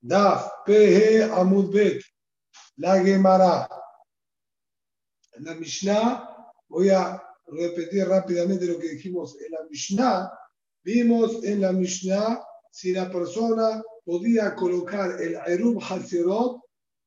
Daf, 0.00 0.64
Pehe, 0.64 1.22
Amudbet, 1.24 2.02
la 2.76 3.02
Gemara. 3.02 3.68
En 5.36 5.44
la 5.44 5.54
Mishnah, 5.54 6.52
voy 6.68 6.88
a 6.90 7.22
repetir 7.46 8.06
rápidamente 8.08 8.66
lo 8.66 8.78
que 8.78 8.90
dijimos 8.90 9.36
en 9.40 9.52
la 9.52 9.64
Mishnah. 9.68 10.32
Vimos 10.82 11.44
en 11.44 11.60
la 11.60 11.72
Mishnah 11.72 12.42
si 12.70 12.92
la 12.92 13.10
persona 13.10 13.82
podía 14.04 14.54
colocar 14.54 15.20
el 15.20 15.34
Erub 15.46 15.82
Hazirot 15.82 16.60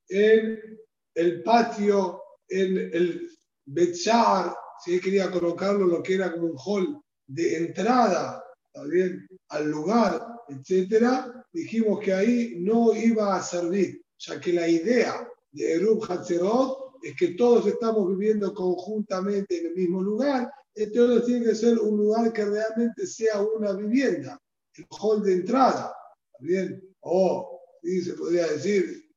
en 0.08 0.78
el 1.14 1.42
patio, 1.42 2.22
en 2.48 2.76
el 2.76 3.30
Betzar, 3.66 4.54
si 4.84 4.94
él 4.94 5.00
quería 5.00 5.30
colocarlo, 5.30 5.86
lo 5.86 6.02
que 6.02 6.14
era 6.14 6.32
como 6.32 6.46
un 6.46 6.56
hall 6.58 7.02
de 7.26 7.56
entrada 7.56 8.44
también 8.72 9.26
al 9.48 9.70
lugar, 9.70 10.20
etcétera, 10.48 11.43
dijimos 11.54 12.00
que 12.00 12.12
ahí 12.12 12.56
no 12.58 12.92
iba 12.94 13.36
a 13.36 13.42
servir, 13.42 14.02
ya 14.18 14.40
que 14.40 14.52
la 14.52 14.68
idea 14.68 15.26
de 15.52 15.72
Erub 15.74 16.04
Hatzerot 16.04 16.96
es 17.02 17.14
que 17.16 17.28
todos 17.28 17.66
estamos 17.66 18.08
viviendo 18.10 18.52
conjuntamente 18.52 19.60
en 19.60 19.66
el 19.66 19.74
mismo 19.74 20.02
lugar, 20.02 20.50
entonces 20.74 21.26
tiene 21.26 21.46
que 21.46 21.54
ser 21.54 21.78
un 21.78 21.96
lugar 21.96 22.32
que 22.32 22.44
realmente 22.44 23.06
sea 23.06 23.40
una 23.40 23.72
vivienda, 23.72 24.40
el 24.74 24.86
hall 25.00 25.22
de 25.22 25.34
entrada, 25.34 25.94
¿bien? 26.40 26.82
O, 27.00 27.60
se 27.82 28.14
podría 28.14 28.48
decir, 28.48 29.08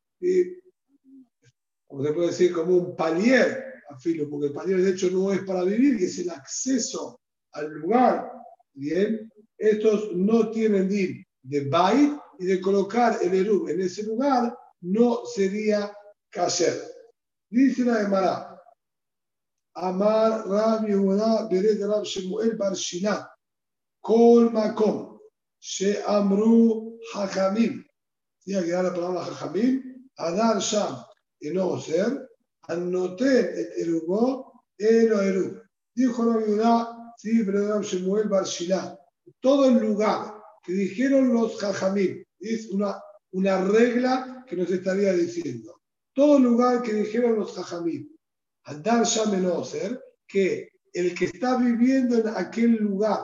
como 1.87 2.03
se 2.03 2.13
puede 2.13 2.27
decir, 2.27 2.53
como 2.53 2.77
un 2.77 2.95
palier, 2.95 3.63
afilo, 3.89 4.29
porque 4.29 4.47
el 4.47 4.53
palier 4.53 4.81
de 4.83 4.91
hecho 4.91 5.09
no 5.09 5.31
es 5.33 5.41
para 5.41 5.63
vivir, 5.63 5.95
es 6.03 6.19
el 6.19 6.29
acceso 6.29 7.19
al 7.53 7.71
lugar, 7.71 8.31
¿bien? 8.73 9.31
Estos 9.57 10.15
no 10.15 10.51
tienen 10.51 10.87
din 10.87 11.25
de 11.41 11.61
bait 11.61 12.16
y 12.39 12.45
de 12.45 12.61
colocar 12.61 13.17
el 13.21 13.33
erub 13.33 13.69
en 13.69 13.81
ese 13.81 14.03
lugar 14.03 14.57
no 14.81 15.25
sería 15.25 15.91
kasher. 16.29 16.81
Dice 17.49 17.83
la 17.83 17.95
Gemara, 17.95 18.61
Amar 19.75 20.47
Rab 20.47 20.87
Yehuda 20.87 21.47
Bered 21.49 21.85
Rab 21.85 22.03
Shemuel 22.03 22.57
Bar 22.57 22.73
Shina, 22.73 23.29
Kol 24.01 24.51
Makom, 24.51 25.19
Sheamru 25.61 26.97
Hachamim. 27.13 27.85
Tiene 28.43 28.65
que 28.65 28.71
dar 28.71 28.85
la 28.85 28.93
palabra 28.93 29.25
Hachamim, 29.25 30.09
Adar 30.17 30.59
Sham, 30.59 31.03
y 31.39 31.49
no 31.49 31.79
ser, 31.79 32.27
Anoten 32.67 33.45
et 33.55 33.77
Erubo, 33.77 34.63
Elo 34.77 35.21
Erub. 35.21 35.61
Dijo 35.95 36.25
Rab 36.25 36.45
Yehuda, 36.45 37.13
sí, 37.17 37.43
Bered 37.43 37.69
Rab 37.69 37.83
Shemuel 37.83 38.27
Bar 38.27 38.45
Shina, 38.45 38.97
todo 39.39 39.65
el 39.65 39.79
lugar 39.79 40.33
que 40.63 40.73
dijeron 40.73 41.33
los 41.33 41.57
jajamim, 41.59 42.23
es 42.39 42.69
una, 42.69 43.01
una 43.31 43.63
regla 43.63 44.45
que 44.47 44.55
nos 44.55 44.69
estaría 44.71 45.13
diciendo. 45.13 45.81
Todo 46.13 46.39
lugar 46.39 46.81
que 46.81 46.93
dijeron 46.93 47.37
los 47.37 47.53
jajamim, 47.53 48.09
Adar 48.63 49.05
Shamenoser, 49.05 49.99
que 50.27 50.69
el 50.93 51.13
que 51.13 51.25
está 51.25 51.57
viviendo 51.57 52.17
en 52.17 52.27
aquel 52.29 52.71
lugar 52.75 53.21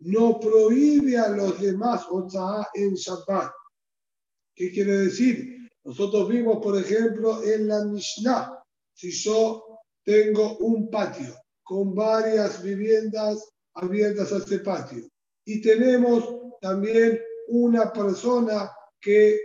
no 0.00 0.40
prohíbe 0.40 1.18
a 1.18 1.28
los 1.28 1.60
demás 1.60 2.06
Otsaá 2.08 2.68
en 2.74 2.94
Shabbat. 2.94 3.52
¿Qué 4.54 4.70
quiere 4.72 4.98
decir? 4.98 5.68
Nosotros 5.84 6.28
vimos, 6.28 6.58
por 6.62 6.78
ejemplo, 6.78 7.42
en 7.42 7.68
la 7.68 7.84
Mishnah, 7.84 8.62
si 8.94 9.10
yo 9.10 9.80
tengo 10.04 10.58
un 10.58 10.90
patio 10.90 11.34
con 11.62 11.94
varias 11.94 12.62
viviendas 12.62 13.48
abiertas 13.74 14.32
a 14.32 14.38
ese 14.38 14.58
patio 14.58 15.08
y 15.44 15.60
tenemos 15.60 16.24
también 16.60 17.20
una 17.50 17.92
persona 17.92 18.70
que 19.00 19.38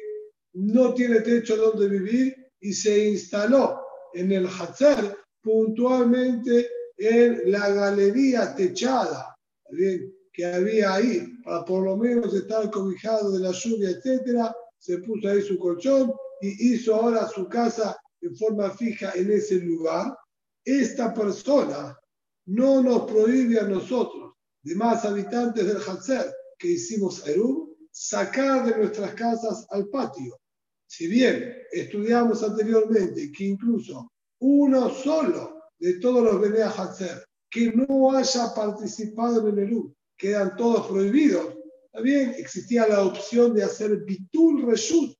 no 0.53 0.93
tiene 0.93 1.21
techo 1.21 1.57
donde 1.57 1.89
vivir 1.89 2.35
y 2.59 2.73
se 2.73 3.09
instaló 3.09 3.81
en 4.13 4.31
el 4.31 4.47
Hatzer 4.47 5.17
puntualmente 5.41 6.69
en 6.97 7.51
la 7.51 7.69
galería 7.69 8.55
techada 8.55 9.35
que 10.31 10.45
había 10.45 10.93
ahí, 10.93 11.25
para 11.43 11.63
por 11.65 11.83
lo 11.83 11.97
menos 11.97 12.33
estar 12.33 12.69
cobijado 12.69 13.31
de 13.31 13.39
la 13.39 13.51
lluvia, 13.51 13.89
etcétera, 13.89 14.55
se 14.77 14.97
puso 14.99 15.29
ahí 15.29 15.41
su 15.41 15.57
colchón 15.57 16.13
y 16.41 16.73
hizo 16.73 16.95
ahora 16.95 17.27
su 17.27 17.47
casa 17.47 17.97
en 18.21 18.35
forma 18.35 18.69
fija 18.71 19.13
en 19.15 19.31
ese 19.31 19.55
lugar. 19.55 20.15
Esta 20.63 21.13
persona 21.13 21.97
no 22.47 22.81
nos 22.81 23.09
prohíbe 23.09 23.59
a 23.59 23.63
nosotros, 23.63 24.33
demás 24.61 25.05
habitantes 25.05 25.65
del 25.65 25.77
Hatzer, 25.77 26.33
que 26.57 26.69
hicimos 26.69 27.25
Erub, 27.27 27.64
sacar 27.95 28.65
de 28.65 28.77
nuestras 28.77 29.13
casas 29.13 29.65
al 29.69 29.87
patio. 29.87 30.37
Si 30.85 31.07
bien 31.07 31.55
estudiamos 31.71 32.43
anteriormente 32.43 33.31
que 33.31 33.45
incluso 33.45 34.11
uno 34.39 34.89
solo 34.89 35.61
de 35.79 35.93
todos 35.99 36.21
los 36.21 36.41
Bene 36.41 36.63
Hatzer 36.63 37.25
que 37.49 37.71
no 37.71 38.11
haya 38.11 38.53
participado 38.53 39.47
en 39.47 39.57
el 39.57 39.67
Erub, 39.67 39.95
quedan 40.17 40.57
todos 40.57 40.87
prohibidos, 40.87 41.55
también 41.89 42.35
existía 42.37 42.85
la 42.85 43.01
opción 43.01 43.53
de 43.53 43.63
hacer 43.63 44.03
Bitul 44.03 44.67
Reshut, 44.67 45.15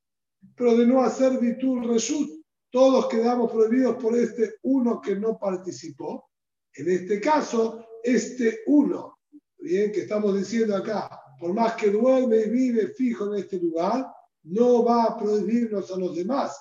pero 0.54 0.76
de 0.76 0.86
no 0.86 1.02
hacer 1.02 1.40
Bitul 1.40 1.88
Reshut, 1.88 2.30
todos 2.72 3.08
quedamos 3.08 3.54
prohibidos 3.54 3.96
por 4.04 4.18
este 4.18 4.56
uno 4.64 5.00
que 5.00 5.16
no 5.16 5.40
participó. 5.40 6.30
En 6.74 6.92
este 6.92 7.22
caso, 7.22 7.88
este 8.04 8.64
uno, 8.66 9.20
bien, 9.60 9.94
que 9.94 10.02
estamos 10.02 10.38
diciendo 10.38 10.76
acá, 10.76 11.22
por 11.40 11.54
más 11.54 11.74
que 11.76 11.90
duerme 11.90 12.38
y 12.38 12.50
vive 12.50 12.88
fijo 12.90 13.34
en 13.34 13.42
este 13.42 13.60
lugar, 13.60 14.06
no 14.44 14.84
va 14.84 15.04
a 15.06 15.18
prohibirnos 15.18 15.92
a 15.92 15.98
los 15.98 16.16
demás 16.16 16.56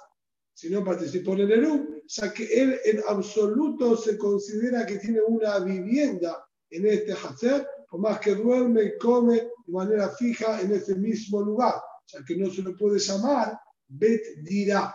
si 0.55 0.71
no 0.71 0.85
participó 0.85 1.33
en 1.33 1.41
el 1.41 1.53
Erum, 1.53 2.01
ya 2.07 2.33
que 2.33 2.45
él 2.45 2.79
en 2.85 3.03
absoluto 3.09 3.97
se 3.97 4.17
considera 4.17 4.87
que 4.87 4.99
tiene 4.99 5.21
una 5.21 5.59
vivienda 5.59 6.47
en 6.71 6.87
este 6.87 7.13
Hazer, 7.13 7.67
por 7.91 8.01
más 8.01 8.21
que 8.21 8.37
duerme 8.37 8.85
y 8.85 8.99
come 8.99 9.35
de 9.35 9.73
manera 9.73 10.09
fija 10.11 10.61
en 10.61 10.73
ese 10.73 10.95
mismo 10.95 11.43
lugar, 11.43 11.75
ya 12.07 12.25
que 12.25 12.37
no 12.37 12.51
se 12.51 12.63
lo 12.63 12.77
puede 12.77 13.01
llamar 13.01 13.59
Bet 13.89 14.23
Dirá. 14.43 14.95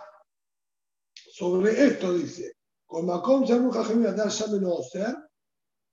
Sobre 1.14 1.86
esto 1.86 2.14
dice, 2.14 2.54
con 2.86 3.06
Macom 3.06 3.44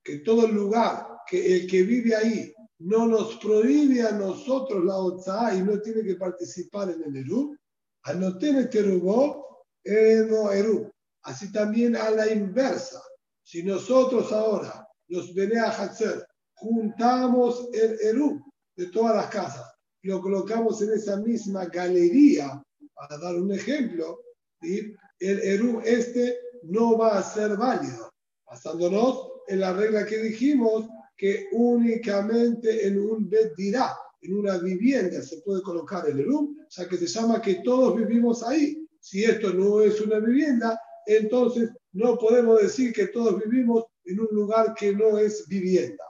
que 0.04 0.20
todo 0.20 0.46
el 0.46 0.54
lugar 0.54 1.08
que 1.28 1.56
el 1.58 1.68
que 1.68 1.84
vive 1.84 2.16
ahí 2.16 2.54
no 2.80 3.08
nos 3.08 3.38
prohíbe 3.38 4.02
a 4.04 4.12
nosotros 4.12 4.84
la 4.84 4.98
OTSA 4.98 5.56
y 5.56 5.62
no 5.62 5.80
tiene 5.82 6.04
que 6.04 6.16
participar 6.16 6.92
en 6.92 7.04
el 7.04 7.16
Eru, 7.18 7.58
anoten 8.04 8.58
este 8.58 8.80
Erubó, 8.80 9.66
no 9.86 10.52
Eru. 10.52 10.92
Así 11.24 11.52
también 11.52 11.96
a 11.96 12.10
la 12.12 12.32
inversa, 12.32 13.02
si 13.44 13.64
nosotros 13.64 14.32
ahora, 14.32 14.88
los 15.08 15.34
Bene 15.34 15.60
Hatzer, 15.60 16.26
juntamos 16.54 17.70
el 17.74 18.00
Eru 18.02 18.42
de 18.76 18.88
todas 18.88 19.16
las 19.16 19.28
casas 19.28 19.78
lo 20.08 20.22
colocamos 20.22 20.82
en 20.82 20.94
esa 20.94 21.18
misma 21.18 21.66
galería, 21.66 22.64
para 22.94 23.18
dar 23.18 23.36
un 23.36 23.52
ejemplo, 23.52 24.22
el 24.62 24.98
Eru 25.20 25.82
este 25.84 26.40
no 26.64 26.98
va 26.98 27.20
a 27.20 27.24
ser 27.24 27.58
válido, 27.58 28.10
basándonos 28.46 29.32
en 29.48 29.60
la 29.60 29.74
regla 29.74 30.06
que 30.06 30.18
dijimos 30.18 30.88
que 31.18 31.48
únicamente 31.52 32.88
en 32.88 33.00
un 33.00 33.28
Bet 33.28 33.56
dirá, 33.56 33.98
en 34.22 34.38
una 34.38 34.58
vivienda, 34.58 35.22
se 35.22 35.38
puede 35.42 35.62
colocar 35.62 36.08
el 36.08 36.20
Erum, 36.20 36.56
ya 36.70 36.88
que 36.88 36.98
se 36.98 37.08
llama 37.08 37.42
que 37.42 37.56
todos 37.56 37.96
vivimos 37.96 38.44
ahí. 38.44 38.88
Si 39.00 39.24
esto 39.24 39.54
no 39.54 39.82
es 39.82 40.00
una 40.02 40.20
vivienda, 40.20 40.80
entonces 41.06 41.70
no 41.94 42.18
podemos 42.18 42.62
decir 42.62 42.94
que 42.94 43.08
todos 43.08 43.42
vivimos 43.44 43.86
en 44.06 44.20
un 44.20 44.28
lugar 44.32 44.74
que 44.76 44.94
no 44.94 45.18
es 45.18 45.48
vivienda. 45.48 46.04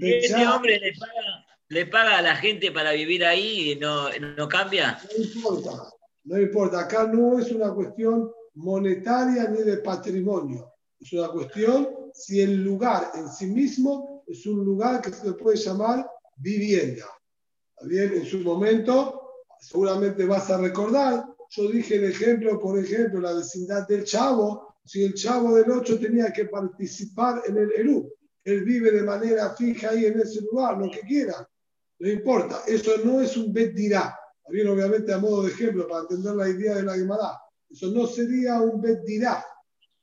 este 0.00 0.46
hombre 0.46 0.80
le 1.68 1.86
paga, 1.86 2.18
a 2.18 2.22
la 2.22 2.36
gente 2.36 2.70
para 2.70 2.92
vivir 2.92 3.24
ahí 3.24 3.72
y 3.72 3.76
no, 3.76 4.08
no 4.18 4.48
cambia? 4.48 4.98
No 5.16 5.24
importa, 5.24 5.92
no 6.24 6.40
importa. 6.40 6.80
Acá 6.80 7.06
no 7.06 7.38
es 7.38 7.50
una 7.50 7.72
cuestión 7.72 8.30
monetaria 8.54 9.48
ni 9.48 9.62
de 9.62 9.78
patrimonio. 9.78 10.72
Es 11.00 11.12
una 11.12 11.28
cuestión 11.28 12.05
si 12.16 12.40
el 12.40 12.64
lugar 12.64 13.12
en 13.14 13.28
sí 13.28 13.46
mismo 13.46 14.24
es 14.26 14.46
un 14.46 14.64
lugar 14.64 15.00
que 15.00 15.12
se 15.12 15.32
puede 15.32 15.56
llamar 15.56 16.08
vivienda. 16.36 17.06
Bien, 17.82 18.12
en 18.14 18.24
su 18.24 18.38
momento, 18.40 19.44
seguramente 19.60 20.24
vas 20.24 20.50
a 20.50 20.58
recordar, 20.58 21.26
yo 21.50 21.70
dije 21.70 21.96
el 21.96 22.04
ejemplo, 22.04 22.58
por 22.58 22.78
ejemplo, 22.78 23.20
la 23.20 23.34
vecindad 23.34 23.86
del 23.86 24.04
Chavo, 24.04 24.76
si 24.84 25.04
el 25.04 25.14
Chavo 25.14 25.54
del 25.54 25.70
8 25.70 25.98
tenía 26.00 26.32
que 26.32 26.46
participar 26.46 27.42
en 27.46 27.58
el 27.58 27.72
ERU, 27.72 28.10
él 28.44 28.64
vive 28.64 28.90
de 28.92 29.02
manera 29.02 29.54
fija 29.54 29.90
ahí 29.90 30.06
en 30.06 30.20
ese 30.20 30.40
lugar, 30.42 30.78
lo 30.78 30.90
que 30.90 31.00
quiera, 31.00 31.46
no 31.98 32.08
importa, 32.08 32.62
eso 32.66 32.92
no 33.04 33.20
es 33.20 33.36
un 33.36 33.52
Bet 33.52 33.74
dirá. 33.74 34.18
Bien, 34.48 34.68
obviamente 34.68 35.12
a 35.12 35.18
modo 35.18 35.42
de 35.42 35.50
ejemplo, 35.50 35.88
para 35.88 36.02
entender 36.02 36.34
la 36.34 36.48
idea 36.48 36.76
de 36.76 36.82
la 36.84 36.94
Gemara, 36.94 37.40
eso 37.68 37.90
no 37.90 38.06
sería 38.06 38.60
un 38.60 38.80
Bet 38.80 39.02
dirá. 39.04 39.44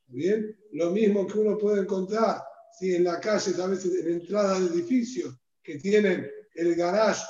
Bien, 0.07 0.55
lo 0.73 0.91
mismo 0.91 1.27
que 1.27 1.39
uno 1.39 1.57
puede 1.57 1.81
encontrar 1.81 2.43
si 2.77 2.95
en 2.95 3.03
la 3.03 3.19
calle, 3.19 3.61
a 3.61 3.67
veces 3.67 3.93
en 3.93 4.13
entrada 4.13 4.59
de 4.59 4.67
edificios 4.67 5.35
que 5.61 5.77
tienen 5.77 6.29
el 6.55 6.75
garage 6.75 7.23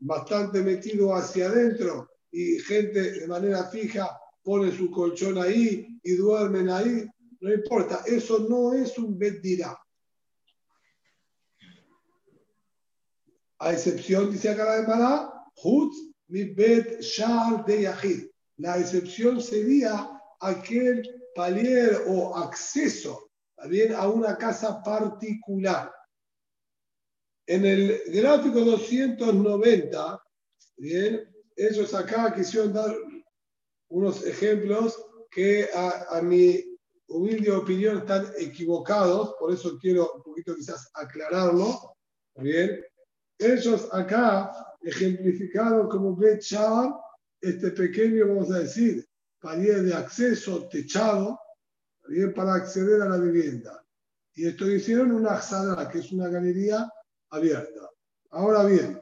bastante 0.00 0.60
metido 0.60 1.14
hacia 1.14 1.46
adentro 1.46 2.10
y 2.32 2.58
gente 2.58 3.12
de 3.12 3.26
manera 3.28 3.64
fija 3.70 4.10
pone 4.42 4.76
su 4.76 4.90
colchón 4.90 5.38
ahí 5.38 6.00
y 6.02 6.12
duermen 6.14 6.68
ahí, 6.68 7.06
no 7.40 7.52
importa, 7.52 8.02
eso 8.06 8.46
no 8.48 8.72
es 8.72 8.98
un 8.98 9.18
Bet 9.18 9.40
dirá. 9.40 9.78
A 13.58 13.72
excepción, 13.72 14.32
dice 14.32 14.48
acá 14.48 14.64
la 14.64 14.82
Gemara, 14.82 15.32
Hutz 15.62 15.96
mi 16.28 16.44
Bet 16.44 17.00
Shar 17.00 17.64
de 17.66 17.82
Yahid. 17.82 18.26
La 18.56 18.78
excepción 18.78 19.40
sería 19.40 20.08
aquel 20.40 21.19
palier 21.40 22.02
o 22.06 22.36
acceso 22.36 23.30
también 23.56 23.94
a 23.94 24.06
una 24.08 24.36
casa 24.36 24.82
particular. 24.82 25.90
En 27.46 27.64
el 27.64 27.98
gráfico 28.08 28.60
290, 28.60 30.22
bien, 30.76 31.34
ellos 31.56 31.94
acá 31.94 32.34
quisieron 32.34 32.74
dar 32.74 32.94
unos 33.88 34.22
ejemplos 34.26 35.02
que 35.30 35.66
a, 35.74 36.18
a 36.18 36.22
mi 36.22 36.62
humilde 37.08 37.50
opinión 37.50 37.98
están 37.98 38.30
equivocados, 38.38 39.34
por 39.38 39.50
eso 39.50 39.78
quiero 39.80 40.12
un 40.16 40.22
poquito 40.22 40.54
quizás 40.54 40.90
aclararlo. 40.92 41.96
Bien, 42.36 42.84
ellos 43.38 43.88
acá 43.92 44.52
ejemplificaron 44.82 45.88
como 45.88 46.14
Bet 46.14 46.42
este 47.40 47.70
pequeño, 47.70 48.28
vamos 48.28 48.50
a 48.50 48.58
decir, 48.58 49.09
palier 49.40 49.82
de 49.82 49.94
acceso 49.94 50.68
techado, 50.68 51.38
bien, 52.08 52.34
para 52.34 52.54
acceder 52.54 53.02
a 53.02 53.08
la 53.08 53.16
vivienda. 53.16 53.84
Y 54.34 54.46
esto 54.46 54.70
hicieron 54.70 55.12
una 55.12 55.40
sala, 55.40 55.88
que 55.88 55.98
es 55.98 56.12
una 56.12 56.28
galería 56.28 56.90
abierta. 57.30 57.90
Ahora 58.30 58.64
bien, 58.64 59.00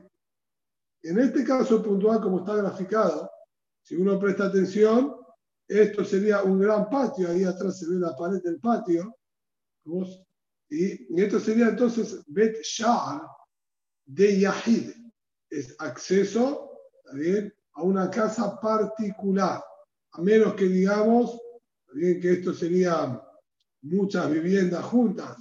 en 1.03 1.19
este 1.19 1.45
caso 1.45 1.83
puntual, 1.83 2.21
como 2.21 2.41
está 2.41 2.57
graficado, 2.57 3.31
si 3.83 3.97
uno 3.97 4.19
presta 4.19 4.47
atención, 4.47 5.17
esto 5.67 6.05
sería 6.05 6.43
un 6.43 6.59
gran 6.59 6.89
patio, 6.89 7.29
ahí 7.29 7.45
atrás 7.45 7.79
se 7.79 7.89
ve 7.89 7.97
la 7.97 8.17
pared 8.17 8.43
del 8.43 8.59
patio, 8.59 9.15
y, 10.71 11.23
esto 11.23 11.41
sería 11.41 11.69
entonces 11.69 12.23
Bet 12.27 12.59
Shar 12.63 13.23
de 14.07 14.41
Yahid, 14.41 14.91
es 15.51 15.75
acceso 15.79 16.71
a 17.73 17.83
una 17.83 18.11
casa 18.11 18.61
particular, 18.61 19.63
a 20.13 20.23
menos 20.23 20.55
que 20.55 20.65
digamos 20.65 21.39
bien, 21.93 22.21
que 22.21 22.33
esto 22.33 22.53
sería 22.55 23.21
muchas 23.83 24.31
viviendas 24.31 24.85
juntas, 24.85 25.37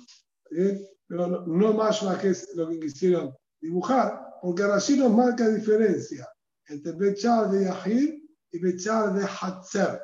pero 1.08 1.46
no, 1.46 1.74
más 1.74 2.00
que 2.20 2.30
es 2.30 2.56
lo 2.56 2.70
que 2.70 2.80
quisieron 2.80 3.34
dibujar, 3.60 4.38
porque 4.42 4.64
allí 4.64 4.98
nos 4.98 5.12
marca 5.12 5.48
diferencia 5.50 6.28
entre 6.68 6.92
Bechar 6.94 7.50
de 7.50 7.66
Yahid 7.66 8.14
y 8.52 8.60
Bechar 8.60 9.14
de 9.14 9.26
Hatzer. 9.26 10.02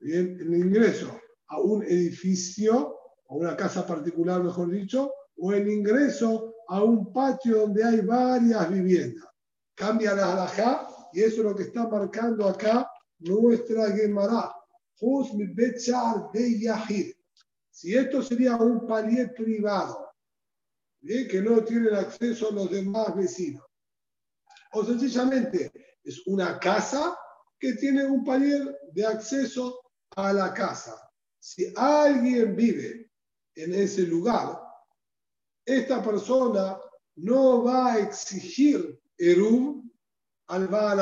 Bien, 0.00 0.36
el 0.40 0.54
ingreso 0.54 1.20
a 1.48 1.60
un 1.60 1.82
edificio, 1.84 2.96
a 3.28 3.34
una 3.34 3.56
casa 3.56 3.86
particular, 3.86 4.42
mejor 4.42 4.70
dicho, 4.70 5.12
o 5.36 5.52
el 5.52 5.68
ingreso 5.68 6.54
a 6.68 6.82
un 6.82 7.12
patio 7.12 7.60
donde 7.60 7.84
hay 7.84 8.00
varias 8.00 8.70
viviendas. 8.70 9.26
Cambia 9.74 10.14
la 10.14 10.32
halajá 10.32 10.88
y 11.12 11.20
eso 11.20 11.42
es 11.42 11.44
lo 11.44 11.54
que 11.54 11.64
está 11.64 11.86
marcando 11.88 12.48
acá 12.48 12.88
nuestra 13.24 13.92
Gemara. 13.92 14.54
de 16.32 16.60
Yahid. 16.60 17.14
Si 17.70 17.94
esto 17.96 18.22
sería 18.22 18.56
un 18.56 18.86
palier 18.86 19.34
privado, 19.34 20.12
que 21.00 21.40
no 21.42 21.64
tienen 21.64 21.94
acceso 21.94 22.52
los 22.52 22.70
demás 22.70 23.16
vecinos, 23.16 23.64
o 24.72 24.84
sencillamente 24.84 25.72
es 26.04 26.26
una 26.26 26.58
casa 26.58 27.16
que 27.58 27.74
tiene 27.74 28.04
un 28.04 28.24
palier 28.24 28.78
de 28.92 29.06
acceso 29.06 29.80
a 30.16 30.32
la 30.32 30.54
casa. 30.54 30.96
Si 31.40 31.72
alguien 31.76 32.54
vive 32.54 33.10
en 33.56 33.74
ese 33.74 34.02
lugar, 34.02 34.60
esta 35.64 36.02
persona 36.02 36.78
no 37.16 37.64
va 37.64 37.92
a 37.92 37.98
exigir 37.98 39.00
Erum 39.18 39.90
al 40.48 40.68
Baal 40.68 41.00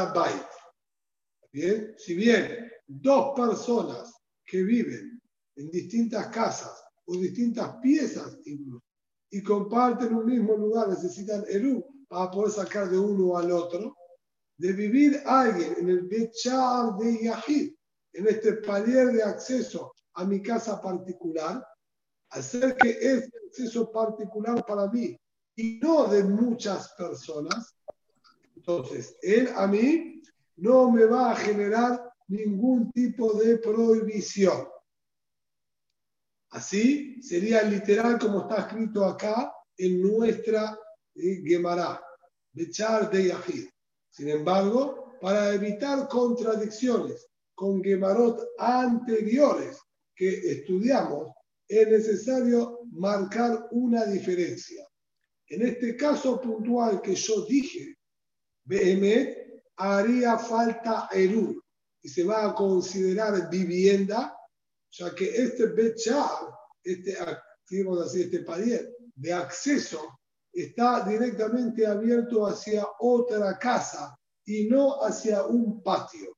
Bien, 1.52 1.94
si 1.98 2.14
bien 2.14 2.70
dos 2.86 3.32
personas 3.34 4.14
que 4.44 4.62
viven 4.62 5.20
en 5.56 5.70
distintas 5.70 6.28
casas 6.28 6.82
o 7.06 7.16
distintas 7.16 7.76
piezas 7.82 8.38
incluso 8.44 8.84
y 9.30 9.42
comparten 9.42 10.14
un 10.14 10.26
mismo 10.26 10.56
lugar, 10.56 10.88
necesitan 10.88 11.44
Erum 11.48 11.82
para 12.08 12.30
poder 12.30 12.50
sacar 12.50 12.90
de 12.90 12.98
uno 12.98 13.36
al 13.36 13.52
otro, 13.52 13.96
de 14.56 14.72
vivir 14.72 15.22
alguien 15.24 15.74
en 15.78 15.88
el 15.88 16.02
Bechar 16.02 16.96
de 16.98 17.24
Yahid, 17.24 17.72
en 18.12 18.26
este 18.26 18.54
palier 18.54 19.12
de 19.12 19.22
acceso 19.22 19.92
a 20.14 20.24
mi 20.24 20.42
casa 20.42 20.80
particular, 20.80 21.64
hacer 22.30 22.76
que 22.76 22.90
este 22.90 23.38
acceso 23.46 23.90
particular 23.92 24.64
para 24.66 24.88
mí 24.88 25.16
y 25.56 25.78
no 25.78 26.08
de 26.08 26.24
muchas 26.24 26.92
personas, 26.94 27.76
entonces 28.56 29.16
él 29.22 29.48
a 29.54 29.66
mí 29.66 30.19
no 30.60 30.90
me 30.90 31.04
va 31.04 31.32
a 31.32 31.36
generar 31.36 32.12
ningún 32.28 32.92
tipo 32.92 33.32
de 33.34 33.58
prohibición. 33.58 34.68
Así 36.50 37.22
sería 37.22 37.62
literal 37.62 38.18
como 38.18 38.42
está 38.42 38.66
escrito 38.66 39.04
acá 39.04 39.52
en 39.76 40.02
nuestra 40.02 40.78
eh, 41.14 41.42
Gemara, 41.44 42.02
Bechar 42.52 43.10
de 43.10 43.28
Yahid. 43.28 43.68
Sin 44.10 44.28
embargo, 44.28 45.16
para 45.20 45.54
evitar 45.54 46.08
contradicciones 46.08 47.26
con 47.54 47.82
Gemarot 47.82 48.40
anteriores 48.58 49.78
que 50.14 50.28
estudiamos, 50.52 51.32
es 51.68 51.88
necesario 51.88 52.80
marcar 52.90 53.68
una 53.70 54.04
diferencia. 54.06 54.84
En 55.46 55.62
este 55.62 55.96
caso 55.96 56.40
puntual 56.40 57.00
que 57.00 57.14
yo 57.14 57.44
dije, 57.46 57.96
BM 58.64 59.49
haría 59.80 60.38
falta 60.38 61.08
Erur 61.12 61.62
y 62.02 62.08
se 62.08 62.24
va 62.24 62.46
a 62.46 62.54
considerar 62.54 63.48
vivienda, 63.50 64.36
ya 64.90 65.14
que 65.14 65.24
este 65.34 65.66
Bechar, 65.66 66.50
este, 66.82 67.16
digamos 67.68 68.06
así, 68.06 68.22
este 68.22 68.40
palier 68.40 68.94
de 69.14 69.32
acceso, 69.32 70.20
está 70.52 71.04
directamente 71.04 71.86
abierto 71.86 72.46
hacia 72.46 72.86
otra 72.98 73.58
casa 73.58 74.16
y 74.44 74.68
no 74.68 75.02
hacia 75.02 75.44
un 75.46 75.82
patio. 75.82 76.36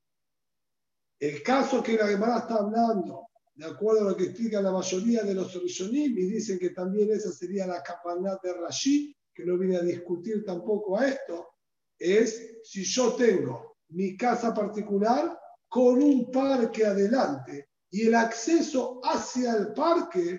El 1.18 1.42
caso 1.42 1.82
que 1.82 1.96
la 1.96 2.08
Gemara 2.08 2.38
está 2.38 2.56
hablando 2.56 3.28
de 3.54 3.66
acuerdo 3.66 4.00
a 4.06 4.10
lo 4.10 4.16
que 4.16 4.24
explica 4.24 4.60
la 4.60 4.72
mayoría 4.72 5.22
de 5.22 5.34
los 5.34 5.52
Rishonim, 5.54 6.16
y 6.16 6.26
dicen 6.26 6.58
que 6.58 6.70
también 6.70 7.10
esa 7.12 7.30
sería 7.30 7.66
la 7.66 7.82
capanat 7.82 8.42
de 8.42 8.54
Rashi, 8.54 9.14
que 9.34 9.44
no 9.44 9.58
viene 9.58 9.76
a 9.76 9.82
discutir 9.82 10.44
tampoco 10.44 10.98
a 10.98 11.08
esto, 11.08 11.51
es 11.98 12.60
si 12.64 12.84
yo 12.84 13.14
tengo 13.14 13.76
mi 13.90 14.16
casa 14.16 14.54
particular 14.54 15.38
con 15.68 16.02
un 16.02 16.30
parque 16.30 16.84
adelante 16.84 17.68
y 17.90 18.06
el 18.06 18.14
acceso 18.14 19.00
hacia 19.04 19.52
el 19.54 19.72
parque 19.74 20.38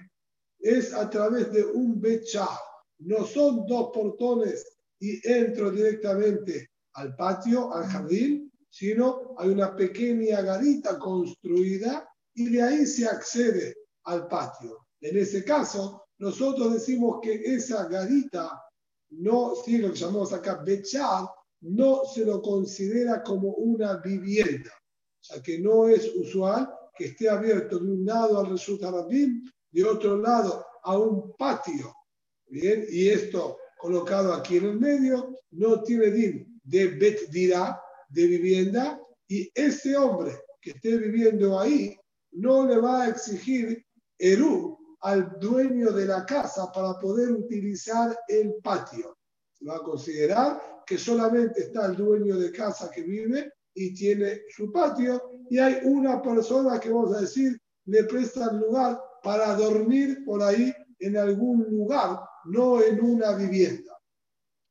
es 0.59 0.93
a 0.93 1.09
través 1.09 1.51
de 1.51 1.63
un 1.63 1.99
bechar. 1.99 2.57
No 2.99 3.25
son 3.25 3.65
dos 3.67 3.91
portones 3.93 4.65
y 4.99 5.19
entro 5.27 5.69
directamente 5.71 6.71
al 6.93 7.15
patio, 7.15 7.73
al 7.73 7.85
jardín, 7.85 8.51
sino 8.69 9.35
hay 9.37 9.49
una 9.49 9.75
pequeña 9.75 10.41
garita 10.41 10.97
construida 10.97 12.07
y 12.33 12.49
de 12.49 12.61
ahí 12.61 12.85
se 12.85 13.05
accede 13.05 13.75
al 14.05 14.27
patio. 14.27 14.87
En 15.01 15.17
ese 15.17 15.43
caso, 15.43 16.05
nosotros 16.17 16.73
decimos 16.73 17.19
que 17.21 17.33
esa 17.33 17.87
garita, 17.87 18.63
no, 19.11 19.53
si 19.55 19.77
lo 19.77 19.91
que 19.91 19.99
llamamos 19.99 20.33
acá 20.33 20.63
bechar, 20.63 21.25
no 21.63 22.03
se 22.05 22.25
lo 22.25 22.41
considera 22.41 23.23
como 23.23 23.49
una 23.49 23.97
vivienda, 23.97 24.71
ya 25.21 25.41
que 25.41 25.59
no 25.59 25.87
es 25.87 26.13
usual 26.15 26.69
que 26.95 27.05
esté 27.05 27.29
abierto 27.29 27.79
de 27.79 27.91
un 27.91 28.05
lado 28.05 28.39
al 28.39 28.49
resultado 28.49 29.07
de 29.07 29.83
otro 29.83 30.17
lado 30.17 30.65
a 30.83 30.97
un 30.97 31.33
patio. 31.37 31.93
Bien, 32.47 32.85
y 32.89 33.07
esto 33.07 33.57
colocado 33.77 34.33
aquí 34.33 34.57
en 34.57 34.65
el 34.65 34.79
medio 34.79 35.35
no 35.51 35.81
tiene 35.81 36.11
din 36.11 36.61
de 36.63 36.87
bet 36.87 37.29
dirá, 37.29 37.81
de 38.09 38.27
vivienda, 38.27 39.01
y 39.27 39.49
ese 39.53 39.97
hombre 39.97 40.33
que 40.61 40.71
esté 40.71 40.97
viviendo 40.97 41.59
ahí 41.59 41.97
no 42.31 42.65
le 42.65 42.77
va 42.77 43.03
a 43.03 43.09
exigir 43.09 43.85
Eru 44.17 44.77
al 45.01 45.37
dueño 45.39 45.91
de 45.91 46.05
la 46.05 46.25
casa 46.25 46.71
para 46.71 46.97
poder 46.99 47.31
utilizar 47.31 48.17
el 48.27 48.55
patio. 48.63 49.17
Se 49.51 49.65
va 49.65 49.77
a 49.77 49.83
considerar 49.83 50.72
que 50.85 50.97
solamente 50.97 51.61
está 51.61 51.85
el 51.85 51.95
dueño 51.95 52.37
de 52.37 52.51
casa 52.51 52.89
que 52.91 53.03
vive 53.03 53.51
y 53.73 53.93
tiene 53.93 54.41
su 54.49 54.71
patio 54.71 55.41
y 55.49 55.57
hay 55.57 55.79
una 55.83 56.21
persona 56.21 56.79
que 56.79 56.89
vamos 56.89 57.15
a 57.15 57.21
decir 57.21 57.59
le 57.85 58.03
presta 58.05 58.49
el 58.51 58.59
lugar 58.59 58.99
para 59.21 59.55
dormir 59.55 60.23
por 60.25 60.41
ahí 60.41 60.73
en 60.99 61.17
algún 61.17 61.63
lugar, 61.69 62.19
no 62.45 62.81
en 62.81 63.03
una 63.03 63.35
vivienda. 63.35 63.97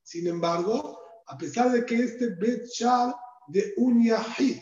Sin 0.03 0.27
embargo, 0.27 0.99
a 1.27 1.37
pesar 1.37 1.73
de 1.73 1.85
que 1.85 1.97
este 1.97 2.29
Bet 2.35 2.65
de 3.49 3.75
un 3.77 4.05
yahid. 4.05 4.59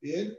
Bien, 0.00 0.34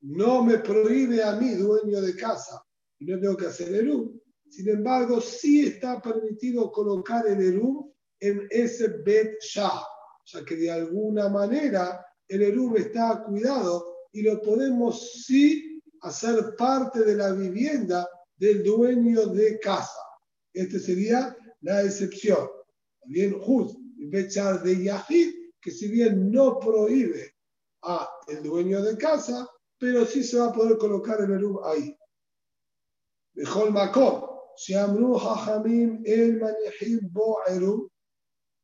no 0.00 0.44
me 0.44 0.58
prohíbe 0.58 1.22
a 1.22 1.32
mí, 1.36 1.54
dueño 1.54 2.00
de 2.00 2.16
casa, 2.16 2.62
y 2.98 3.06
no 3.06 3.20
tengo 3.20 3.36
que 3.36 3.46
hacer 3.46 3.74
Eruv. 3.74 4.20
Sin 4.48 4.68
embargo, 4.68 5.20
sí 5.20 5.66
está 5.66 6.00
permitido 6.00 6.72
colocar 6.72 7.26
el 7.26 7.40
Eruv 7.40 7.92
en 8.20 8.46
ese 8.50 8.88
Bet 9.04 9.40
Shah, 9.40 9.82
ya 10.26 10.44
que 10.44 10.56
de 10.56 10.70
alguna 10.70 11.28
manera 11.28 12.04
el 12.28 12.42
Eruv 12.42 12.76
está 12.76 13.24
cuidado 13.24 13.84
y 14.12 14.22
lo 14.22 14.40
podemos 14.42 15.24
sí 15.24 15.82
hacer 16.02 16.54
parte 16.56 17.00
de 17.00 17.16
la 17.16 17.32
vivienda 17.32 18.08
del 18.36 18.62
dueño 18.62 19.26
de 19.26 19.58
casa. 19.58 20.00
Esta 20.52 20.78
sería 20.78 21.36
la 21.60 21.82
excepción. 21.82 22.48
También 23.00 23.38
Juz, 23.40 23.76
Bechar 23.96 24.62
de 24.62 24.84
Yahid, 24.84 25.34
que 25.60 25.70
si 25.70 25.88
bien 25.88 26.30
no 26.30 26.58
prohíbe 26.58 27.34
a 27.82 28.08
el 28.28 28.42
dueño 28.42 28.82
de 28.82 28.96
casa, 28.96 29.48
pero 29.78 30.04
sí 30.04 30.22
se 30.22 30.38
va 30.38 30.46
a 30.46 30.52
poder 30.52 30.78
colocar 30.78 31.20
el 31.20 31.32
Eruv 31.32 31.64
ahí. 31.64 31.96
Bejol 33.34 33.72
Makom, 33.72 34.22
Shamru 34.56 35.18
Hajamim 35.18 36.02
El 36.04 36.38
Manihim 36.38 37.00
Bo 37.12 37.38
Eruv, 37.46 37.89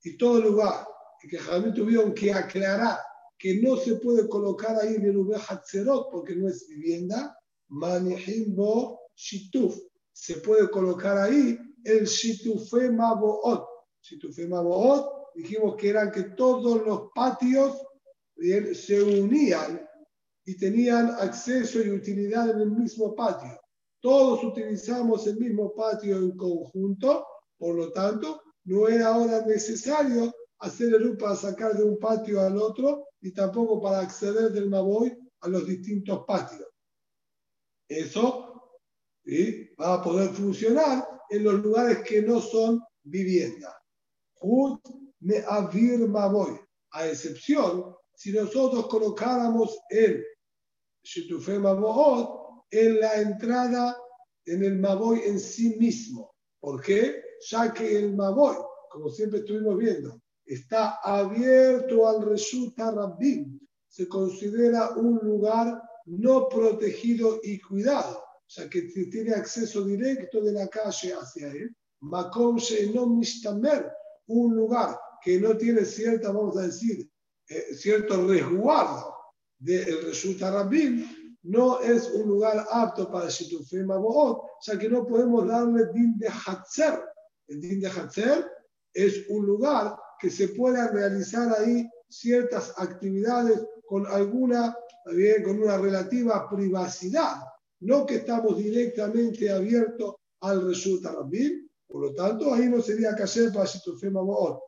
y 0.07 0.17
todo 0.17 0.41
lugar 0.41 0.87
en 1.21 1.29
que 1.29 1.37
Jamim 1.37 1.75
tuvieron 1.75 2.15
que 2.15 2.33
aclarar 2.33 2.99
que 3.37 3.61
no 3.61 3.77
se 3.77 3.97
puede 3.97 4.29
colocar 4.29 4.79
ahí 4.79 4.95
Eruv 4.95 5.35
Hatzerot 5.35 6.11
porque 6.13 6.37
no 6.37 6.49
es 6.49 6.69
vivienda, 6.69 7.37
Manihim 7.69 8.55
Bo 8.55 9.01
Shituf, 9.17 9.77
se 10.13 10.37
puede 10.37 10.71
colocar 10.71 11.19
ahí 11.19 11.59
el 11.85 12.07
Shitufe 12.07 12.89
Maboot. 12.93 13.67
Shitufe 14.01 14.47
Maboot, 14.47 15.35
dijimos 15.35 15.75
que 15.75 15.89
eran 15.89 16.13
que 16.13 16.23
todos 16.37 16.87
los 16.87 17.09
patios 17.13 17.77
se 18.75 19.03
unían 19.03 19.85
y 20.45 20.57
tenían 20.57 21.11
acceso 21.19 21.83
y 21.83 21.91
utilidad 21.91 22.51
en 22.51 22.61
el 22.61 22.71
mismo 22.71 23.13
patio. 23.17 23.61
Todos 24.01 24.45
utilizamos 24.45 25.27
el 25.27 25.37
mismo 25.37 25.75
patio 25.75 26.17
en 26.17 26.37
conjunto, 26.37 27.27
por 27.59 27.75
lo 27.75 27.91
tanto, 27.91 28.41
no 28.67 28.89
era 28.89 29.09
ahora 29.09 29.45
necesario 29.47 30.35
hacer 30.59 30.95
el 30.95 31.17
para 31.17 31.37
sacar 31.37 31.77
de 31.77 31.85
un 31.85 31.99
patio 31.99 32.41
al 32.41 32.57
otro 32.59 33.09
y 33.21 33.33
tampoco 33.33 33.81
para 33.81 34.01
acceder 34.01 34.51
del 34.53 34.69
Maboy 34.69 35.17
a 35.41 35.49
los 35.49 35.67
distintos 35.67 36.25
patios. 36.27 36.69
Eso 37.89 38.47
va 39.81 39.95
a 39.95 40.03
poder 40.03 40.31
funcionar 40.31 41.07
en 41.31 41.45
los 41.45 41.55
lugares 41.55 41.99
que 41.99 42.23
no 42.23 42.41
son 42.41 42.83
vivienda. 43.03 43.77
me 45.21 45.39
avir 45.49 46.07
Maboy, 46.09 46.61
a 46.93 47.07
excepción 47.07 47.95
si 48.15 48.33
nosotros 48.33 48.87
colocáramos 48.87 49.79
el 49.91 50.25
Shitufé 51.03 51.59
Maboot 51.59 52.65
en 52.71 53.01
la 53.01 53.21
entrada 53.21 53.97
en 54.45 54.65
el 54.65 54.79
Maboy 54.79 55.21
en 55.25 55.39
sí 55.39 55.77
mismo. 55.79 56.35
¿Por 56.61 56.83
qué? 56.83 57.26
Ya 57.51 57.73
que 57.73 57.99
el 57.99 58.15
Maboy, 58.15 58.57
como 58.91 59.11
siempre 59.11 59.41
estuvimos 59.41 59.77
viendo, 59.79 60.21
está 60.45 61.01
abierto 61.03 62.09
al 62.09 62.23
Reshuta 62.23 62.91
Rabbim, 62.91 63.59
se 63.89 64.09
considera 64.09 64.91
un 64.91 65.19
lugar 65.19 65.83
no 66.07 66.49
protegido 66.49 67.41
y 67.43 67.61
cuidado, 67.61 68.23
ya 68.49 68.69
que 68.69 68.83
tiene 68.83 69.33
acceso 69.33 69.85
directo 69.85 70.41
de 70.41 70.53
la 70.53 70.69
calle 70.69 71.15
hacia 71.15 71.49
él. 71.49 71.75
Makom 72.01 72.59
no 72.95 73.07
Mistamer, 73.07 73.91
un 74.29 74.55
lugar 74.55 74.99
que 75.23 75.41
no 75.41 75.57
tiene 75.57 75.85
cierta, 75.85 76.31
vamos 76.31 76.57
a 76.57 76.63
decir, 76.63 77.11
eh, 77.49 77.75
cierto 77.75 78.27
resguardo 78.27 79.15
del 79.59 80.03
resulta 80.05 80.51
Rabin, 80.51 81.39
no 81.43 81.81
es 81.81 82.11
un 82.11 82.29
lugar 82.29 82.67
apto 82.71 83.11
para 83.11 83.29
Shitufim 83.29 83.87
Maboot, 83.87 84.43
ya 84.63 84.79
que 84.79 84.89
no 84.89 85.07
podemos 85.07 85.47
darle 85.47 85.87
din 85.93 86.19
de 86.19 86.29
Hatzer. 86.29 87.03
El 87.49 87.61
din 87.61 87.81
de 87.81 87.89
Hatzer 87.89 88.51
es 88.93 89.27
un 89.29 89.47
lugar 89.47 89.97
que 90.19 90.31
se 90.31 90.49
pueda 90.49 90.89
realizar 90.89 91.53
ahí 91.59 91.89
ciertas 92.09 92.73
actividades 92.79 93.65
con 93.87 94.07
alguna, 94.07 94.77
bien, 95.07 95.43
con 95.43 95.63
una 95.63 95.79
relativa 95.79 96.49
privacidad, 96.49 97.43
no 97.81 98.07
que 98.07 98.17
estamos 98.17 98.57
directamente 98.57 99.51
abiertos 99.51 100.17
al 100.41 100.67
resulta 100.67 101.13
Rabin, 101.13 101.71
por 101.87 102.03
lo 102.03 102.15
tanto 102.15 102.53
ahí 102.53 102.69
no 102.69 102.81
sería 102.81 103.15
cayer 103.15 103.53
para 103.53 103.67
Shitufim 103.67 104.13
Maboot. 104.13 104.61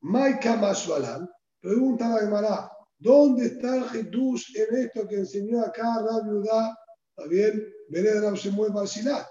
Maika 0.00 0.56
Mashbalan, 0.56 1.28
Pregunta 1.60 2.08
la 2.08 2.20
Gemara, 2.20 2.72
¿dónde 2.98 3.46
está 3.46 3.76
el 3.76 3.84
Jesús 3.88 4.54
en 4.54 4.76
esto 4.76 5.08
que 5.08 5.16
enseñó 5.16 5.60
acá 5.60 6.02
Rabbi 6.02 6.30
Udá? 6.30 6.78
¿Está 7.16 7.28
bien? 7.28 7.66
Vered 7.88 8.22
Rab 8.22 8.34
Shemuel 8.34 8.72
Barsilat. 8.72 9.26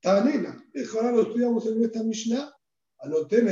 Tanena, 0.00 0.64
ahora 0.94 1.12
lo 1.12 1.22
estudiamos 1.22 1.66
en 1.66 1.78
nuestra 1.78 2.02
Mishnah. 2.02 2.52
Anoté 3.00 3.42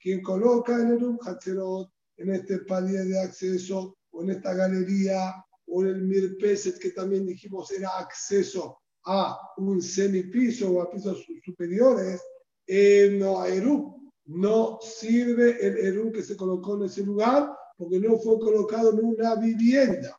quien 0.00 0.22
coloca 0.22 0.80
en 0.80 0.88
el 0.88 1.18
Hatzerot, 1.24 1.90
en 2.16 2.34
este 2.34 2.58
palier 2.58 3.04
de 3.06 3.20
acceso, 3.20 3.96
o 4.10 4.22
en 4.22 4.30
esta 4.30 4.54
galería, 4.54 5.44
o 5.66 5.82
en 5.82 5.88
el 5.88 6.02
Mirpeset, 6.02 6.78
que 6.78 6.90
también 6.90 7.26
dijimos 7.26 7.70
era 7.72 7.90
acceso 7.98 8.78
a 9.04 9.38
un 9.58 9.80
semipiso 9.80 10.70
o 10.70 10.82
a 10.82 10.90
pisos 10.90 11.24
superiores, 11.44 12.20
en 12.66 13.18
no, 13.18 13.44
Erup 13.44 14.12
no 14.26 14.78
sirve 14.82 15.56
el 15.66 15.78
Eru 15.78 16.12
que 16.12 16.22
se 16.22 16.36
colocó 16.36 16.76
en 16.76 16.84
ese 16.84 17.02
lugar 17.02 17.50
porque 17.76 17.98
no 17.98 18.18
fue 18.18 18.38
colocado 18.38 18.92
en 18.92 19.04
una 19.04 19.36
vivienda. 19.36 20.17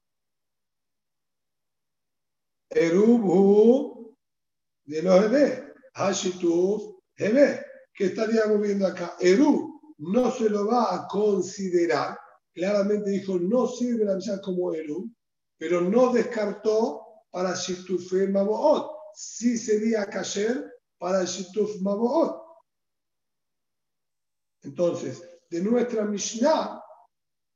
Eru 2.70 4.16
de 4.86 5.02
los 5.02 5.26
Ebe, 5.26 5.74
Hashituf 5.94 6.96
Ebe. 7.18 7.66
¿Qué 7.94 8.06
estaríamos 8.06 8.62
viendo 8.62 8.88
acá? 8.88 9.16
Eru 9.20 9.80
no 10.00 10.32
se 10.32 10.50
lo 10.50 10.68
va 10.68 10.96
a 10.96 11.08
considerar. 11.08 12.18
Claramente 12.54 13.10
dijo, 13.10 13.38
no 13.40 13.68
sirve 13.68 14.06
la 14.06 14.16
misa 14.16 14.42
como 14.42 14.74
Eru, 14.74 15.10
pero 15.58 15.82
no 15.82 16.12
descartó 16.12 17.06
para 17.32 17.54
Shituf 17.54 18.12
Maboot. 18.30 18.90
Sí 19.14 19.58
sería 19.58 20.06
Kasher 20.06 20.72
para 20.98 21.24
Shituf 21.24 21.82
Maboot. 21.82 22.36
Entonces, 24.64 25.22
de 25.50 25.62
nuestra 25.62 26.06
Mishnah 26.06 26.82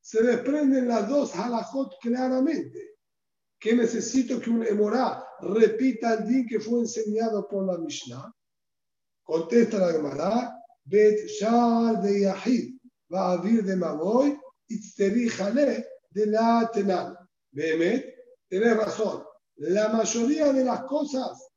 se 0.01 0.21
desprenden 0.23 0.87
las 0.87 1.07
dos 1.07 1.35
halajot 1.35 1.93
claramente. 2.01 2.92
Que 3.63 3.73
necesito 3.73 4.41
que 4.41 4.49
un 4.49 4.61
emorá 4.67 5.25
repita 5.39 6.15
el 6.15 6.27
din 6.27 6.45
que 6.45 6.59
fue 6.59 6.81
enseñado 6.81 7.47
por 7.47 7.65
la 7.65 7.77
Mishnah. 7.77 8.29
Contesta 9.23 9.79
la 9.79 9.93
Gemara, 9.93 10.59
Bet 10.83 11.27
Shar 11.27 12.01
de 12.01 12.23
Yahid, 12.23 12.75
va 13.09 13.31
a 13.31 13.37
vir 13.41 13.63
de 13.63 13.77
Maboy, 13.77 14.37
Jale 14.67 15.87
de 16.09 16.25
la 16.25 16.69
Tenal. 16.73 17.17
Behemet, 17.53 18.13
tenés 18.49 18.75
razón. 18.75 19.23
La 19.55 19.87
mayoría 19.87 20.51
de 20.51 20.65
las 20.65 20.83
cosas 20.83 21.47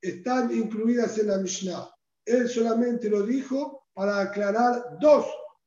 están 0.00 0.50
incluidas 0.50 1.16
en 1.18 1.28
la 1.28 1.38
Mishnah. 1.38 1.88
Él 2.24 2.48
solamente 2.48 3.08
lo 3.08 3.22
dijo 3.22 3.86
para 3.92 4.20
aclarar 4.20 4.98
dos 5.00 5.26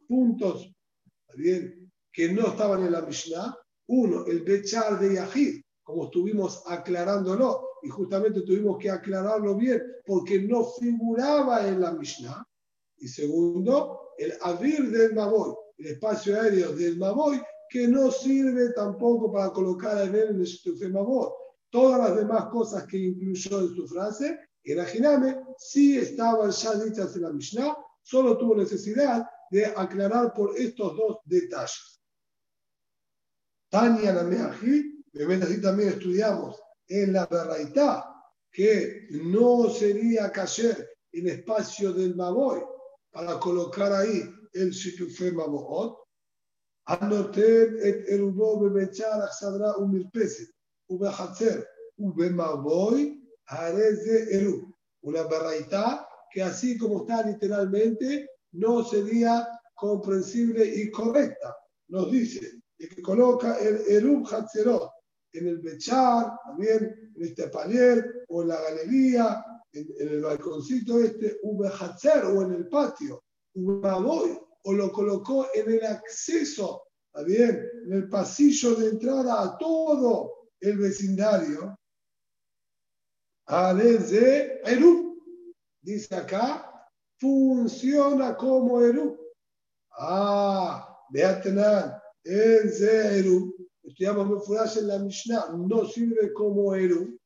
puntos 0.09 0.69
bien, 1.37 1.89
que 2.11 2.33
no 2.33 2.47
estaban 2.47 2.83
en 2.83 2.91
la 2.91 3.01
Mishnah. 3.01 3.55
Uno, 3.87 4.25
el 4.25 4.41
Bechar 4.41 4.99
de 4.99 5.15
Yahid, 5.15 5.61
como 5.85 6.05
estuvimos 6.05 6.61
aclarándolo, 6.67 7.69
y 7.83 7.87
justamente 7.87 8.41
tuvimos 8.41 8.77
que 8.77 8.89
aclararlo 8.89 9.55
bien 9.55 9.81
porque 10.05 10.41
no 10.41 10.65
figuraba 10.65 11.65
en 11.65 11.79
la 11.79 11.93
Mishnah. 11.93 12.45
Y 12.97 13.07
segundo, 13.07 14.13
el 14.17 14.33
Avir 14.41 14.91
del 14.91 15.13
Maboy, 15.13 15.53
el 15.77 15.87
espacio 15.87 16.41
aéreo 16.41 16.73
del 16.73 16.97
Maboy, 16.97 17.41
que 17.69 17.87
no 17.87 18.11
sirve 18.11 18.73
tampoco 18.73 19.31
para 19.31 19.51
colocar 19.51 20.01
en 20.01 20.15
él 20.15 20.45
el 20.65 20.79
de 20.79 20.89
Maboy. 20.89 21.29
Todas 21.69 22.09
las 22.09 22.17
demás 22.17 22.45
cosas 22.45 22.85
que 22.87 22.97
incluyó 22.97 23.61
en 23.61 23.75
su 23.75 23.87
frase, 23.87 24.37
en 24.63 24.79
Ajiname, 24.79 25.39
sí 25.57 25.97
estaban 25.97 26.51
ya 26.51 26.73
dichas 26.75 27.15
en 27.15 27.21
la 27.21 27.31
Mishnah 27.31 27.77
solo 28.05 28.37
tuvo 28.37 28.55
necesidad 28.55 29.27
de 29.49 29.65
aclarar 29.65 30.31
por 30.33 30.55
estos 30.57 30.95
dos 30.95 31.17
detalles. 31.25 31.99
Tania 33.69 34.13
Nameají, 34.13 34.94
así 35.43 35.61
también 35.61 35.89
estudiamos 35.89 36.61
en 36.87 37.13
la 37.13 37.25
Berraitá, 37.25 38.05
que 38.51 39.07
no 39.11 39.69
sería 39.69 40.31
cayer 40.31 40.89
en 41.11 41.29
espacio 41.29 41.93
del 41.93 42.15
Maboy 42.15 42.61
para 43.11 43.39
colocar 43.39 43.93
ahí 43.93 44.23
el 44.53 44.71
Shitufé 44.71 45.31
Maboot. 45.31 45.97
Anoten 46.87 47.79
et 47.81 48.09
erubo 48.09 48.59
bebechar 48.59 49.19
achsadra 49.23 49.75
umirpeset, 49.77 50.49
ubechatzer, 50.87 51.65
ubemaboy, 51.97 53.19
hareze 53.47 54.27
eru. 54.29 54.71
Una 55.01 55.23
berraitá 55.23 56.07
que 56.31 56.43
así 56.43 56.77
como 56.77 56.99
está 56.99 57.25
literalmente, 57.25 58.29
no 58.51 58.83
sería 58.83 59.47
comprensible 59.73 60.63
y 60.63 60.91
correcta. 60.91 61.57
Nos 61.87 62.11
dice, 62.11 62.61
el 62.77 62.89
que 62.89 63.01
coloca 63.01 63.57
el 63.57 63.81
Erub 63.87 64.27
Hatzerot 64.27 64.94
en 65.37 65.47
el 65.47 65.59
Bechar, 65.59 66.37
también 66.45 67.11
en 67.15 67.23
este 67.23 67.47
palier 67.49 68.25
o 68.29 68.41
en 68.41 68.47
la 68.49 68.61
galería, 68.61 69.45
en, 69.71 69.87
el 69.99 70.21
balconcito 70.21 70.99
este, 70.99 71.39
Hatzer 71.79 72.25
o 72.25 72.41
en 72.43 72.53
el 72.53 72.67
patio, 72.67 73.23
o 73.55 74.73
lo 74.73 74.91
colocó 74.91 75.47
en 75.53 75.71
el 75.71 75.85
acceso, 75.85 76.83
bien? 77.25 77.69
En 77.85 77.93
el 77.93 78.09
pasillo 78.09 78.75
de 78.75 78.89
entrada 78.89 79.43
a 79.43 79.57
todo 79.57 80.49
el 80.59 80.77
vecindario. 80.77 81.77
de 83.47 84.61
Erub, 84.65 85.17
dice 85.81 86.15
acá, 86.15 86.87
funciona 87.19 88.35
como 88.35 88.81
Erub. 88.81 89.19
Ah, 89.97 91.05
Beatenan, 91.09 92.01
el 92.23 92.71
Eru, 92.81 93.54
estudiamos 93.95 94.27
muy 94.27 94.57
en 94.77 94.87
la 94.89 94.99
Mishnah, 94.99 95.55
no 95.55 95.85
sirve 95.85 96.33
como 96.33 96.75
Eru, 96.75 97.17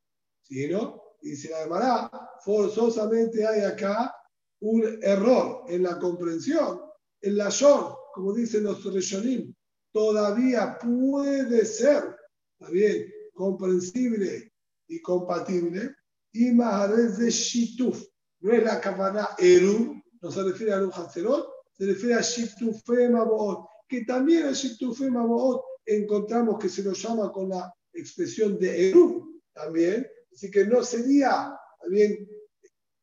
sino, 0.43 1.01
dice 1.19 1.49
la 1.49 1.63
Gemara, 1.63 2.11
forzosamente 2.45 3.45
hay 3.45 3.61
acá 3.61 4.13
un 4.59 4.83
error 5.01 5.63
en 5.67 5.81
la 5.81 5.97
comprensión. 5.97 6.79
En 7.21 7.37
la 7.37 7.49
Shor, 7.49 7.97
como 8.13 8.33
dicen 8.33 8.65
los 8.65 8.83
Reshonim, 8.83 9.51
todavía 9.91 10.77
puede 10.77 11.65
ser, 11.65 12.15
está 12.59 12.71
bien, 12.71 13.11
comprensible 13.33 14.53
y 14.87 15.01
compatible, 15.01 15.95
y 16.31 16.51
más 16.51 17.17
de 17.17 17.31
Shituf. 17.31 18.05
No 18.41 18.53
es 18.53 18.63
la 18.63 18.79
Kavana 18.79 19.29
Eru, 19.39 19.99
no 20.21 20.31
se 20.31 20.43
refiere 20.43 20.73
a 20.73 20.77
Eru 20.77 20.91
se 21.71 21.85
refiere 21.85 22.13
a 22.13 22.21
Shitufe 22.21 23.09
Maboot, 23.09 23.65
que 23.87 24.05
también 24.05 24.45
a 24.45 24.51
Shitufe 24.51 25.09
Maboot 25.09 25.68
encontramos 25.85 26.59
que 26.59 26.69
se 26.69 26.83
lo 26.83 26.93
llama 26.93 27.31
con 27.31 27.49
la 27.49 27.73
expresión 27.93 28.57
de 28.59 28.89
Eru 28.89 29.41
también, 29.53 30.07
así 30.31 30.49
que 30.51 30.65
no 30.65 30.83
sería 30.83 31.57
también, 31.81 32.27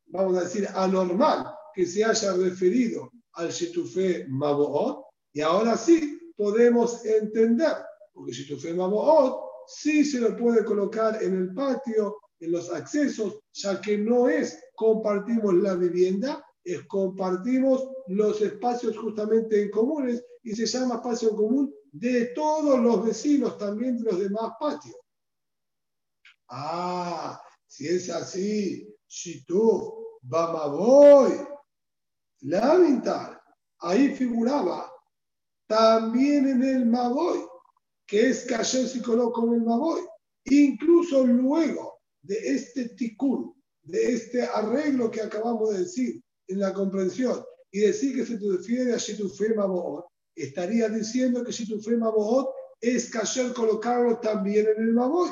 vamos 0.07 0.37
a 0.39 0.45
decir, 0.45 0.69
anormal 0.75 1.47
que 1.75 1.87
se 1.87 2.05
haya 2.05 2.33
referido 2.35 3.11
al 3.33 3.51
Shitufe 3.51 4.27
Maboot, 4.29 5.05
y 5.33 5.41
ahora 5.41 5.77
sí 5.77 6.19
podemos 6.37 7.05
entender, 7.05 7.75
porque 8.13 8.33
Shitufe 8.33 8.73
Maboot 8.73 9.47
sí 9.67 10.05
se 10.05 10.21
lo 10.21 10.37
puede 10.37 10.65
colocar 10.65 11.23
en 11.23 11.37
el 11.37 11.55
patio, 11.55 12.17
en 12.41 12.53
los 12.53 12.71
accesos, 12.71 13.41
ya 13.53 13.81
que 13.81 13.99
no 13.99 14.29
es 14.29 14.59
compartimos 14.75 15.55
la 15.55 15.75
vivienda, 15.75 16.45
es 16.65 16.83
compartimos 16.87 17.89
los 18.09 18.41
espacios 18.43 18.97
justamente 18.97 19.63
en 19.63 19.71
comunes 19.71 20.25
y 20.43 20.55
se 20.55 20.67
llama 20.67 20.97
espacio 20.97 21.35
común 21.35 21.73
de 21.99 22.27
todos 22.27 22.79
los 22.79 23.07
vecinos, 23.07 23.57
también 23.57 23.97
de 23.97 24.05
los 24.11 24.21
demás 24.21 24.53
patios. 24.61 24.97
Ah, 26.49 27.41
si 27.67 27.89
es 27.89 28.11
así, 28.11 28.95
si 29.07 29.45
tú, 29.45 30.19
voy, 30.23 31.33
la 32.41 32.77
vintal, 32.77 33.41
ahí 33.79 34.15
figuraba 34.15 34.93
también 35.67 36.49
en 36.49 36.63
el 36.63 36.87
Maboy, 36.87 37.41
que 38.07 38.29
es 38.29 38.45
cayer 38.45 38.87
si 38.87 39.01
coloco 39.01 39.47
en 39.47 39.55
el 39.55 39.63
Maboy, 39.63 40.03
incluso 40.45 41.27
luego 41.27 41.99
de 42.23 42.37
este 42.37 42.91
ticún, 42.91 43.55
de 43.83 44.13
este 44.13 44.43
arreglo 44.43 45.11
que 45.11 45.23
acabamos 45.23 45.71
de 45.71 45.81
decir, 45.81 46.23
en 46.49 46.61
la 46.61 46.73
comprensión 46.73 47.43
y 47.71 47.81
decir 47.81 48.15
que 48.15 48.27
se 48.27 48.39
refiere 48.39 48.93
a 48.93 48.99
Shitufé 48.99 49.55
Maboot, 49.55 50.05
estaría 50.37 50.89
diciendo 50.89 51.43
que 51.43 51.53
Shitufé 51.53 51.97
Maboot 51.97 52.49
es 52.81 53.11
cayer 53.11 53.53
colocarlo 53.53 54.19
también 54.19 54.67
en 54.77 54.83
el 54.83 54.93
Maboy. 54.93 55.31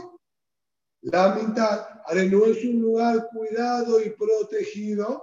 La 1.03 1.35
mitad, 1.35 1.87
no 2.31 2.47
es 2.47 2.65
un 2.65 2.81
lugar 2.81 3.29
cuidado 3.31 4.01
y 4.01 4.11
protegido. 4.11 5.23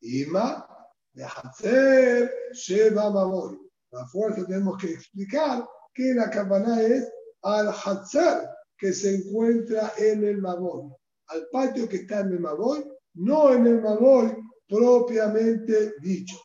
Ima, 0.00 0.66
de 1.12 1.24
hacer 1.24 2.32
Sheba 2.52 3.10
Maboy. 3.10 3.58
La 3.90 4.06
fuerza 4.06 4.46
tenemos 4.46 4.78
que 4.78 4.92
explicar 4.92 5.66
que 5.92 6.14
la 6.14 6.30
campana 6.30 6.80
es 6.82 7.10
al 7.42 7.68
Hatzer 7.68 8.48
que 8.78 8.92
se 8.92 9.16
encuentra 9.16 9.92
en 9.96 10.24
el 10.24 10.38
Maboy, 10.38 10.92
al 11.28 11.48
patio 11.50 11.88
que 11.88 11.96
está 11.96 12.20
en 12.20 12.32
el 12.32 12.40
Maboy, 12.40 12.84
no 13.14 13.52
en 13.52 13.66
el 13.66 13.80
Maboy 13.80 14.36
propiamente 14.68 15.94
dicho. 16.00 16.36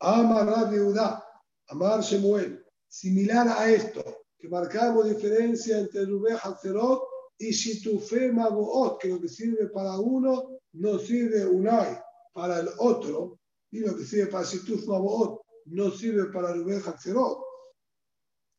Amar 0.00 0.70
Yehuda, 0.70 1.22
Amar 1.68 2.00
Shemuel, 2.02 2.64
similar 2.88 3.48
a 3.48 3.70
esto, 3.70 4.02
que 4.38 4.48
marcamos 4.48 5.08
diferencia 5.08 5.78
entre 5.78 6.06
Rubé 6.06 6.32
Hazerot 6.32 7.02
y 7.38 7.50
Shitufe 7.50 8.32
Magoot, 8.32 8.98
que 8.98 9.08
lo 9.08 9.20
que 9.20 9.28
sirve 9.28 9.68
para 9.68 9.98
uno 9.98 10.58
no 10.72 10.98
sirve 10.98 11.44
Unai 11.44 12.00
para 12.32 12.60
el 12.60 12.68
otro, 12.78 13.40
y 13.70 13.80
lo 13.80 13.94
que 13.94 14.04
sirve 14.04 14.30
para 14.30 14.44
Shituf 14.44 14.86
no 15.66 15.90
sirve 15.90 16.32
para 16.32 16.54
Rubé 16.54 16.76
Hazerot. 16.76 17.38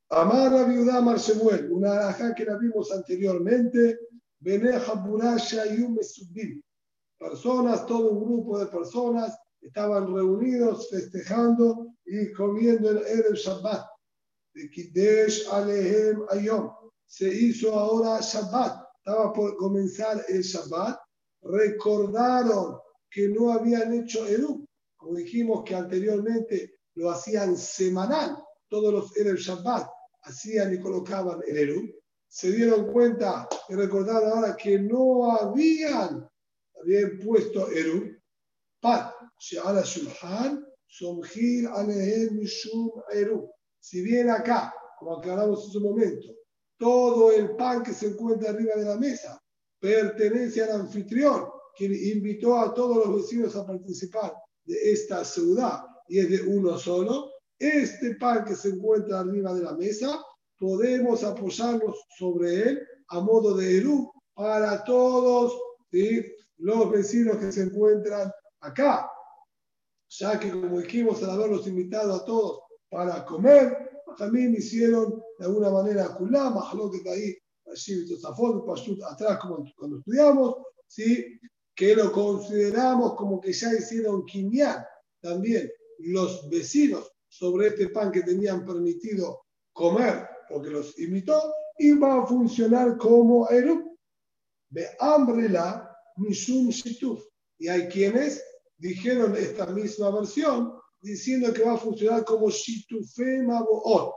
Amar 0.10 0.54
a 0.54 0.64
Viuda 0.66 0.98
Amar 0.98 1.18
Shemuel, 1.18 1.72
una 1.72 1.94
alhaja 1.94 2.36
que 2.36 2.46
la 2.46 2.58
vimos 2.58 2.92
anteriormente, 2.92 3.98
Personas, 7.20 7.86
todo 7.86 8.10
un 8.10 8.24
grupo 8.26 8.58
de 8.58 8.66
personas 8.66 9.38
estaban 9.62 10.14
reunidos 10.14 10.90
festejando 10.90 11.94
y 12.06 12.32
comiendo 12.34 12.92
el 12.92 12.98
Erev 13.06 13.34
Shabbat. 13.34 13.86
Alehem 15.52 16.26
Ayom. 16.30 16.72
Se 17.06 17.28
hizo 17.28 17.74
ahora 17.74 18.20
Shabbat. 18.22 18.84
Estaba 18.98 19.34
por 19.34 19.56
comenzar 19.58 20.24
el 20.28 20.42
Shabbat. 20.42 21.00
Recordaron 21.44 22.78
que 23.10 23.30
no 23.30 23.52
habían 23.52 23.94
hecho 23.94 24.28
Eruv. 24.28 24.66
Como 24.98 25.16
dijimos 25.16 25.64
que 25.64 25.76
anteriormente 25.76 26.80
lo 26.96 27.10
hacían 27.10 27.58
semanal. 27.58 28.38
Todos 28.68 28.94
los 28.94 29.18
Erev 29.18 29.38
Shabbat 29.38 29.88
hacían 30.24 30.74
y 30.74 30.80
colocaban 30.80 31.40
el 31.48 31.58
Eruv 31.58 32.02
se 32.32 32.50
dieron 32.50 32.90
cuenta 32.90 33.46
y 33.68 33.76
recordaron 33.76 34.32
ahora 34.32 34.56
que 34.56 34.80
no 34.80 35.34
habían, 35.34 36.30
habían 36.82 37.20
puesto 37.20 37.70
Eru, 37.70 38.18
Pat, 38.80 39.11
Eru. 43.12 43.50
Si 43.80 44.02
bien 44.04 44.30
acá, 44.30 44.72
como 45.00 45.18
aclaramos 45.18 45.66
en 45.66 45.72
su 45.72 45.82
momento, 45.82 46.28
todo 46.78 47.32
el 47.32 47.56
pan 47.56 47.82
que 47.82 47.92
se 47.94 48.08
encuentra 48.08 48.52
arriba 48.52 48.76
de 48.76 48.86
la 48.86 48.98
mesa 48.98 49.42
pertenece 49.80 50.64
al 50.64 50.82
anfitrión, 50.82 51.48
quien 51.76 51.92
invitó 51.92 52.60
a 52.60 52.72
todos 52.74 52.98
los 52.98 53.16
vecinos 53.16 53.56
a 53.56 53.66
participar 53.66 54.32
de 54.64 54.92
esta 54.92 55.26
ciudad 55.26 55.86
y 56.08 56.20
es 56.20 56.30
de 56.30 56.42
uno 56.42 56.78
solo, 56.78 57.32
este 57.58 58.16
pan 58.16 58.46
que 58.46 58.56
se 58.56 58.70
encuentra 58.70 59.22
arriba 59.22 59.54
de 59.56 59.64
la 59.64 59.74
mesa 59.74 60.24
podemos 60.60 61.24
apoyarnos 61.24 61.96
sobre 62.16 62.70
él 62.70 62.88
a 63.08 63.20
modo 63.20 63.56
de 63.56 63.78
Eru 63.78 64.12
para 64.36 64.84
todos 64.84 65.60
los 66.58 66.92
vecinos 66.92 67.38
que 67.38 67.52
se 67.52 67.64
encuentran 67.64 68.32
acá. 68.60 69.10
Ya 70.20 70.40
que, 70.40 70.52
como 70.52 70.80
dijimos, 70.80 71.24
al 71.24 71.32
haberlos 71.32 71.68
invitado 71.68 72.14
a 72.14 72.26
todos 72.26 72.62
para 72.90 73.26
comer, 73.26 73.90
también 74.18 74.54
hicieron 74.54 75.24
de 75.40 75.46
alguna 75.46 75.70
manera 75.70 76.14
Kulam, 76.16 76.56
que 76.92 77.10
ahí, 77.10 77.38
atrás, 79.10 79.40
como 79.40 79.66
cuando 79.78 80.00
estudiamos, 80.00 80.56
¿sí? 80.88 81.40
que 81.74 81.96
lo 81.96 82.12
consideramos 82.12 83.16
como 83.16 83.40
que 83.40 83.54
ya 83.54 83.74
hicieron 83.74 84.26
Kinyan 84.26 84.86
también 85.22 85.72
los 86.00 86.50
vecinos 86.50 87.12
sobre 87.30 87.68
este 87.68 87.90
pan 87.90 88.12
que 88.12 88.22
tenían 88.22 88.66
permitido 88.66 89.46
comer 89.72 90.28
porque 90.52 90.70
los 90.70 91.00
imitó, 91.00 91.42
y 91.78 91.94
va 91.94 92.22
a 92.22 92.28
funcionar 92.28 92.98
como 92.98 93.50
Eru. 93.50 93.98
De 94.70 94.88
Ambrela, 95.00 95.98
Mishum 96.18 96.70
Shituf. 96.70 97.24
Y 97.58 97.68
hay 97.68 97.88
quienes 97.88 98.44
dijeron 98.82 99.36
esta 99.36 99.68
misma 99.68 100.10
versión, 100.12 100.74
diciendo 101.02 101.54
que 101.54 101.64
va 101.64 101.74
a 101.74 101.78
funcionar 101.78 102.26
como 102.26 102.50
Shitufe 102.50 103.44
Maboot. 103.44 104.14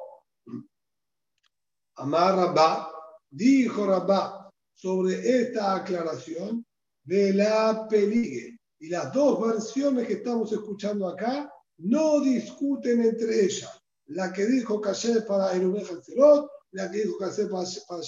Amar 1.96 2.34
Rabá, 2.34 2.90
dijo 3.30 3.86
Rabá 3.86 4.50
sobre 4.72 5.42
esta 5.42 5.76
aclaración 5.76 6.66
de 7.04 7.34
la 7.34 7.86
peligue. 7.88 8.58
Y 8.80 8.88
las 8.88 9.12
dos 9.12 9.40
versiones 9.40 10.06
que 10.06 10.14
estamos 10.14 10.50
escuchando 10.52 11.08
acá 11.08 11.50
no 11.78 12.20
discuten 12.20 13.02
entre 13.02 13.44
ellas 13.44 13.84
la 14.06 14.32
que 14.32 14.46
dijo 14.46 14.80
Kasher 14.80 15.26
para 15.26 15.52
Erubeja 15.54 16.00
Cerot, 16.02 16.48
la 16.72 16.90
que 16.90 17.02
dijo 17.02 17.18
Kasher 17.18 17.48
para, 17.48 17.64
para 17.88 18.02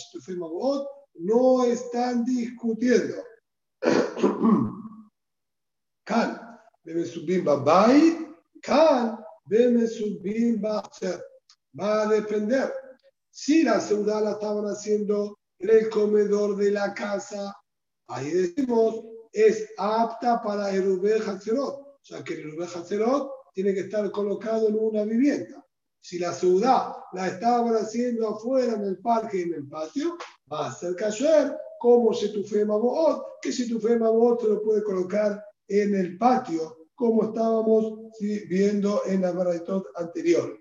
no 1.14 1.64
están 1.64 2.24
discutiendo. 2.24 3.14
Can, 6.04 6.40
Bemesubim 6.86 7.44
Babai, 7.44 8.16
Can, 8.62 9.18
Bemesubim 9.50 10.60
Bacher. 10.60 11.20
Va 11.78 12.02
a 12.02 12.06
depender. 12.06 12.72
Si 13.30 13.64
la 13.64 13.80
ciudad 13.80 14.22
la 14.22 14.32
estaban 14.32 14.64
haciendo 14.66 15.36
en 15.58 15.70
el 15.70 15.90
comedor 15.90 16.56
de 16.56 16.70
la 16.70 16.94
casa, 16.94 17.54
ahí 18.08 18.30
decimos, 18.30 19.04
es 19.32 19.68
apta 19.76 20.40
para 20.42 20.70
el 20.70 20.82
Erubel 20.82 21.22
Hatzerot. 21.22 21.98
Sea 22.02 22.22
que 22.22 22.34
el 22.34 22.40
Erubel 22.40 22.68
Hatzerot 22.72 23.30
tiene 23.52 23.74
que 23.74 23.80
estar 23.80 24.10
colocado 24.12 24.68
en 24.68 24.78
una 24.78 25.02
vivienda. 25.02 25.66
Si 26.00 26.20
la 26.20 26.32
ciudad 26.32 26.92
la 27.14 27.26
estaban 27.26 27.74
haciendo 27.74 28.28
afuera, 28.28 28.74
en 28.74 28.84
el 28.84 28.98
parque 28.98 29.38
y 29.38 29.42
en 29.42 29.54
el 29.54 29.68
patio, 29.68 30.16
va 30.50 30.68
a 30.68 30.72
ser 30.72 30.94
cayer 30.94 31.52
como 31.80 32.14
si 32.14 32.32
tu 32.32 32.44
fe 32.44 32.64
que 33.42 33.52
si 33.52 33.68
tu 33.68 33.80
fe 33.80 33.88
se 33.88 33.98
lo 33.98 34.62
puede 34.62 34.84
colocar 34.84 35.44
en 35.68 35.94
el 35.94 36.16
patio, 36.16 36.75
como 36.96 37.24
estábamos 37.24 38.10
viendo 38.48 39.02
en 39.06 39.20
la 39.22 39.32
baraitot 39.32 39.86
anterior. 39.94 40.58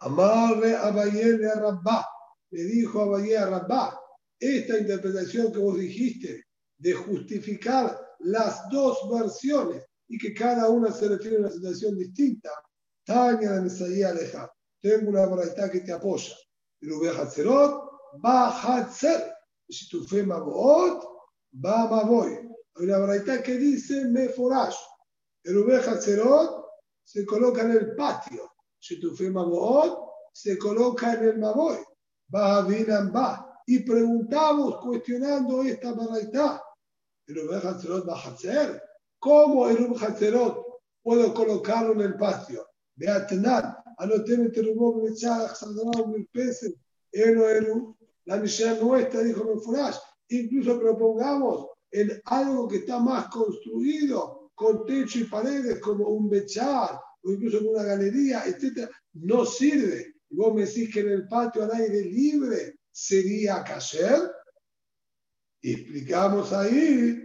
Amarre 0.00 0.74
a 0.74 0.90
de 0.90 1.54
Rabba, 1.54 2.06
le 2.50 2.64
dijo 2.64 3.02
a 3.02 3.04
Valle 3.06 3.36
a 3.36 3.46
Rabba, 3.46 4.00
esta 4.38 4.78
interpretación 4.78 5.52
que 5.52 5.58
vos 5.58 5.78
dijiste 5.78 6.46
de 6.78 6.94
justificar 6.94 8.00
las 8.20 8.68
dos 8.70 8.98
versiones 9.10 9.84
y 10.08 10.16
que 10.18 10.32
cada 10.32 10.70
una 10.70 10.90
se 10.90 11.08
refiere 11.08 11.36
a 11.36 11.40
una 11.40 11.50
situación 11.50 11.98
distinta, 11.98 12.50
Tania 13.04 13.50
la 13.50 13.60
Mesaía 13.60 14.08
Aleja, 14.08 14.50
tengo 14.80 15.10
una 15.10 15.26
verdad 15.26 15.70
que 15.70 15.80
te 15.80 15.92
apoya. 15.92 16.34
Rubén 16.80 17.14
Hatzerot, 17.14 17.90
va 18.24 18.50
Hatzer. 18.50 19.34
Si 19.68 19.88
tu 19.88 20.02
fe 20.04 20.24
Mabot, 20.24 21.04
va 21.54 21.86
Maboy. 21.88 22.48
Hay 22.80 22.86
una 22.86 22.98
verdad 22.98 23.42
que 23.42 23.58
dice 23.58 24.06
Meforash. 24.06 24.76
El 25.44 25.56
Rubén 25.56 25.82
Hatzerot 25.86 26.64
se 27.04 27.26
coloca 27.26 27.60
en 27.60 27.72
el 27.72 27.94
patio. 27.94 28.52
Si 28.78 28.98
tu 28.98 29.14
fe 29.14 29.28
Mabot, 29.30 29.98
se 30.32 30.56
coloca 30.56 31.12
en 31.12 31.24
el 31.24 31.38
Maboy. 31.38 31.76
Va. 32.34 33.60
Y 33.66 33.80
preguntamos, 33.80 34.78
cuestionando 34.78 35.62
esta 35.62 35.92
verdad. 35.92 36.62
El 37.26 37.34
Rubén 37.34 37.60
Hatzerot 37.62 38.08
va 38.08 38.18
Hatzer. 38.18 38.82
¿Cómo 39.18 39.68
el 39.68 39.76
Rubén 39.76 40.02
Hatzerot 40.02 40.64
puedo 41.02 41.34
colocarlo 41.34 41.92
en 41.92 42.00
el 42.00 42.16
patio? 42.16 42.66
Beatenan, 42.94 43.76
anoten 43.98 44.50
terumó 44.52 44.94
Mechach, 45.02 45.54
Sandra, 45.54 46.06
mil 46.06 46.26
pesos, 46.32 46.72
Eno, 47.12 47.98
la 48.24 48.36
Mishnah 48.38 48.76
nuestra 48.76 49.20
dijo 49.20 49.44
Meforash, 49.44 49.96
incluso 50.28 50.78
propongamos 50.78 51.69
en 51.90 52.20
algo 52.24 52.68
que 52.68 52.78
está 52.78 52.98
más 53.00 53.28
construido, 53.28 54.50
con 54.54 54.84
techo 54.84 55.18
y 55.20 55.24
paredes, 55.24 55.80
como 55.80 56.08
un 56.08 56.28
bechar, 56.28 57.00
o 57.22 57.30
incluso 57.30 57.58
en 57.58 57.68
una 57.68 57.82
galería, 57.82 58.44
etc., 58.46 58.88
no 59.14 59.44
sirve. 59.44 60.14
Y 60.28 60.36
vos 60.36 60.54
me 60.54 60.66
decís 60.66 60.92
que 60.92 61.00
en 61.00 61.08
el 61.08 61.28
patio 61.28 61.64
al 61.64 61.72
aire 61.72 62.02
libre 62.02 62.78
sería 62.92 63.64
caser. 63.64 64.30
Explicamos 65.62 66.52
ahí, 66.52 67.18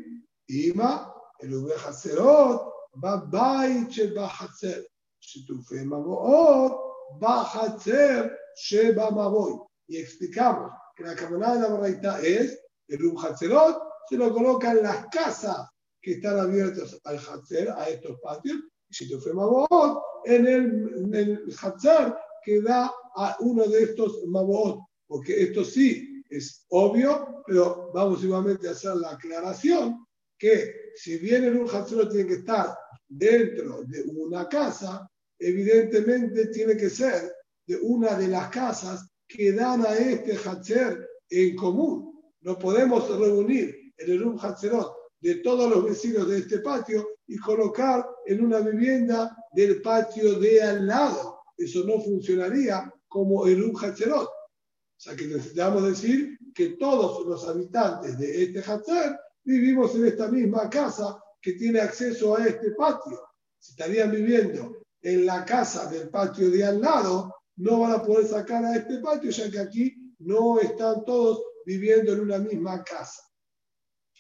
Ima, 0.48 1.14
el 1.40 1.54
Ubejacerot, 1.54 2.74
Babaiche 2.94 4.12
Bajacer, 4.14 4.88
Shitufe 5.20 5.84
Maboot, 5.84 7.20
Bajacer, 7.20 8.38
Sheba 8.56 9.12
Maboy. 9.12 9.60
Y 9.88 9.98
explicamos 9.98 10.72
que 10.96 11.04
la 11.04 11.16
camarada 11.16 11.56
de 11.56 11.62
la 11.62 11.68
Baraita 11.70 12.22
es 12.22 12.60
el 12.88 13.06
Ubejacerot, 13.06 13.95
se 14.10 14.18
lo 14.18 14.34
coloca 14.34 14.72
en 14.72 14.84
las 14.84 15.08
casas 15.08 15.68
que 16.02 16.14
están 16.14 16.40
abiertas 16.40 17.00
al 17.04 17.18
Hatzer, 17.18 17.70
a 17.70 17.90
estos 17.90 18.20
patios, 18.22 18.58
y 18.90 18.94
si 18.94 19.10
te 19.10 19.34
Mabot, 19.34 20.02
en 20.26 20.46
el, 20.46 20.94
en 20.98 21.14
el 21.14 21.56
Hatzer 21.60 22.14
que 22.44 22.62
da 22.62 22.92
a 23.16 23.38
uno 23.40 23.66
de 23.66 23.84
estos 23.84 24.24
Mabot, 24.28 24.82
porque 25.08 25.42
esto 25.44 25.64
sí 25.64 26.24
es 26.30 26.66
obvio, 26.70 27.44
pero 27.46 27.92
vamos 27.94 28.24
igualmente 28.24 28.68
a 28.68 28.72
hacer 28.72 28.96
la 28.98 29.12
aclaración 29.12 30.06
que 30.38 30.92
si 30.96 31.18
bien 31.18 31.44
el 31.44 31.58
Rum 31.58 31.68
Hatzelot 31.72 32.12
tiene 32.12 32.28
que 32.28 32.36
estar 32.36 32.78
dentro 33.08 33.84
de 33.84 34.04
una 34.04 34.48
casa, 34.48 35.10
evidentemente 35.40 36.48
tiene 36.48 36.76
que 36.76 36.90
ser 36.90 37.34
de 37.66 37.78
una 37.78 38.16
de 38.16 38.28
las 38.28 38.50
casas 38.50 39.08
que 39.28 39.52
dan 39.54 39.86
a 39.86 39.94
este 39.94 40.36
Hatzer 40.36 41.08
en 41.30 41.56
común. 41.56 42.14
No 42.42 42.58
podemos 42.60 43.10
reunir 43.10 43.85
el 43.98 44.12
Erum 44.12 44.38
Hatzerot 44.40 44.96
de 45.20 45.36
todos 45.36 45.70
los 45.70 45.84
vecinos 45.84 46.28
de 46.28 46.40
este 46.40 46.60
patio 46.60 47.08
y 47.28 47.38
colocar 47.38 48.06
en 48.26 48.44
una 48.46 48.60
vivienda 48.60 49.36
del 49.54 49.82
patio 49.82 50.40
de 50.40 50.62
al 50.62 50.86
lado. 50.86 51.40
Eso 51.58 51.84
no 51.86 52.00
funcionaría 52.02 52.94
como 53.08 53.48
Erum 53.48 53.76
Hatzerot. 53.76 54.28
O 54.28 55.00
sea 55.00 55.16
que 55.16 55.28
necesitamos 55.28 55.84
decir 55.84 56.38
que 56.54 56.70
todos 56.78 57.26
los 57.26 57.48
habitantes 57.48 58.18
de 58.18 58.44
este 58.44 58.60
Hatzer 58.60 59.20
vivimos 59.44 59.94
en 59.96 60.06
esta 60.06 60.30
misma 60.30 60.70
casa 60.70 61.20
que 61.42 61.54
tiene 61.54 61.82
acceso 61.82 62.38
a 62.38 62.48
este 62.48 62.72
patio. 62.72 63.20
Si 63.60 63.72
estarían 63.72 64.12
viviendo 64.12 64.78
en 65.02 65.26
la 65.26 65.44
casa 65.46 65.90
del 65.90 66.10
patio 66.10 66.50
de 66.50 66.64
al 66.64 66.82
lado, 66.82 67.36
no 67.58 67.82
van 67.82 67.92
a 67.92 68.04
poder 68.04 68.28
sacar 68.28 68.64
a 68.66 68.76
este 68.76 69.00
patio, 69.00 69.32
ya 69.32 69.52
que 69.52 69.60
aquí 69.60 70.14
no 70.20 70.60
están 70.60 71.04
todos 71.06 71.44
viviendo 71.66 72.14
en 72.14 72.22
una 72.22 72.38
misma 72.38 72.84
casa. 72.84 73.22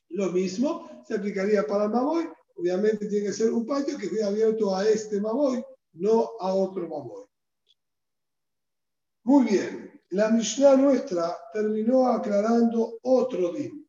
Lo 0.09 0.31
mismo 0.31 1.03
se 1.07 1.15
aplicaría 1.15 1.65
para 1.65 1.87
Maboy. 1.87 2.29
Obviamente 2.55 3.07
tiene 3.07 3.27
que 3.27 3.33
ser 3.33 3.51
un 3.51 3.65
patio 3.65 3.97
que 3.97 4.05
esté 4.05 4.23
abierto 4.23 4.75
a 4.75 4.87
este 4.87 5.19
Maboy, 5.19 5.63
no 5.93 6.31
a 6.39 6.53
otro 6.53 6.87
Maboy. 6.87 7.25
Muy 9.23 9.45
bien. 9.45 10.01
La 10.11 10.29
Mishnah 10.29 10.75
nuestra 10.77 11.35
terminó 11.51 12.07
aclarando 12.07 12.99
otro 13.01 13.51
din 13.51 13.85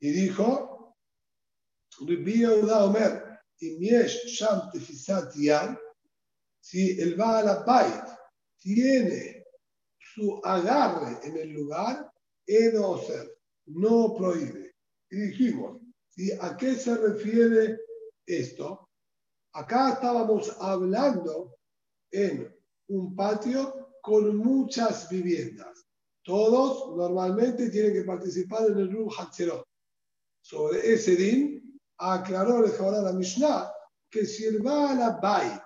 y 0.00 0.10
dijo, 0.10 0.96
si 6.60 7.00
el 7.00 7.14
Baal 7.14 7.64
Bait 7.64 8.04
tiene 8.58 9.44
su 9.98 10.40
agarre 10.42 11.18
en 11.22 11.36
el 11.36 11.50
lugar, 11.50 12.12
no 12.72 12.98
ser, 12.98 13.38
no 13.66 14.14
prohíbe. 14.14 14.71
Y 15.12 15.16
dijimos, 15.16 15.78
¿a 16.40 16.56
qué 16.56 16.74
se 16.74 16.96
refiere 16.96 17.78
esto? 18.24 18.88
Acá 19.52 19.92
estábamos 19.92 20.56
hablando 20.58 21.58
en 22.10 22.50
un 22.88 23.14
patio 23.14 23.90
con 24.00 24.34
muchas 24.38 25.10
viviendas. 25.10 25.86
Todos 26.24 26.96
normalmente 26.96 27.68
tienen 27.68 27.92
que 27.92 28.04
participar 28.04 28.70
en 28.70 28.78
el 28.78 28.90
Ruh 28.90 29.10
Hatzerot. 29.14 29.62
Sobre 30.40 30.94
ese 30.94 31.14
din, 31.14 31.78
aclaró 31.98 32.64
el 32.64 33.04
la 33.04 33.12
Mishnah 33.12 33.70
que 34.10 34.24
si 34.24 34.46
el 34.46 34.60
Baal 34.60 35.18
Bait 35.20 35.62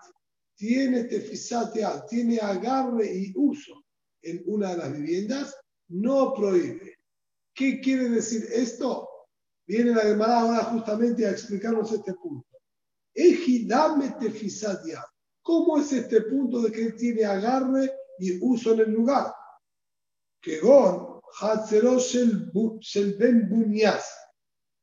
tiene 0.57 1.05
tefisatea, 1.05 2.05
tiene 2.07 2.41
agarre 2.41 3.15
y 3.15 3.33
uso 3.37 3.85
en 4.23 4.43
una 4.47 4.73
de 4.73 4.79
las 4.79 4.93
viviendas, 4.93 5.57
no 5.91 6.35
prohíbe. 6.35 6.97
¿Qué 7.55 7.81
quiere 7.81 8.09
decir 8.09 8.45
esto? 8.53 9.09
Viene 9.67 9.91
la 9.93 10.03
Gemara 10.03 10.41
ahora 10.41 10.65
justamente 10.65 11.27
a 11.27 11.31
explicarnos 11.31 11.91
este 11.93 12.15
punto. 12.15 12.47
Ejidame 13.13 14.11
tefisatea. 14.21 15.05
¿Cómo 15.43 15.79
es 15.79 15.93
este 15.93 16.23
punto 16.23 16.61
de 16.63 16.71
que 16.71 16.83
él 16.83 16.97
tiene 16.97 17.25
agarre 17.25 17.91
y 18.19 18.39
uso 18.41 18.75
en 18.75 18.81
el 18.81 18.91
lugar? 18.91 19.33
Que 20.41 20.61
Gon, 20.61 21.21
el 22.95 23.17
Ben 23.19 23.49
Bunyas. 23.49 24.13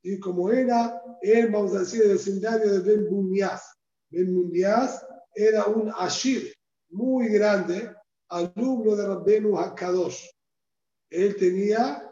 Y 0.01 0.19
como 0.19 0.51
era, 0.51 1.01
él, 1.21 1.49
vamos 1.49 1.73
a 1.75 1.79
decir, 1.79 2.03
el 2.03 2.13
vecindario 2.13 2.73
de 2.73 2.79
Ben 2.79 3.09
Bunyas. 3.09 3.63
Ben 4.09 4.33
Bunyas 4.33 5.05
era 5.33 5.65
un 5.65 5.91
ashir 5.97 6.53
muy 6.89 7.29
grande, 7.29 7.93
alumno 8.29 8.95
de 8.95 9.07
Rabbenu 9.07 9.57
Hakadosh. 9.57 10.29
Él 11.09 11.35
tenía 11.37 12.09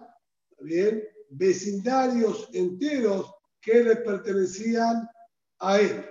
bien 0.60 1.04
vecindarios 1.32 2.50
enteros 2.54 3.34
que 3.62 3.84
le 3.84 3.96
pertenecían 3.98 5.08
a 5.60 5.80
él. 5.80 6.06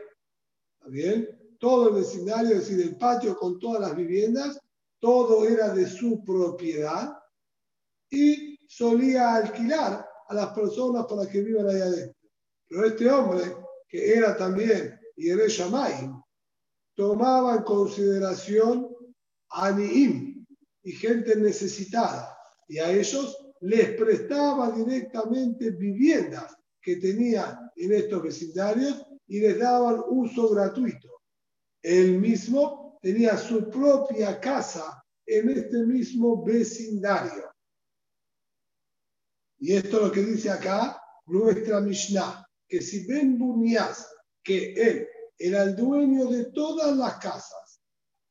bien? 0.87 1.29
Todo 1.59 1.89
el 1.89 1.95
vecindario, 1.97 2.57
es 2.57 2.69
decir, 2.69 2.81
el 2.81 2.97
patio 2.97 3.37
con 3.37 3.59
todas 3.59 3.81
las 3.81 3.95
viviendas, 3.95 4.59
todo 4.99 5.47
era 5.47 5.69
de 5.75 5.87
su 5.87 6.25
propiedad 6.25 7.13
y 8.11 8.59
solía 8.67 9.35
alquilar 9.35 10.07
a 10.29 10.35
las 10.35 10.49
personas 10.55 11.07
para 11.07 11.29
que 11.29 11.43
vivan 11.43 11.69
ahí 11.69 11.81
adentro. 11.81 12.17
Pero 12.67 12.87
este 12.87 13.11
hombre, 13.11 13.57
que 13.89 14.15
era 14.15 14.37
también 14.37 14.99
Yere 15.17 15.49
Shamayim, 15.49 16.23
tomaba 16.95 17.57
en 17.57 17.63
consideración 17.63 18.89
a 19.51 19.71
Niim 19.73 20.47
y 20.83 20.93
gente 20.93 21.37
necesitada, 21.37 22.37
y 22.69 22.79
a 22.79 22.91
ellos 22.91 23.37
les 23.61 23.91
prestaba 23.97 24.71
directamente 24.71 25.71
viviendas 25.71 26.57
que 26.81 26.97
tenía 26.97 27.71
en 27.77 27.93
estos 27.93 28.23
vecindarios 28.23 29.07
y 29.27 29.41
les 29.41 29.59
daban 29.59 30.03
uso 30.09 30.49
gratuito. 30.51 31.23
Él 31.83 32.19
mismo 32.19 32.99
tenía 33.03 33.37
su 33.37 33.69
propia 33.69 34.41
casa 34.41 35.03
en 35.27 35.51
este 35.51 35.79
mismo 35.85 36.43
vecindario. 36.43 37.51
Y 39.59 39.75
esto 39.75 39.99
es 39.99 40.03
lo 40.05 40.13
que 40.13 40.23
dice 40.23 40.51
acá 40.51 41.01
nuestra 41.27 41.81
Mishnah, 41.81 42.45
que 42.67 42.81
si 42.81 43.07
Ben 43.07 43.39
Bunias, 43.39 44.11
que 44.43 44.73
él 44.73 45.07
era 45.39 45.63
el 45.63 45.77
dueño 45.77 46.27
de 46.27 46.47
todas 46.47 46.97
las 46.97 47.19
casas, 47.19 47.81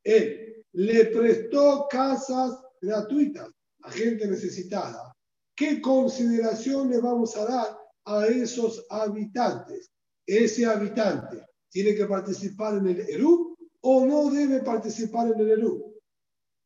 él 0.04 0.66
le 0.74 1.06
prestó 1.06 1.88
casas 1.90 2.60
gratuitas 2.82 3.50
a 3.84 3.92
gente 3.92 4.28
necesitada, 4.28 5.16
¿qué 5.60 5.82
consideración 5.82 6.90
le 6.90 7.02
vamos 7.02 7.36
a 7.36 7.44
dar 7.44 7.78
a 8.06 8.28
esos 8.28 8.86
habitantes? 8.90 9.92
Ese 10.26 10.66
habitante 10.66 11.46
tiene 11.70 11.94
que 11.96 12.06
participar 12.06 12.78
en 12.78 12.88
el 12.88 13.02
ERU 13.02 13.58
o 13.82 14.06
no 14.06 14.32
debe 14.32 14.62
participar 14.62 15.34
en 15.34 15.40
el 15.42 15.52
ERU. 15.52 15.94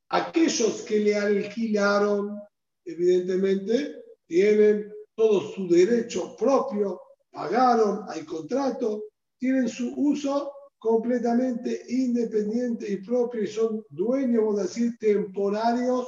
Aquellos 0.10 0.84
que 0.84 1.00
le 1.00 1.16
alquilaron, 1.16 2.40
evidentemente, 2.86 4.04
tienen 4.28 4.94
todo 5.16 5.42
su 5.42 5.68
derecho 5.68 6.36
propio, 6.36 7.02
pagaron, 7.32 8.06
hay 8.10 8.24
contrato, 8.26 9.06
tienen 9.40 9.70
su 9.70 9.92
uso 9.96 10.52
completamente 10.78 11.82
independiente 11.90 12.92
y 12.92 12.98
propio 12.98 13.42
y 13.42 13.48
son 13.48 13.84
dueños, 13.90 14.44
vamos 14.44 14.60
a 14.60 14.64
decir, 14.64 14.96
temporarios, 15.00 16.08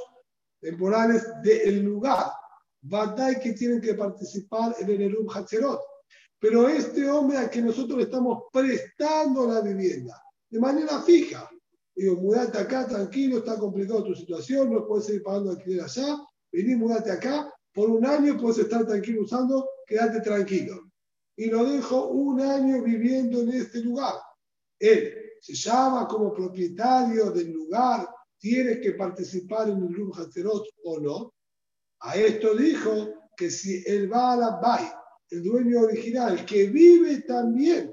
temporales 0.60 1.24
del 1.42 1.82
lugar. 1.82 2.26
Badai 2.88 3.40
que 3.40 3.52
tienen 3.52 3.80
que 3.80 3.94
participar 3.94 4.74
en 4.78 4.90
el 4.90 5.02
Erum 5.02 5.28
Hatzerot. 5.28 5.80
Pero 6.38 6.68
este 6.68 7.08
hombre 7.08 7.38
a 7.38 7.50
que 7.50 7.62
nosotros 7.62 7.98
le 7.98 8.04
estamos 8.04 8.44
prestando 8.52 9.46
la 9.46 9.60
vivienda 9.60 10.22
de 10.50 10.60
manera 10.60 11.02
fija, 11.02 11.50
digo, 11.94 12.16
mudate 12.16 12.58
acá 12.58 12.86
tranquilo, 12.86 13.38
está 13.38 13.58
complicado 13.58 14.04
tu 14.04 14.14
situación, 14.14 14.72
no 14.72 14.86
puedes 14.86 15.06
seguir 15.06 15.22
pagando 15.22 15.50
alquiler 15.50 15.82
allá, 15.82 16.16
vení, 16.52 16.76
mudate 16.76 17.10
acá, 17.10 17.52
por 17.72 17.90
un 17.90 18.06
año 18.06 18.38
puedes 18.38 18.58
estar 18.58 18.86
tranquilo 18.86 19.22
usando, 19.22 19.68
quédate 19.86 20.20
tranquilo. 20.20 20.90
Y 21.36 21.46
lo 21.46 21.64
dejo 21.64 22.08
un 22.08 22.40
año 22.40 22.82
viviendo 22.82 23.40
en 23.40 23.50
este 23.50 23.80
lugar. 23.80 24.14
Él 24.78 25.12
se 25.40 25.54
llama 25.54 26.06
como 26.08 26.32
propietario 26.32 27.30
del 27.30 27.50
lugar, 27.50 28.08
tiene 28.38 28.80
que 28.80 28.92
participar 28.92 29.68
en 29.68 29.82
el 29.82 29.94
Rum 29.94 30.12
Hatzerot 30.16 30.66
o 30.84 31.00
no. 31.00 31.34
A 32.06 32.14
esto 32.14 32.54
dijo 32.54 33.32
que 33.36 33.50
si 33.50 33.82
el 33.84 34.06
Baal 34.06 34.60
Bay, 34.62 34.86
el 35.30 35.42
dueño 35.42 35.80
original, 35.80 36.46
que 36.46 36.68
vive 36.68 37.22
también 37.22 37.92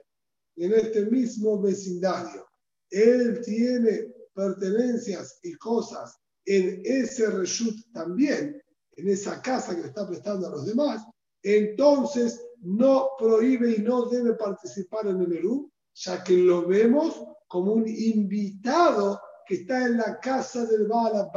en 0.56 0.74
este 0.74 1.08
mismo 1.08 1.60
vecindario, 1.60 2.48
él 2.92 3.42
tiene 3.44 4.14
pertenencias 4.36 5.40
y 5.42 5.56
cosas 5.56 6.16
en 6.46 6.84
ese 6.86 7.26
reshut 7.26 7.76
también, 7.92 8.62
en 8.98 9.10
esa 9.10 9.42
casa 9.42 9.76
que 9.76 9.82
le 9.82 9.88
está 9.88 10.08
prestando 10.08 10.46
a 10.46 10.52
los 10.52 10.68
demás, 10.68 11.04
entonces 11.42 12.40
no 12.60 13.10
prohíbe 13.18 13.78
y 13.78 13.82
no 13.82 14.06
debe 14.10 14.36
participar 14.36 15.08
en 15.08 15.22
el 15.22 15.34
Eru, 15.34 15.72
ya 15.96 16.24
que 16.24 16.38
lo 16.38 16.68
vemos 16.68 17.20
como 17.48 17.74
un 17.74 17.88
invitado 17.88 19.20
que 19.48 19.56
está 19.56 19.88
en 19.88 19.98
la 19.98 20.20
casa 20.20 20.68
del 20.68 20.86
Baal 20.86 21.32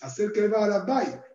Hacer 0.00 0.30
que 0.30 0.44
el 0.44 0.50
Baal 0.50 0.86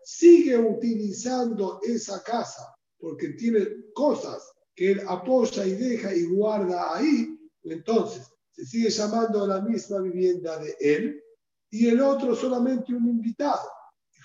sigue 0.03 0.57
utilizando 0.57 1.79
esa 1.83 2.21
casa 2.23 2.75
porque 2.97 3.29
tiene 3.29 3.91
cosas 3.93 4.51
que 4.75 4.91
él 4.91 5.01
apoya 5.07 5.65
y 5.65 5.73
deja 5.73 6.13
y 6.15 6.25
guarda 6.25 6.95
ahí, 6.95 7.37
entonces 7.63 8.27
se 8.51 8.65
sigue 8.65 8.89
llamando 8.89 9.47
la 9.47 9.61
misma 9.61 9.99
vivienda 9.99 10.57
de 10.59 10.75
él 10.79 11.23
y 11.69 11.87
el 11.87 12.01
otro 12.01 12.35
solamente 12.35 12.93
un 12.93 13.07
invitado 13.07 13.69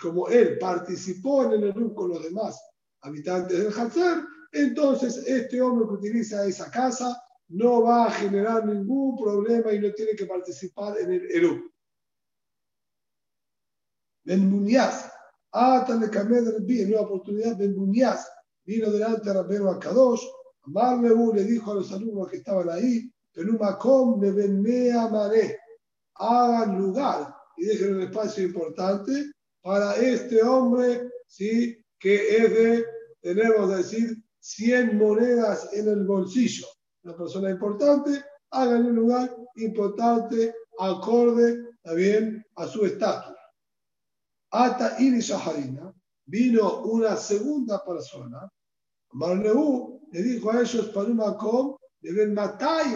como 0.00 0.28
él 0.28 0.58
participó 0.58 1.44
en 1.44 1.52
el 1.52 1.64
Eruv 1.70 1.94
con 1.94 2.10
los 2.10 2.22
demás 2.22 2.60
habitantes 3.02 3.58
del 3.58 3.68
Hazar, 3.68 4.24
entonces 4.52 5.16
este 5.26 5.60
hombre 5.60 5.86
que 5.86 5.94
utiliza 5.94 6.46
esa 6.46 6.70
casa 6.70 7.20
no 7.48 7.82
va 7.82 8.06
a 8.06 8.10
generar 8.10 8.66
ningún 8.66 9.16
problema 9.16 9.72
y 9.72 9.78
no 9.78 9.92
tiene 9.92 10.16
que 10.16 10.26
participar 10.26 10.98
en 10.98 11.12
el 11.12 11.30
Eruv. 11.30 11.70
Ben 14.24 14.50
Muñaz, 14.50 15.12
Atan 15.56 16.00
de 16.00 16.10
Kamed 16.10 16.68
en 16.68 16.88
una 16.92 17.00
oportunidad, 17.00 17.56
Ben 17.56 17.74
Muñaz 17.74 18.28
vino 18.66 18.90
delante 18.90 19.30
de 19.30 19.34
Rabbeinu 19.34 19.70
Akadosh, 19.70 20.20
Marlebu 20.66 21.32
le 21.32 21.44
dijo 21.44 21.70
a 21.70 21.76
los 21.76 21.90
alumnos 21.92 22.28
que 22.28 22.38
estaban 22.38 22.68
ahí, 22.68 23.10
Penumakom 23.32 24.20
de 24.20 24.32
Ben 24.32 24.60
Mea 24.60 25.08
Mare, 25.08 25.58
hagan 26.16 26.76
lugar 26.76 27.34
y 27.56 27.66
dejen 27.66 27.94
un 27.94 28.02
espacio 28.02 28.44
importante 28.44 29.32
para 29.62 29.94
este 29.96 30.42
hombre, 30.42 31.08
¿sí? 31.26 31.82
que 31.98 32.36
es 32.36 32.50
de, 32.50 32.84
tenemos 33.22 33.70
que 33.70 33.76
decir, 33.76 34.16
100 34.40 34.98
monedas 34.98 35.70
en 35.72 35.88
el 35.88 36.04
bolsillo. 36.04 36.66
Una 37.02 37.16
persona 37.16 37.50
importante, 37.50 38.22
hagan 38.50 38.86
un 38.86 38.96
lugar 38.96 39.34
importante, 39.56 40.54
acorde 40.78 41.62
también 41.82 42.44
a 42.56 42.66
su 42.66 42.84
estatus. 42.84 43.35
Ata 44.58 44.96
Shaharina, 44.98 45.92
vino 46.24 46.82
una 46.84 47.14
segunda 47.14 47.84
persona, 47.84 48.50
Marleú 49.12 50.00
le 50.10 50.22
dijo 50.22 50.50
a 50.50 50.62
ellos, 50.62 50.96
un 50.96 51.76
deben 52.00 52.32
matar 52.32 52.86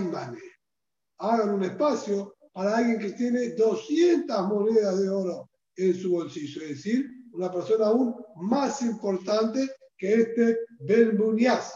Hagan 1.18 1.50
un 1.50 1.64
espacio 1.64 2.34
para 2.54 2.78
alguien 2.78 2.98
que 2.98 3.12
tiene 3.12 3.50
200 3.50 4.48
monedas 4.48 5.00
de 5.00 5.10
oro 5.10 5.50
en 5.76 5.94
su 5.94 6.12
bolsillo, 6.12 6.62
es 6.62 6.68
decir, 6.68 7.06
una 7.32 7.52
persona 7.52 7.88
aún 7.88 8.14
más 8.36 8.80
importante 8.80 9.68
que 9.98 10.14
este 10.14 10.60
Ben 10.78 11.18
Bunyas. 11.18 11.74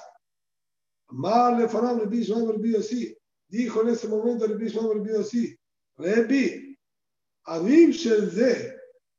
le 1.11 1.69
Fanam 1.69 1.99
le 1.99 2.07
piso 2.07 2.37
haber 2.37 2.79
así. 2.79 3.15
Dijo 3.49 3.83
en 3.83 3.89
ese 3.89 4.09
momento 4.09 4.47
le 4.47 4.57
piso 4.57 4.81
haber 4.81 5.21
así. 5.21 5.55
Rebi, 5.99 6.75
Abim 7.45 7.91
Shelze, 7.91 8.74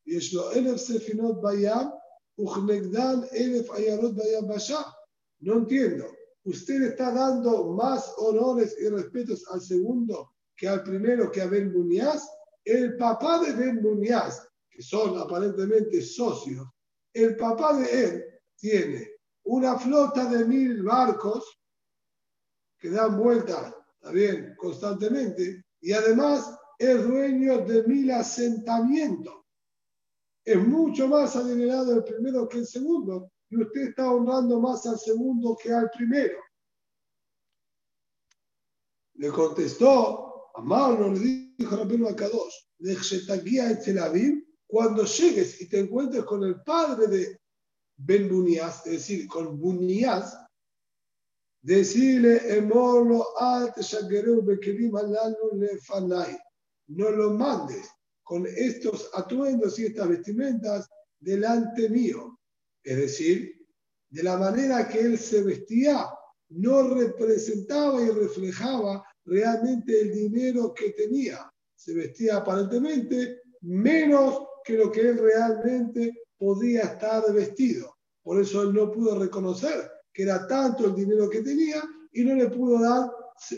יש 0.07 0.35
לו 0.35 0.53
אלף 0.53 0.77
ספינות 0.77 1.41
בים 1.41 1.89
וכנגדן 2.41 3.21
אלף 3.35 3.71
עיירות 3.71 4.15
בים 4.15 4.49
בשע. 4.49 4.83
No 5.43 5.55
entiendo. 5.55 6.05
Usted 6.45 6.83
está 6.83 7.11
dando 7.13 7.73
más 7.73 8.13
honores 8.19 8.77
y 8.79 8.89
respetos 8.89 9.47
al 9.51 9.61
segundo 9.61 10.33
que 10.57 10.69
al 10.69 10.83
primero 10.83 11.31
que 11.31 11.41
a 11.43 11.47
Ben 11.47 11.73
Bunyas. 11.73 12.29
El 12.65 12.97
papá 12.99 13.43
de 13.43 13.53
Ben 13.55 13.81
Bunyas 13.83 14.47
que 14.71 14.83
son 14.83 15.19
aparentemente 15.19 16.01
socios, 16.03 16.67
el 17.13 17.37
papá 17.37 17.75
de 17.77 18.05
él 18.05 18.25
tiene 18.57 19.11
una 19.45 19.79
flota 19.79 20.27
de 20.27 20.45
mil 20.45 20.83
barcos 20.83 21.45
que 22.79 22.91
dan 22.91 23.19
vueltas 23.19 23.75
también 24.01 24.55
constantemente 24.57 25.65
y 25.81 25.93
además 25.93 26.55
es 26.79 27.07
dueño 27.07 27.59
de 27.67 27.83
mil 27.85 28.11
asentamientos. 28.11 29.35
es 30.46 30.58
mucho 30.58 31.08
más 31.08 31.36
adinerado 31.36 31.96
el 31.96 32.04
primero 32.04 32.48
que 32.48 32.60
el 32.60 32.68
segundo 32.68 33.32
y 33.50 33.62
usted 33.62 33.90
está 33.90 34.12
honrando 34.12 34.60
más 34.60 34.86
al 34.86 35.00
segundo 35.00 35.58
que 35.62 35.74
al 35.74 35.90
primero. 35.90 36.38
Le 39.16 39.30
contestó, 39.30 40.52
Amaro 40.56 41.12
le 41.12 41.54
dijo 41.58 41.76
Rabino 41.76 42.08
Akadosh, 42.10 42.54
de 42.78 42.96
Tel 43.84 44.00
Aviv, 44.00 44.46
cuando 44.68 45.06
llegues 45.06 45.62
y 45.62 45.70
te 45.70 45.80
encuentres 45.80 46.24
con 46.26 46.44
el 46.44 46.62
padre 46.62 47.08
de 47.08 47.40
Ben 47.98 48.30
Bunías, 48.30 48.86
es 48.86 48.94
decir, 48.94 49.28
con 49.28 49.60
Bunías, 49.60 50.38
decirle, 51.62 52.58
emorlo 52.58 53.26
al 53.40 53.74
no 56.88 57.10
lo 57.10 57.32
mandes 57.32 57.95
con 58.26 58.46
estos 58.48 59.10
atuendos 59.14 59.78
y 59.78 59.86
estas 59.86 60.10
vestimentas 60.10 60.90
delante 61.20 61.88
mío. 61.90 62.40
Es 62.84 62.98
decir, 62.98 63.56
de 64.10 64.24
la 64.24 64.36
manera 64.36 64.88
que 64.88 65.00
él 65.00 65.18
se 65.18 65.44
vestía, 65.44 66.08
no 66.50 66.96
representaba 66.96 68.02
y 68.02 68.10
reflejaba 68.10 69.06
realmente 69.26 70.02
el 70.02 70.12
dinero 70.12 70.74
que 70.74 70.92
tenía. 70.92 71.52
Se 71.76 71.94
vestía 71.94 72.38
aparentemente 72.38 73.42
menos 73.62 74.40
que 74.64 74.74
lo 74.74 74.92
que 74.92 75.02
él 75.02 75.20
realmente 75.20 76.24
podía 76.38 76.82
estar 76.82 77.32
vestido. 77.32 77.96
Por 78.24 78.42
eso 78.42 78.64
él 78.64 78.74
no 78.74 78.92
pudo 78.92 79.20
reconocer 79.20 79.88
que 80.12 80.24
era 80.24 80.48
tanto 80.48 80.88
el 80.88 80.96
dinero 80.96 81.30
que 81.30 81.42
tenía 81.42 81.84
y 82.12 82.24
no 82.24 82.34
le 82.34 82.50
pudo 82.50 82.82
dar 82.82 83.12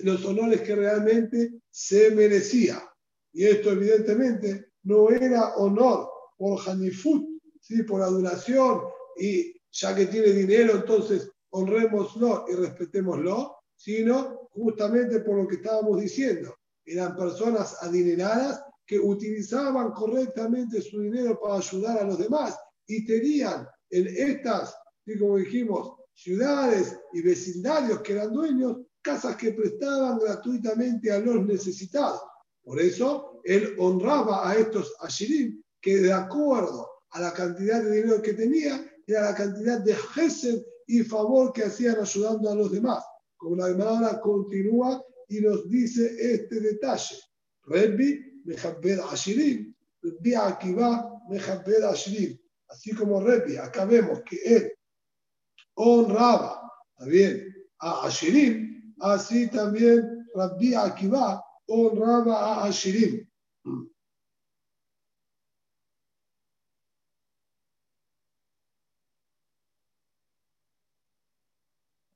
los 0.03 0.25
honores 0.25 0.62
que 0.62 0.75
realmente 0.75 1.62
se 1.69 2.12
merecía. 2.12 2.84
Y 3.33 3.45
esto 3.45 3.71
evidentemente 3.71 4.71
no 4.83 5.09
era 5.09 5.55
honor 5.55 6.09
por 6.37 6.59
Hanifut, 6.67 7.27
¿sí? 7.61 7.83
por 7.83 8.01
adoración, 8.01 8.81
y 9.17 9.53
ya 9.71 9.95
que 9.95 10.05
tiene 10.07 10.29
dinero, 10.29 10.75
entonces 10.75 11.29
honrémoslo 11.49 12.45
y 12.49 12.55
respetémoslo, 12.55 13.55
sino 13.75 14.49
justamente 14.51 15.19
por 15.21 15.37
lo 15.37 15.47
que 15.47 15.55
estábamos 15.55 16.01
diciendo. 16.01 16.55
Eran 16.85 17.15
personas 17.15 17.77
adineradas 17.81 18.63
que 18.85 18.99
utilizaban 18.99 19.91
correctamente 19.91 20.81
su 20.81 21.01
dinero 21.01 21.39
para 21.39 21.57
ayudar 21.57 21.99
a 21.99 22.05
los 22.05 22.17
demás 22.17 22.57
y 22.87 23.05
tenían 23.05 23.67
en 23.89 24.07
estas, 24.07 24.75
como 25.19 25.37
dijimos, 25.37 25.93
ciudades 26.13 26.97
y 27.13 27.21
vecindarios 27.21 28.01
que 28.01 28.13
eran 28.13 28.33
dueños, 28.33 28.77
casas 29.01 29.35
que 29.35 29.51
prestaban 29.51 30.17
gratuitamente 30.19 31.11
a 31.11 31.19
los 31.19 31.45
necesitados. 31.45 32.21
Por 32.67 32.82
eso 32.82 33.39
él 33.45 33.75
honraba 33.80 34.49
a 34.49 34.56
estos 34.58 34.93
ashirim 34.99 35.63
que 35.80 35.99
de 35.99 36.12
acuerdo 36.12 36.86
a 37.12 37.21
la 37.21 37.32
cantidad 37.32 37.82
de 37.82 37.95
dinero 37.95 38.21
que 38.21 38.34
tenía 38.34 38.86
era 39.06 39.32
la 39.32 39.36
cantidad 39.36 39.80
de 39.80 39.95
gesed 39.95 40.62
y 40.86 41.01
favor 41.03 41.53
que 41.53 41.63
hacían 41.63 41.97
ayudando 41.97 42.51
a 42.51 42.56
los 42.56 42.69
demás. 42.69 43.06
Como 43.38 43.56
la 43.56 43.69
hermana 43.69 44.19
continúa 44.19 45.01
y 45.30 45.39
nos 45.39 45.69
dice 45.69 46.13
este 46.19 46.60
detalle. 46.60 47.15
Rebbi 47.63 48.41
mechaber 48.43 48.99
ashirim, 49.12 49.73
Rebbi 50.01 50.36
Akiva 50.36 51.10
mechaber 51.30 51.86
ashirim. 51.86 52.38
Así 52.67 52.93
como 52.93 53.21
Rebbi, 53.21 53.56
acá 53.56 53.86
vemos 53.86 54.21
que 54.23 54.39
él 54.43 54.73
honraba, 55.75 56.69
también 56.97 57.47
A 57.80 58.08
ashirim, 58.08 58.93
así 58.99 59.49
también 59.51 60.27
Rabbi 60.36 60.73
Akiva 60.73 61.46
honraba 61.67 62.63
a 62.63 62.65
Ashirim. 62.65 63.27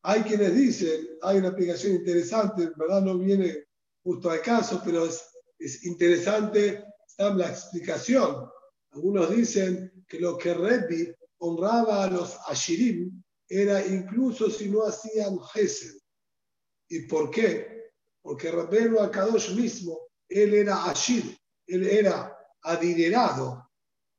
Hay 0.04 0.24
quienes 0.24 0.56
dicen, 0.56 1.08
hay 1.22 1.38
una 1.38 1.50
aplicación 1.50 1.94
interesante, 1.94 2.64
en 2.64 2.74
verdad 2.76 3.02
no 3.02 3.20
viene 3.20 3.66
justo 4.04 4.32
al 4.32 4.42
caso, 4.42 4.82
pero 4.84 5.06
es, 5.06 5.24
es 5.60 5.86
interesante 5.86 6.84
la 7.18 7.50
explicación. 7.50 8.50
Algunos 8.92 9.30
dicen 9.30 10.04
que 10.08 10.20
lo 10.20 10.38
que 10.38 10.54
Rebbi 10.54 11.14
honraba 11.38 12.04
a 12.04 12.10
los 12.10 12.38
Ashirim 12.48 13.24
era 13.48 13.86
incluso 13.86 14.50
si 14.50 14.70
no 14.70 14.84
hacían 14.84 15.40
Gesed. 15.40 16.00
¿Y 16.90 17.02
por 17.02 17.30
qué? 17.30 17.81
Porque 18.22 18.52
Rabbeinu 18.52 19.00
Akadosh 19.00 19.56
mismo, 19.56 20.00
él 20.28 20.54
era 20.54 20.86
Ashir, 20.90 21.38
él 21.68 21.88
era 21.88 22.38
adinerado 22.62 23.68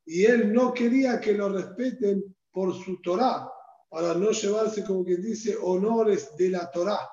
y 0.05 0.25
él 0.25 0.53
no 0.53 0.73
quería 0.75 1.21
que 1.21 1.33
lo 1.35 1.49
respeten 1.49 2.35
por 2.51 2.75
su 2.75 3.01
Torah, 3.01 3.49
para 3.89 4.15
no 4.15 4.31
llevarse, 4.31 4.85
como 4.85 5.05
quien 5.05 5.21
dice, 5.21 5.57
honores 5.61 6.31
de 6.37 6.49
la 6.49 6.71
Torah, 6.71 7.09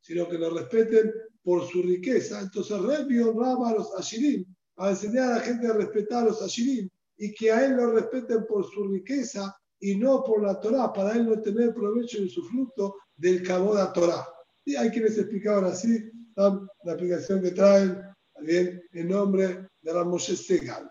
sino 0.00 0.28
que 0.28 0.38
lo 0.38 0.50
respeten 0.50 1.12
por 1.42 1.68
su 1.68 1.82
riqueza. 1.82 2.40
Entonces 2.40 2.80
Rebbi 2.80 3.20
honraba 3.20 3.70
a 3.70 3.74
los 3.74 3.94
Ashirim, 3.94 4.44
a 4.76 4.90
enseñar 4.90 5.32
a 5.32 5.34
la 5.36 5.40
gente 5.40 5.66
a 5.66 5.74
respetar 5.74 6.22
a 6.22 6.28
los 6.28 6.42
Ashirim 6.42 6.88
y 7.18 7.32
que 7.34 7.52
a 7.52 7.64
él 7.64 7.76
lo 7.76 7.92
respeten 7.92 8.46
por 8.46 8.64
su 8.70 8.88
riqueza 8.88 9.54
y 9.78 9.96
no 9.96 10.24
por 10.24 10.42
la 10.42 10.58
Torah, 10.58 10.92
para 10.92 11.12
él 11.12 11.26
no 11.28 11.40
tener 11.40 11.74
provecho 11.74 12.18
en 12.18 12.28
su 12.28 12.42
fruto 12.48 12.96
del 13.16 13.42
cabo 13.42 13.76
de 13.76 13.86
Torah. 13.92 14.26
Y 14.64 14.76
hay 14.76 14.90
quienes 14.90 15.18
explicaban 15.18 15.66
así 15.66 16.10
la 16.36 16.92
aplicación 16.92 17.42
que 17.42 17.50
traen 17.52 18.00
también 18.34 18.82
en 18.92 19.08
nombre 19.08 19.68
de 19.80 19.94
la 19.94 20.04
Moshe 20.04 20.36
Segal. 20.36 20.90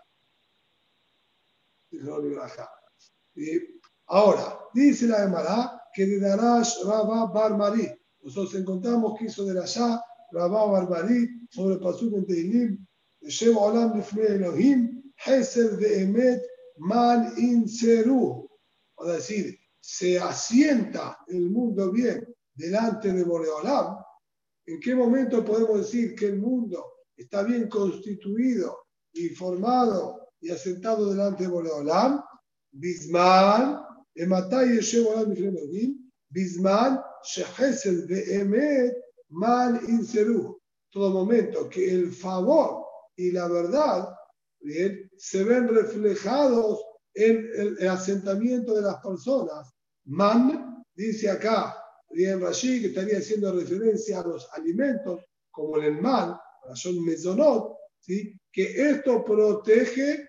Y 3.36 3.60
ahora, 4.06 4.58
dice 4.72 5.06
la 5.06 5.24
Emara 5.24 5.82
que 5.92 6.06
de 6.06 6.20
Darash 6.20 6.84
Rabba 6.84 7.26
Barmarí. 7.26 7.88
Nosotros 8.22 8.54
encontramos 8.54 9.18
que 9.18 9.26
hizo 9.26 9.44
de 9.44 9.60
Rasha 9.60 10.00
Rabba 10.32 10.66
Barmarí 10.66 11.28
sobre 11.50 11.76
Pasuk 11.76 12.14
en 12.14 12.26
Teilim, 12.26 12.86
Shem 13.22 13.56
Olam 13.56 13.96
Lifnei 13.96 14.34
Elohim, 14.34 15.12
Hesed 15.24 15.78
de 15.78 16.02
Emet 16.02 16.42
Man 16.78 17.32
Inseru. 17.36 18.48
O 18.96 19.06
decir, 19.06 19.58
se 19.80 20.18
asienta 20.18 21.18
el 21.28 21.50
mundo 21.50 21.92
bien 21.92 22.26
delante 22.54 23.12
de 23.12 23.22
Boreolam. 23.22 24.03
¿En 24.66 24.80
qué 24.80 24.94
momento 24.94 25.44
podemos 25.44 25.78
decir 25.78 26.14
que 26.14 26.26
el 26.26 26.38
mundo 26.38 26.84
está 27.16 27.42
bien 27.42 27.68
constituido 27.68 28.86
y 29.12 29.28
formado 29.30 30.28
y 30.40 30.50
asentado 30.50 31.10
delante 31.10 31.44
de 31.44 31.50
Boreolam? 31.50 32.22
Bisman, 32.72 33.80
Ematay 34.14 34.80
Bisman, 36.30 37.00
Shehesed 37.24 38.10
Emet 38.10 38.94
Man 39.28 39.80
Inseru. 39.88 40.60
Todo 40.90 41.10
momento 41.10 41.68
que 41.68 41.90
el 41.90 42.12
favor 42.12 42.84
y 43.16 43.30
la 43.32 43.48
verdad 43.48 44.08
se 45.16 45.44
ven 45.44 45.68
reflejados 45.68 46.80
en 47.14 47.48
el, 47.56 47.88
asentamiento 47.88 48.74
de 48.74 48.82
las 48.82 48.96
personas. 49.00 49.72
Man, 50.04 50.84
dice 50.94 51.30
acá, 51.30 51.76
bien 52.14 52.40
Rashi, 52.40 52.80
que 52.80 52.86
estaría 52.88 53.18
haciendo 53.18 53.52
referencia 53.52 54.20
a 54.20 54.26
los 54.26 54.48
alimentos, 54.52 55.24
como 55.50 55.78
en 55.78 55.84
el 55.84 56.00
man, 56.00 56.36
son 56.74 57.04
mesonot, 57.04 57.76
¿sí? 58.00 58.38
que 58.50 58.90
esto 58.90 59.24
protege 59.24 60.28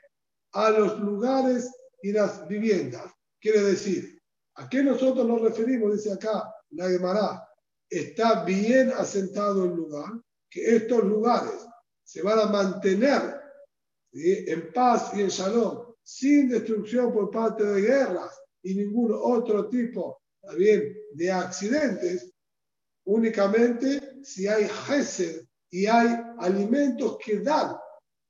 a 0.53 0.69
los 0.71 0.99
lugares 0.99 1.71
y 2.01 2.11
las 2.11 2.47
viviendas. 2.47 3.11
Quiere 3.39 3.61
decir, 3.61 4.19
¿a 4.55 4.67
qué 4.67 4.83
nosotros 4.83 5.27
nos 5.27 5.41
referimos? 5.41 5.93
Dice 5.93 6.13
acá 6.13 6.51
la 6.71 6.89
Gemara, 6.89 7.47
está 7.89 8.43
bien 8.43 8.91
asentado 8.91 9.65
el 9.65 9.71
lugar, 9.71 10.11
que 10.49 10.75
estos 10.75 11.03
lugares 11.03 11.65
se 12.03 12.21
van 12.21 12.39
a 12.39 12.45
mantener 12.45 13.41
en 14.13 14.71
paz 14.73 15.11
y 15.15 15.21
en 15.21 15.27
shalom, 15.27 15.93
sin 16.01 16.49
destrucción 16.49 17.11
por 17.13 17.29
parte 17.29 17.63
de 17.63 17.81
guerras 17.81 18.39
y 18.63 18.75
ningún 18.75 19.11
otro 19.13 19.67
tipo 19.69 20.21
también 20.45 20.95
de 21.13 21.31
accidentes, 21.31 22.31
únicamente 23.05 24.19
si 24.23 24.47
hay 24.47 24.67
gesed 24.67 25.45
y 25.69 25.85
hay 25.85 26.15
alimentos 26.39 27.17
que 27.23 27.39
dan 27.39 27.75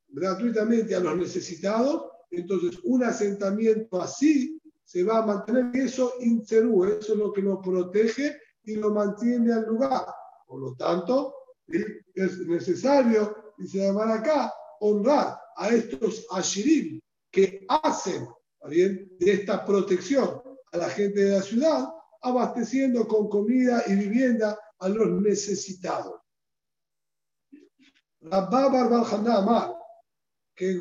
gratuitamente 0.08 0.95
a 0.95 0.99
los 0.99 1.17
necesitados, 1.17 2.06
entonces 2.32 2.80
un 2.84 3.04
asentamiento 3.04 4.01
así 4.01 4.60
se 4.84 5.04
va 5.04 5.19
a 5.19 5.25
mantener 5.25 5.75
eso 5.75 6.13
inserú, 6.19 6.86
eso 6.86 7.13
es 7.13 7.19
lo 7.19 7.34
que 7.34 7.41
nos 7.41 7.60
protege 7.63 8.38
y 8.63 8.75
lo 8.75 8.91
mantiene 8.91 9.54
al 9.54 9.65
lugar. 9.65 10.06
Por 10.47 10.62
lo 10.62 10.75
tanto, 10.75 11.34
es 11.67 12.39
necesario, 12.47 13.54
dice 13.58 13.80
llamar 13.80 14.12
acá, 14.12 14.54
honrar 14.80 15.38
a 15.56 15.69
estos 15.69 16.25
ashirim 16.32 16.99
que 17.32 17.65
hacen 17.67 18.28
de 18.69 19.10
esta 19.19 19.65
protección 19.65 20.41
a 20.71 20.78
la 20.78 20.89
gente 20.89 21.21
de 21.21 21.38
la 21.38 21.41
ciudad, 21.41 21.89
abasteciendo 22.25 23.07
con 23.07 23.29
comida 23.29 23.83
y 23.88 23.95
vivienda 23.95 24.59
a 24.79 24.89
los 24.89 25.21
necesitados. 25.21 26.19
Rabba 28.21 28.69
Barbar 28.69 29.75
que 30.55 30.79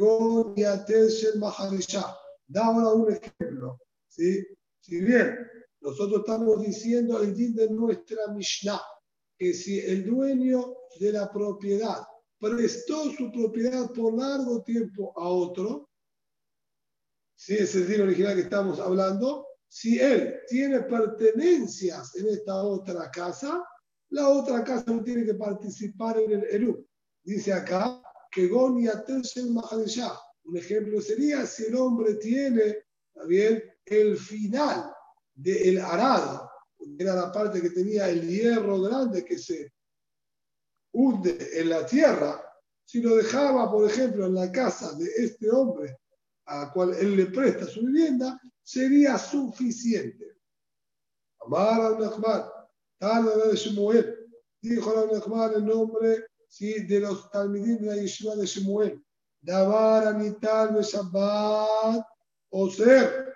Da 2.47 2.65
ahora 2.67 2.89
un 2.91 3.13
ejemplo. 3.13 3.79
¿sí? 4.09 4.47
Si 4.81 5.01
bien 5.01 5.37
nosotros 5.81 6.21
estamos 6.21 6.63
diciendo 6.63 7.23
el 7.23 7.35
din 7.35 7.55
de 7.55 7.69
nuestra 7.69 8.29
Mishnah, 8.29 8.81
que 9.39 9.53
si 9.53 9.81
el 9.81 10.07
dueño 10.07 10.75
de 10.99 11.13
la 11.13 11.31
propiedad 11.31 12.07
prestó 12.39 13.11
su 13.11 13.31
propiedad 13.31 13.91
por 13.93 14.15
largo 14.15 14.63
tiempo 14.63 15.13
a 15.17 15.29
otro, 15.29 15.91
si 17.37 17.55
es 17.55 17.75
el 17.75 17.89
día 17.89 18.05
original 18.05 18.35
que 18.35 18.43
estamos 18.43 18.79
hablando, 18.79 19.47
si 19.69 19.99
él 19.99 20.41
tiene 20.49 20.81
pertenencias 20.83 22.15
en 22.17 22.29
esta 22.29 22.63
otra 22.63 23.11
casa, 23.11 23.65
la 24.11 24.29
otra 24.29 24.63
casa 24.63 24.85
no 24.87 25.03
tiene 25.03 25.25
que 25.25 25.35
participar 25.35 26.19
en 26.19 26.33
el 26.33 26.45
Eru. 26.45 26.87
Dice 27.23 27.53
acá 27.53 28.01
que 28.31 28.47
Gonia 28.47 29.05
Un 30.45 30.57
ejemplo 30.57 31.01
sería 31.01 31.47
si 31.47 31.65
el 31.65 31.77
hombre 31.77 32.15
tiene 32.15 32.85
también 33.13 33.63
el 33.87 34.17
final 34.17 34.93
del 35.35 35.79
arado, 35.81 36.51
era 36.99 37.15
la 37.15 37.33
parte 37.33 37.61
que 37.61 37.71
tenía 37.71 38.09
el 38.09 38.29
hierro 38.29 38.81
grande 38.83 39.25
que 39.25 39.39
se 39.39 39.73
hunde 40.93 41.37
en 41.55 41.71
la 41.71 41.85
tierra, 41.87 42.41
si 42.85 43.01
lo 43.01 43.17
dejaba, 43.17 43.71
por 43.71 43.91
ejemplo, 43.91 44.27
en 44.27 44.35
la 44.35 44.53
casa 44.53 44.93
de 44.93 45.11
este 45.17 45.51
hombre 45.51 45.97
a 46.47 46.73
cual 46.73 46.95
él 46.95 47.17
le 47.17 47.27
presta 47.27 47.67
su 47.67 47.81
vivienda, 47.81 48.41
sería 48.63 49.19
suficiente. 49.19 50.37
Amar 51.41 51.81
al-Nahman, 51.81 52.45
tal 52.99 53.25
de 53.51 53.57
Shemuel, 53.57 54.27
dijo 54.61 54.91
al-Nahman 54.91 55.55
el 55.55 55.67
nombre 55.67 56.27
¿sí? 56.49 56.85
de 56.87 57.01
los 57.01 57.31
talmidim 57.31 57.79
de 57.79 57.87
la 57.87 57.97
yeshiva 57.97 58.35
de 58.37 58.47
Shemuel, 58.47 59.03
Dabar 59.41 60.07
anital 60.07 60.81
Shabbat, 60.81 62.07
o 62.51 62.71
ser, 62.71 63.35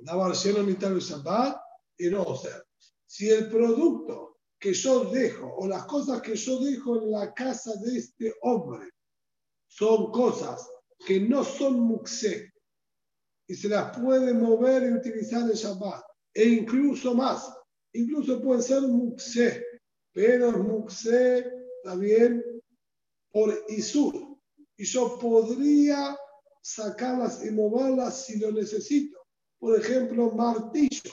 Dabar 0.00 0.32
shelo 0.34 0.60
anital 0.60 0.98
Shabbat, 0.98 1.60
y 1.98 2.10
no 2.10 2.36
ser. 2.36 2.64
Si 3.06 3.28
el 3.28 3.48
producto 3.48 4.38
que 4.58 4.72
yo 4.72 5.04
dejo 5.04 5.54
o 5.58 5.68
las 5.68 5.84
cosas 5.84 6.22
que 6.22 6.36
yo 6.36 6.58
dejo 6.58 6.96
en 6.96 7.10
la 7.10 7.34
casa 7.34 7.74
de 7.76 7.98
este 7.98 8.34
hombre 8.42 8.90
son 9.66 10.10
cosas 10.10 10.68
que 11.06 11.20
no 11.20 11.44
son 11.44 11.80
muxé 11.80 12.52
y 13.46 13.54
se 13.54 13.68
las 13.68 13.96
puede 13.98 14.32
mover 14.32 14.84
y 14.84 14.92
utilizar 14.94 15.42
en 15.42 15.56
Shabbat, 15.56 16.02
e 16.32 16.44
incluso 16.44 17.14
más, 17.14 17.52
incluso 17.92 18.40
pueden 18.40 18.62
ser 18.62 18.82
muxé, 18.82 19.64
pero 20.12 20.52
muxé 20.52 21.52
también 21.82 22.42
por 23.30 23.54
Isur. 23.68 24.38
Y 24.76 24.84
yo 24.84 25.18
podría 25.18 26.16
sacarlas 26.62 27.44
y 27.44 27.50
moverlas 27.50 28.24
si 28.24 28.38
lo 28.38 28.50
necesito. 28.50 29.18
Por 29.58 29.78
ejemplo, 29.78 30.32
martillo. 30.32 31.12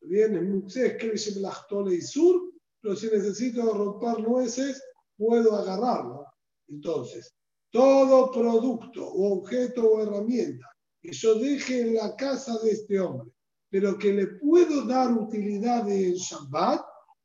Bien, 0.00 0.50
muxé 0.50 0.96
que 0.96 1.08
le 1.08 1.94
Isur, 1.94 2.52
pero 2.80 2.96
si 2.96 3.06
necesito 3.08 3.74
romper 3.74 4.20
nueces, 4.20 4.82
puedo 5.16 5.54
agarrarlo. 5.56 6.26
Entonces, 6.68 7.35
todo 7.76 8.30
producto 8.30 9.06
o 9.06 9.34
objeto 9.34 9.86
o 9.86 10.02
herramienta 10.02 10.66
que 11.02 11.12
yo 11.12 11.34
deje 11.34 11.82
en 11.82 11.94
la 11.96 12.16
casa 12.16 12.56
de 12.62 12.70
este 12.70 12.98
hombre, 12.98 13.30
pero 13.70 13.98
que 13.98 14.14
le 14.14 14.26
puedo 14.38 14.86
dar 14.86 15.12
utilidad 15.12 15.86
en 15.90 16.14
Shabbat, 16.14 16.80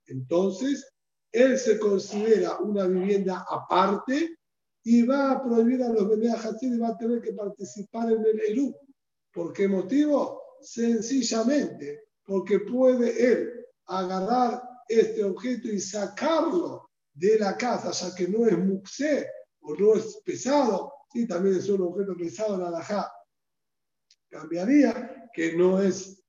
entonces 0.07 0.85
él 1.31 1.57
se 1.57 1.79
considera 1.79 2.59
una 2.59 2.85
vivienda 2.85 3.45
aparte 3.49 4.35
y 4.83 5.03
va 5.03 5.31
a 5.31 5.41
prohibir 5.41 5.83
a 5.83 5.87
los 5.87 6.09
Benea 6.09 6.35
y 6.59 6.77
va 6.77 6.89
a 6.89 6.97
tener 6.97 7.21
que 7.21 7.31
participar 7.31 8.11
en 8.11 8.25
el 8.25 8.41
Eru. 8.41 8.75
¿Por 9.31 9.53
qué 9.53 9.69
motivo? 9.69 10.41
Sencillamente 10.59 12.09
porque 12.25 12.59
puede 12.59 13.31
él 13.31 13.65
agarrar 13.85 14.61
este 14.89 15.23
objeto 15.23 15.69
y 15.69 15.79
sacarlo 15.79 16.89
de 17.13 17.39
la 17.39 17.55
casa, 17.55 17.91
ya 17.91 18.13
que 18.13 18.27
no 18.27 18.45
es 18.45 18.57
muxé 18.57 19.29
o 19.61 19.75
no 19.75 19.95
es 19.95 20.21
pesado, 20.25 20.93
sí, 21.11 21.27
también 21.27 21.55
es 21.55 21.69
un 21.69 21.81
objeto 21.81 22.15
pesado 22.15 22.55
en 22.55 22.61
la 22.61 22.67
alajá. 22.67 23.11
Cambiaría 24.29 25.29
que 25.33 25.55
no 25.55 25.81
es 25.81 26.23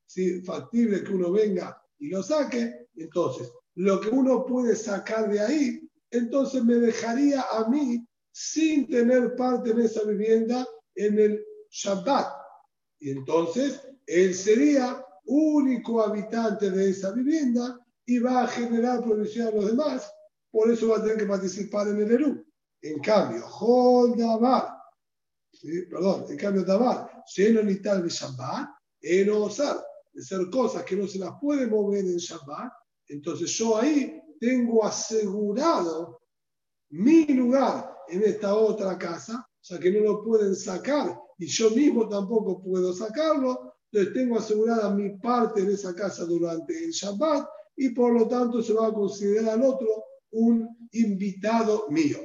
factible 0.44 1.02
que 1.02 1.12
uno 1.12 1.32
venga 1.32 1.80
y 1.98 2.08
lo 2.08 2.22
saque, 2.22 2.88
entonces 2.96 3.50
lo 3.74 4.00
que 4.00 4.10
uno 4.10 4.44
puede 4.44 4.76
sacar 4.76 5.30
de 5.30 5.40
ahí, 5.40 5.90
entonces 6.10 6.62
me 6.62 6.74
dejaría 6.74 7.42
a 7.50 7.68
mí 7.68 8.06
sin 8.32 8.88
tener 8.88 9.34
parte 9.36 9.70
en 9.70 9.80
esa 9.80 10.04
vivienda 10.04 10.66
en 10.94 11.18
el 11.18 11.44
Shabbat. 11.70 12.32
Y 12.98 13.10
entonces 13.10 13.80
él 14.06 14.34
sería 14.34 15.04
único 15.24 16.02
habitante 16.02 16.70
de 16.70 16.90
esa 16.90 17.12
vivienda 17.12 17.78
y 18.04 18.18
va 18.18 18.42
a 18.42 18.48
generar 18.48 19.02
provisión 19.02 19.48
a 19.48 19.50
los 19.52 19.66
demás. 19.66 20.12
Por 20.50 20.70
eso 20.70 20.88
va 20.88 20.98
a 20.98 21.02
tener 21.02 21.16
que 21.16 21.26
participar 21.26 21.88
en 21.88 22.02
el 22.02 22.12
Eru. 22.12 22.44
En 22.82 22.98
cambio, 23.00 23.46
Dabar, 24.16 24.76
¿sí? 25.52 25.82
perdón, 25.88 26.26
en 26.28 26.36
cambio 26.36 26.64
Dabar, 26.64 27.22
lleno 27.34 27.62
ni 27.62 27.76
tal 27.76 28.02
de 28.02 28.08
Shabbat, 28.08 28.68
en 29.00 29.30
osar, 29.30 29.80
de 30.12 30.22
ser 30.22 30.50
cosas 30.50 30.82
que 30.84 30.96
no 30.96 31.06
se 31.06 31.20
las 31.20 31.32
puede 31.40 31.66
mover 31.68 32.04
en 32.04 32.16
Shabbat, 32.16 32.72
entonces 33.08 33.50
yo 33.52 33.76
ahí 33.76 34.20
tengo 34.40 34.84
asegurado 34.84 36.20
mi 36.90 37.24
lugar 37.26 37.96
en 38.08 38.24
esta 38.24 38.54
otra 38.54 38.98
casa, 38.98 39.48
ya 39.62 39.78
que 39.78 39.90
no 39.92 40.00
lo 40.00 40.24
pueden 40.24 40.56
sacar 40.56 41.16
y 41.38 41.46
yo 41.46 41.70
mismo 41.70 42.08
tampoco 42.08 42.60
puedo 42.62 42.92
sacarlo, 42.92 43.76
entonces 43.90 44.14
tengo 44.14 44.38
asegurada 44.38 44.92
mi 44.92 45.18
parte 45.18 45.60
en 45.60 45.70
esa 45.70 45.94
casa 45.94 46.24
durante 46.24 46.84
el 46.84 46.90
Shabbat 46.90 47.48
y 47.76 47.90
por 47.90 48.12
lo 48.12 48.26
tanto 48.26 48.60
se 48.60 48.72
va 48.72 48.88
a 48.88 48.92
considerar 48.92 49.54
al 49.54 49.62
otro 49.62 49.86
un 50.32 50.88
invitado 50.92 51.86
mío. 51.88 52.18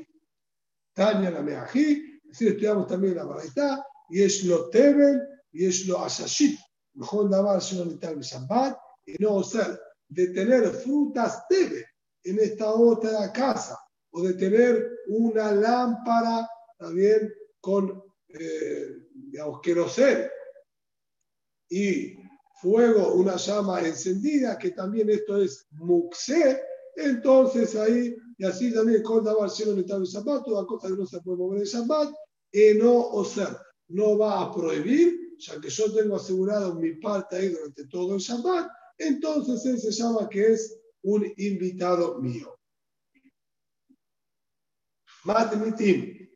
Tania 0.98 1.30
la 1.30 1.44
Meají, 1.44 2.20
así 2.32 2.48
estudiamos 2.48 2.88
también 2.88 3.16
la 3.16 3.24
Baraitá, 3.24 3.86
y 4.10 4.24
es 4.24 4.44
lo 4.46 4.68
Tebel, 4.72 5.22
y 5.52 5.68
es 5.68 5.86
lo 5.86 6.00
Asashit, 6.04 6.60
mejor 6.96 7.30
no 7.30 7.54
el 7.54 8.20
Shabbat, 8.20 8.78
y 9.06 9.14
no 9.20 9.44
ser 9.44 9.80
de 10.10 10.30
tener 10.30 10.68
frutas 10.72 11.48
Tebel 11.48 11.86
en 12.24 12.40
esta 12.40 12.72
otra 12.74 13.32
casa, 13.32 13.78
o 14.10 14.24
de 14.24 14.34
tener 14.34 14.90
una 15.10 15.52
lámpara 15.52 16.50
también 16.80 17.32
con, 17.62 18.04
eh, 18.30 18.98
digamos, 19.14 19.62
querosén 19.62 20.28
y 21.70 22.18
fuego, 22.60 23.14
una 23.14 23.36
llama 23.36 23.82
encendida, 23.82 24.58
que 24.58 24.72
también 24.72 25.12
esto 25.12 25.40
es 25.40 25.68
muxé, 25.74 26.60
entonces 26.98 27.76
ahí 27.76 28.16
y 28.38 28.46
así 28.46 28.74
también 28.74 29.02
con 29.04 29.24
Dabar 29.24 29.50
cielo 29.50 29.72
en 29.74 29.80
el 29.80 29.86
Shabbat, 29.86 30.46
toda 30.46 30.66
cosa 30.66 30.90
que 30.90 30.96
no 30.96 31.06
se 31.06 31.22
puede 31.22 31.38
mover 31.38 31.60
en 31.60 31.66
Shabbat, 31.66 32.14
y 32.52 32.74
no 32.76 33.08
o 33.08 33.26
ser, 33.26 33.58
no 33.88 34.18
va 34.18 34.42
a 34.42 34.54
prohibir, 34.54 35.36
ya 35.38 35.60
que 35.60 35.70
yo 35.70 35.92
tengo 35.94 36.16
asegurado 36.16 36.76
mi 36.76 36.94
parte 36.96 37.36
ahí 37.36 37.50
durante 37.50 37.88
todo 37.88 38.16
el 38.16 38.22
Shabbat, 38.22 38.70
entonces 38.98 39.66
él 39.66 39.80
se 39.80 39.92
llama 39.92 40.30
que 40.30 40.54
es 40.54 40.80
un 41.04 41.26
invitado 41.38 42.20
mío. 42.20 42.58
Matmitim. 45.24 46.30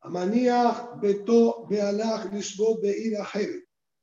Amaniach 0.00 1.00
beto 1.00 1.66
bealach 1.68 2.32
lishbot 2.32 2.80
beir 2.80 3.18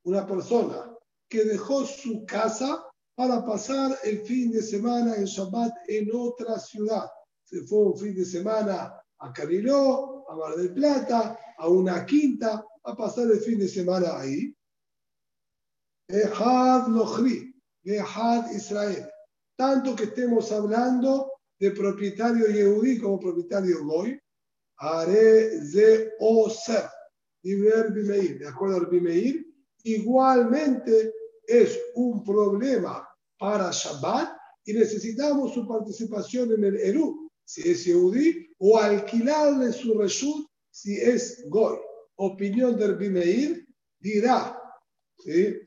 Una 0.03 0.27
persona 0.27 0.95
que 1.29 1.45
dejó 1.45 1.85
su 1.85 2.25
casa 2.25 2.83
para 3.15 3.45
pasar 3.45 3.97
el 4.03 4.19
fin 4.21 4.51
de 4.51 4.61
semana 4.61 5.15
en 5.15 5.25
Shabbat 5.25 5.71
en 5.87 6.09
otra 6.13 6.59
ciudad. 6.59 7.09
Se 7.43 7.61
fue 7.63 7.79
un 7.79 7.97
fin 7.97 8.15
de 8.15 8.25
semana 8.25 8.93
a 9.19 9.33
Cariló, 9.33 10.25
a 10.29 10.35
Mar 10.35 10.55
del 10.55 10.73
Plata, 10.73 11.37
a 11.57 11.67
una 11.67 12.05
quinta, 12.05 12.65
a 12.83 12.95
pasar 12.95 13.29
el 13.29 13.39
fin 13.39 13.59
de 13.59 13.67
semana 13.67 14.19
ahí. 14.19 14.53
Ehad 16.07 16.87
Lohri, 16.87 17.53
Ehad 17.83 18.51
Israel. 18.51 19.07
Tanto 19.55 19.95
que 19.95 20.05
estemos 20.05 20.51
hablando 20.51 21.31
de 21.59 21.71
propietario 21.71 22.47
Yehudi 22.47 22.99
como 22.99 23.19
propietario 23.19 23.85
Goy, 23.85 24.19
haré 24.77 25.59
de 25.59 26.11
Oser, 26.19 26.89
de 27.43 28.47
acuerdo 28.47 28.77
al 28.77 28.87
Bimeir, 28.87 29.45
igualmente 29.83 31.13
es 31.47 31.79
un 31.95 32.23
problema 32.23 33.07
para 33.37 33.71
Shabbat 33.71 34.37
y 34.65 34.73
necesitamos 34.73 35.53
su 35.53 35.67
participación 35.67 36.53
en 36.53 36.63
el 36.63 36.77
Eru, 36.77 37.29
si 37.43 37.69
es 37.69 37.85
Yehudi, 37.85 38.49
o 38.59 38.77
alquilarle 38.77 39.73
su 39.73 39.97
reshut 39.99 40.47
si 40.71 40.95
es 40.99 41.43
Goy. 41.49 41.77
Opinión 42.15 42.77
del 42.77 42.95
Bimeir 42.95 43.67
dirá, 43.99 44.57
¿sí? 45.17 45.59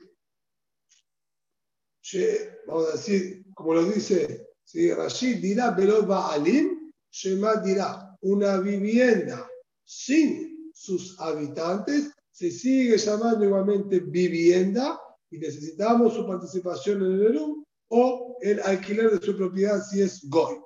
vamos 2.67 2.89
a 2.89 2.93
decir, 2.93 3.45
como 3.55 3.75
lo 3.75 3.85
dice 3.85 4.47
¿sí? 4.65 4.93
Rashid, 4.93 5.41
dirá, 5.41 5.75
pero 5.75 6.07
Baalim, 6.07 6.93
Shema 7.11 7.57
dirá, 7.57 8.17
una 8.21 8.59
vivienda 8.59 9.49
sin 9.85 10.71
sus 10.75 11.19
habitantes 11.21 12.11
se 12.31 12.51
sigue 12.51 12.99
llamando 12.99 13.45
igualmente 13.45 14.01
vivienda 14.01 15.01
y 15.31 15.39
necesitamos 15.39 16.15
su 16.15 16.27
participación 16.27 17.03
en 17.03 17.13
el 17.13 17.27
ERU 17.27 17.65
o 17.89 18.39
el 18.41 18.61
alquiler 18.61 19.11
de 19.11 19.25
su 19.25 19.37
propiedad 19.37 19.83
si 19.83 20.03
es 20.03 20.29
Goy. 20.29 20.57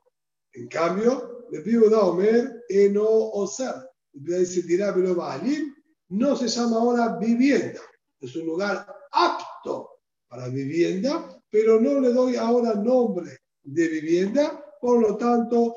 En 0.52 0.68
cambio, 0.68 1.46
le 1.50 1.60
pido 1.60 1.94
a 1.96 2.06
Omer, 2.06 2.64
Eno 2.68 3.06
Osar. 3.06 3.88
Dice, 4.12 4.62
dirá, 4.62 4.92
pero 4.94 5.14
Baalim 5.14 5.74
no 6.08 6.36
se 6.36 6.48
llama 6.48 6.76
ahora 6.78 7.16
vivienda. 7.18 7.80
Es 8.20 8.34
un 8.36 8.46
lugar 8.46 8.86
apto 9.12 9.90
para 10.28 10.48
vivienda, 10.48 11.40
pero 11.50 11.80
no 11.80 12.00
le 12.00 12.12
doy 12.12 12.36
ahora 12.36 12.74
nombre 12.74 13.38
de 13.62 13.88
vivienda. 13.88 14.64
Por 14.80 15.00
lo 15.00 15.16
tanto, 15.16 15.76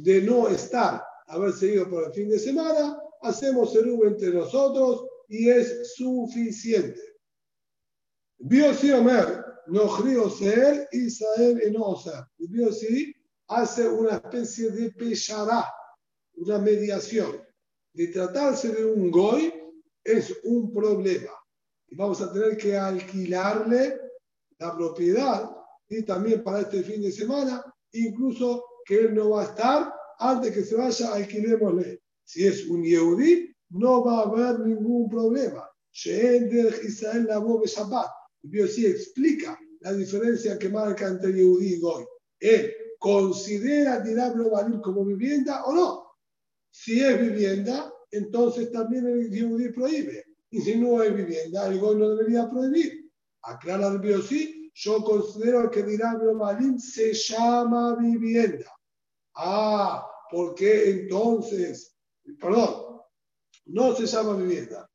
de 0.00 0.22
no 0.22 0.48
estar, 0.48 1.02
haber 1.26 1.52
seguido 1.52 1.88
por 1.88 2.04
el 2.04 2.12
fin 2.12 2.28
de 2.28 2.38
semana, 2.38 2.98
hacemos 3.22 3.74
el 3.76 3.88
entre 4.02 4.30
nosotros 4.30 5.06
y 5.28 5.48
es 5.48 5.94
suficiente. 5.94 7.00
Biosi 8.42 8.90
Omer, 8.92 9.44
Nohri 9.68 10.16
ser 10.30 10.88
Israel 10.92 11.60
en 11.62 11.76
Oser. 11.76 12.24
Biosi 12.38 13.14
hace 13.48 13.86
una 13.86 14.16
especie 14.16 14.70
de 14.70 14.90
peshará, 14.92 15.66
una 16.36 16.58
mediación. 16.58 17.38
De 17.92 18.06
tratarse 18.08 18.70
de 18.70 18.86
un 18.86 19.10
goy 19.10 19.52
es 20.02 20.34
un 20.44 20.72
problema. 20.72 21.32
Y 21.88 21.96
vamos 21.96 22.22
a 22.22 22.32
tener 22.32 22.56
que 22.56 22.78
alquilarle 22.78 24.00
la 24.58 24.74
propiedad 24.74 25.50
y 25.88 26.02
también 26.04 26.42
para 26.42 26.60
este 26.60 26.82
fin 26.82 27.02
de 27.02 27.12
semana, 27.12 27.62
incluso 27.92 28.64
que 28.86 29.00
él 29.00 29.14
no 29.14 29.30
va 29.30 29.42
a 29.42 29.46
estar, 29.46 29.92
antes 30.18 30.52
que 30.52 30.64
se 30.64 30.76
vaya, 30.76 31.12
alquilémosle. 31.12 32.00
Si 32.24 32.46
es 32.46 32.66
un 32.68 32.82
Yehudi, 32.84 33.54
no 33.70 34.02
va 34.02 34.20
a 34.20 34.22
haber 34.22 34.60
ningún 34.60 35.10
problema. 35.10 35.68
Israel 35.92 37.26
la 37.26 37.40
Shabbat 37.66 38.19
El 38.42 38.68
sí 38.68 38.86
explica 38.86 39.58
la 39.80 39.92
diferencia 39.92 40.58
que 40.58 40.68
marca 40.68 41.08
entre 41.08 41.32
Yehudi 41.32 41.74
y 41.74 41.80
Goy. 41.80 42.04
Él 42.38 42.72
considera 42.98 44.00
Dirablo 44.00 44.50
Balim 44.50 44.80
como 44.80 45.04
vivienda 45.04 45.64
o 45.64 45.74
no. 45.74 46.10
Si 46.70 47.00
es 47.00 47.20
vivienda, 47.20 47.92
entonces 48.10 48.70
también 48.70 49.06
el 49.06 49.30
Yehudi 49.30 49.70
prohíbe. 49.70 50.24
Y 50.50 50.60
si 50.60 50.76
no 50.76 51.02
es 51.02 51.14
vivienda, 51.14 51.66
el 51.68 51.78
Goy 51.78 51.96
no 51.96 52.10
debería 52.10 52.48
prohibir. 52.48 53.10
Aclara 53.42 53.88
el 53.88 54.22
sí, 54.22 54.70
yo 54.74 55.02
considero 55.02 55.70
que 55.70 55.82
Dirablo 55.82 56.36
Balim 56.36 56.78
se 56.78 57.12
llama 57.12 57.96
vivienda. 57.96 58.70
Ah, 59.34 60.06
¿por 60.30 60.54
qué 60.54 60.90
entonces? 60.90 61.96
Perdón, 62.38 63.00
no 63.66 63.94
se 63.94 64.06
llama 64.06 64.36
vivienda. 64.36 64.90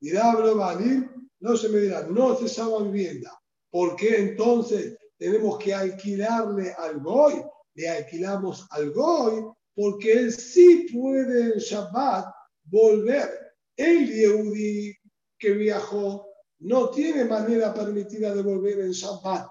Dirablo 0.00 0.56
Balim 0.56 1.19
no 1.40 1.56
se 1.56 1.68
me 1.68 1.80
dirá, 1.80 2.06
no 2.06 2.38
llama 2.38 2.84
vivienda. 2.90 3.38
¿Por 3.70 3.96
qué 3.96 4.16
entonces 4.16 4.96
tenemos 5.16 5.58
que 5.58 5.74
alquilarle 5.74 6.72
al 6.72 7.00
Goy? 7.00 7.42
Le 7.74 7.88
alquilamos 7.88 8.66
al 8.70 8.90
Goy 8.92 9.44
porque 9.74 10.12
él 10.12 10.32
sí 10.32 10.88
puede 10.92 11.54
en 11.54 11.58
Shabbat 11.58 12.26
volver. 12.64 13.30
El 13.76 14.08
Yehudi 14.08 14.94
que 15.38 15.52
viajó 15.52 16.26
no 16.60 16.90
tiene 16.90 17.24
manera 17.24 17.72
permitida 17.72 18.34
de 18.34 18.42
volver 18.42 18.80
en 18.80 18.90
Shabbat. 18.90 19.48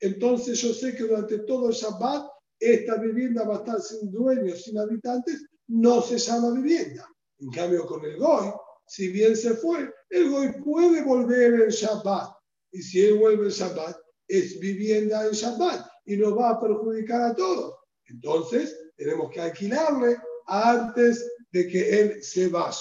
Entonces 0.00 0.60
yo 0.60 0.72
sé 0.72 0.96
que 0.96 1.04
durante 1.04 1.40
todo 1.40 1.68
el 1.68 1.74
Shabbat 1.74 2.28
esta 2.58 2.96
vivienda 2.96 3.44
va 3.44 3.56
a 3.56 3.58
estar 3.58 3.80
sin 3.80 4.10
dueños, 4.10 4.64
sin 4.64 4.78
habitantes, 4.78 5.44
no 5.68 6.02
se 6.02 6.18
llama 6.18 6.50
vivienda. 6.52 7.08
En 7.38 7.50
cambio, 7.50 7.86
con 7.86 8.04
el 8.04 8.16
Goy, 8.16 8.50
si 8.87 9.09
bien 9.09 9.35
se 9.35 9.55
fue, 9.55 9.91
el 10.09 10.29
Goy 10.29 10.51
puede 10.63 11.03
volver 11.03 11.61
en 11.61 11.69
Shabbat. 11.69 12.29
Y 12.71 12.81
si 12.81 13.05
él 13.05 13.17
vuelve 13.17 13.45
en 13.45 13.51
Shabbat, 13.51 13.95
es 14.27 14.59
vivienda 14.59 15.25
en 15.25 15.31
Shabbat 15.31 15.85
y 16.05 16.17
nos 16.17 16.37
va 16.37 16.51
a 16.51 16.59
perjudicar 16.59 17.21
a 17.21 17.35
todos. 17.35 17.75
Entonces, 18.05 18.77
tenemos 18.95 19.31
que 19.31 19.41
alquilarle 19.41 20.17
antes 20.47 21.25
de 21.51 21.67
que 21.67 21.99
él 21.99 22.23
se 22.23 22.47
vaya. 22.47 22.77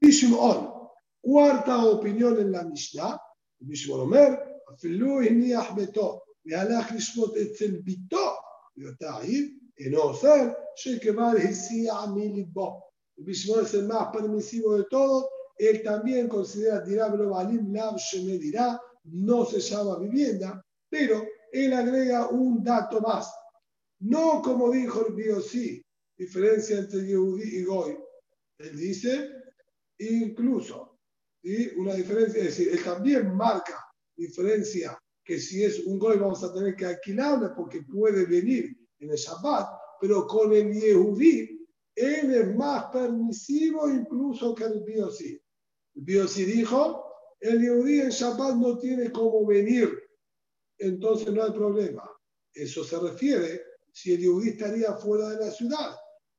Bishimon, 0.00 0.72
cuarta 1.20 1.84
opinión 1.84 2.38
en 2.40 2.52
la 2.52 2.64
Mishnah, 2.64 3.20
Bishimon 3.60 4.00
Omer, 4.00 4.52
אפילו 4.74 5.20
הניח 5.20 5.70
ביתו 5.72 6.20
והלך 6.46 6.92
לשמות 6.92 7.34
אצל 7.36 7.76
ביתו, 7.84 8.30
ואותה 8.76 9.18
עיר, 9.18 9.44
אינו 9.78 9.98
אוסר 9.98 10.52
שכבר 10.76 11.30
הסיע 11.50 11.94
מליבו. 12.14 12.85
Bishmon 13.17 13.65
es 13.65 13.73
el 13.73 13.87
más 13.87 14.09
permisivo 14.13 14.77
de 14.77 14.85
todos. 14.89 15.25
Él 15.57 15.81
también 15.81 16.27
considera 16.27 16.81
Dirablo 16.81 17.31
Balim 17.31 17.73
dirá, 18.39 18.79
no 19.05 19.45
se 19.45 19.59
llama 19.59 19.97
vivienda, 19.97 20.63
pero 20.89 21.25
él 21.51 21.73
agrega 21.73 22.27
un 22.29 22.63
dato 22.63 23.01
más. 23.01 23.33
No 23.99 24.41
como 24.43 24.69
dijo 24.69 25.07
el 25.07 25.13
Biosí, 25.13 25.83
diferencia 26.15 26.77
entre 26.77 27.05
Yehudi 27.05 27.57
y 27.57 27.63
Goy. 27.63 27.97
Él 28.59 28.77
dice, 28.77 29.31
incluso, 29.97 30.99
y 31.41 31.69
una 31.79 31.93
diferencia, 31.93 32.41
es 32.41 32.57
decir, 32.57 32.69
él 32.71 32.83
también 32.83 33.35
marca 33.35 33.83
diferencia 34.15 34.97
que 35.23 35.39
si 35.39 35.63
es 35.63 35.79
un 35.79 35.97
Goy 35.97 36.17
vamos 36.17 36.43
a 36.43 36.53
tener 36.53 36.75
que 36.75 36.85
alquilarle 36.85 37.49
porque 37.55 37.81
puede 37.81 38.25
venir 38.25 38.77
en 38.99 39.09
el 39.09 39.17
Shabbat, 39.17 39.67
pero 39.99 40.27
con 40.27 40.53
el 40.53 40.71
Yehudi 40.71 41.56
él 41.97 42.31
es 42.31 42.55
más 42.55 42.85
permisivo 42.91 43.89
incluso 43.89 44.53
que 44.53 44.65
el 44.65 44.83
Biosí. 44.83 45.41
El 45.95 46.03
Biosí 46.03 46.45
dijo, 46.45 47.03
el 47.39 47.59
Yehudí 47.59 48.01
en 48.01 48.09
Shabbat 48.09 48.55
no 48.55 48.77
tiene 48.77 49.11
cómo 49.11 49.47
venir, 49.47 49.97
entonces 50.77 51.33
no 51.33 51.43
hay 51.43 51.51
problema. 51.51 52.07
Eso 52.53 52.83
se 52.83 52.99
refiere 52.99 53.61
si 53.91 54.13
el 54.13 54.19
Yehudí 54.19 54.49
estaría 54.49 54.93
fuera 54.93 55.29
de 55.29 55.45
la 55.45 55.51
ciudad. 55.51 55.95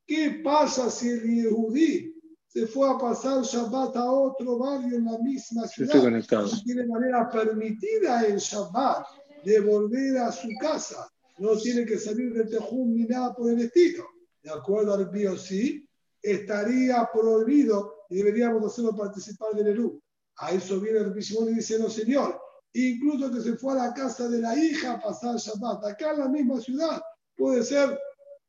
¿Qué 0.07 0.41
pasa 0.45 0.89
si 0.91 1.09
el 1.09 1.23
Yehudí 1.25 2.15
se 2.47 2.69
fue 2.69 2.89
a 2.89 2.97
pasar 2.97 3.43
Shabbat 3.43 3.97
a 3.97 4.13
otro 4.13 4.59
barrio 4.59 4.97
en 4.97 5.07
la 5.07 5.19
misma 5.19 5.67
ciudad? 5.67 5.93
No 5.93 6.63
tiene 6.65 6.87
manera 6.87 7.29
permitida 7.29 8.29
en 8.29 8.37
Shabbat 8.37 9.07
de 9.45 9.59
volver 9.59 10.19
a 10.19 10.31
su 10.31 10.49
casa. 10.61 11.11
No 11.39 11.57
tiene 11.57 11.85
que 11.85 11.99
salir 11.99 12.33
de 12.33 12.45
Tejum 12.45 12.95
ni 12.95 13.07
nada 13.07 13.35
por 13.35 13.51
el 13.51 13.59
estilo 13.59 14.07
de 14.49 14.55
acuerdo 14.55 14.95
al 14.95 15.11
BioC, 15.11 15.87
estaría 16.23 17.09
prohibido 17.13 18.05
y 18.09 18.17
deberíamos 18.17 18.65
hacerlo 18.65 18.97
participar 18.97 19.55
del 19.55 19.69
ERU. 19.69 20.01
A 20.39 20.53
eso 20.53 20.81
viene 20.81 21.01
el 21.01 21.13
Bishimón 21.13 21.51
y 21.51 21.57
dice, 21.57 21.79
no 21.79 21.91
señor, 21.91 22.41
incluso 22.73 23.31
que 23.31 23.41
se 23.41 23.57
fue 23.57 23.73
a 23.73 23.87
la 23.87 23.95
casa 23.95 24.29
de 24.29 24.41
la 24.41 24.57
hija 24.57 24.93
a 24.93 25.01
pasar 25.01 25.37
Shabbat, 25.37 25.85
acá 25.85 26.13
en 26.13 26.21
la 26.21 26.29
misma 26.29 26.61
ciudad, 26.61 27.01
puede 27.37 27.63
ser 27.63 27.99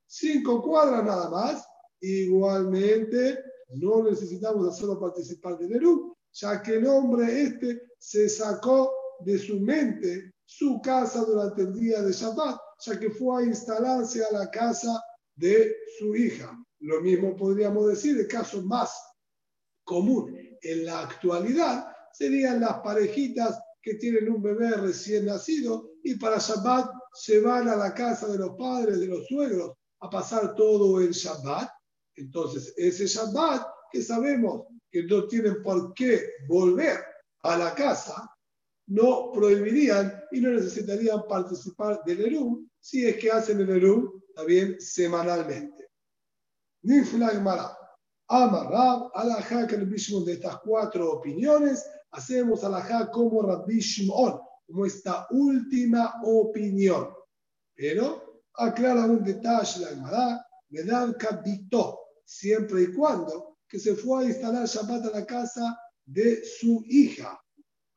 cinco 0.07 0.61
cuadras 0.61 1.03
nada 1.03 1.29
más, 1.29 1.65
igualmente 1.99 3.39
no 3.75 4.03
necesitamos 4.03 4.67
hacerlo 4.69 4.99
participar 4.99 5.57
del 5.57 5.75
ERU, 5.75 6.15
ya 6.31 6.61
que 6.61 6.75
el 6.75 6.87
hombre 6.87 7.41
este 7.41 7.81
se 7.97 8.29
sacó 8.29 8.93
de 9.25 9.37
su 9.37 9.59
mente 9.59 10.33
su 10.45 10.79
casa 10.81 11.25
durante 11.25 11.63
el 11.63 11.73
día 11.73 12.01
de 12.01 12.13
Shabbat, 12.13 12.57
ya 12.85 12.99
que 12.99 13.09
fue 13.09 13.43
a 13.43 13.45
instalarse 13.45 14.23
a 14.23 14.31
la 14.31 14.49
casa 14.49 14.99
de 15.39 15.75
su 15.97 16.15
hija. 16.15 16.57
Lo 16.79 17.01
mismo 17.01 17.35
podríamos 17.35 17.87
decir, 17.87 18.17
el 18.17 18.27
caso 18.27 18.61
más 18.63 18.93
común 19.83 20.37
en 20.61 20.85
la 20.85 21.01
actualidad 21.01 21.87
serían 22.13 22.61
las 22.61 22.79
parejitas 22.79 23.59
que 23.81 23.95
tienen 23.95 24.29
un 24.29 24.41
bebé 24.41 24.71
recién 24.71 25.25
nacido 25.25 25.91
y 26.03 26.15
para 26.15 26.37
Shabbat 26.37 26.91
se 27.13 27.39
van 27.39 27.67
a 27.69 27.75
la 27.75 27.93
casa 27.93 28.27
de 28.27 28.37
los 28.37 28.55
padres, 28.57 28.99
de 28.99 29.07
los 29.07 29.25
suegros, 29.27 29.71
a 30.01 30.09
pasar 30.09 30.55
todo 30.55 30.99
el 30.99 31.11
Shabbat. 31.11 31.69
Entonces, 32.15 32.73
ese 32.77 33.07
Shabbat 33.07 33.65
que 33.91 34.01
sabemos 34.01 34.67
que 34.91 35.03
no 35.03 35.27
tienen 35.27 35.61
por 35.63 35.93
qué 35.93 36.29
volver 36.47 36.99
a 37.43 37.57
la 37.57 37.73
casa, 37.73 38.29
no 38.87 39.31
prohibirían 39.31 40.23
y 40.31 40.41
no 40.41 40.49
necesitarían 40.49 41.23
participar 41.27 42.01
del 42.05 42.25
Erum 42.25 42.67
si 42.79 43.05
es 43.05 43.17
que 43.17 43.31
hacen 43.31 43.61
el 43.61 43.69
Erum 43.69 44.19
también 44.39 44.79
semanalmente. 44.79 45.89
Nifla 46.83 47.75
Amarrab, 48.29 49.11
alajá 49.13 49.67
que 49.67 49.75
el 49.75 49.89
de 49.89 50.33
estas 50.33 50.59
cuatro 50.59 51.11
opiniones, 51.13 51.85
hacemos 52.11 52.63
alajá 52.63 53.11
como 53.11 53.41
Rabbi 53.41 53.79
Shimon, 53.79 54.39
como 54.65 54.85
esta 54.85 55.27
última 55.31 56.21
opinión. 56.23 57.09
Pero 57.75 58.43
aclara 58.53 59.05
un 59.05 59.23
detalle 59.23 59.81
la 59.81 59.87
Gemara, 59.89 60.47
dan 60.69 61.13
capitó, 61.13 61.99
siempre 62.23 62.83
y 62.83 62.93
cuando 62.93 63.57
que 63.67 63.77
se 63.77 63.95
fue 63.95 64.23
a 64.23 64.27
instalar 64.27 64.65
Shabbat 64.65 65.05
a 65.07 65.19
la 65.19 65.25
casa 65.25 65.77
de 66.05 66.43
su 66.45 66.81
hija. 66.87 67.39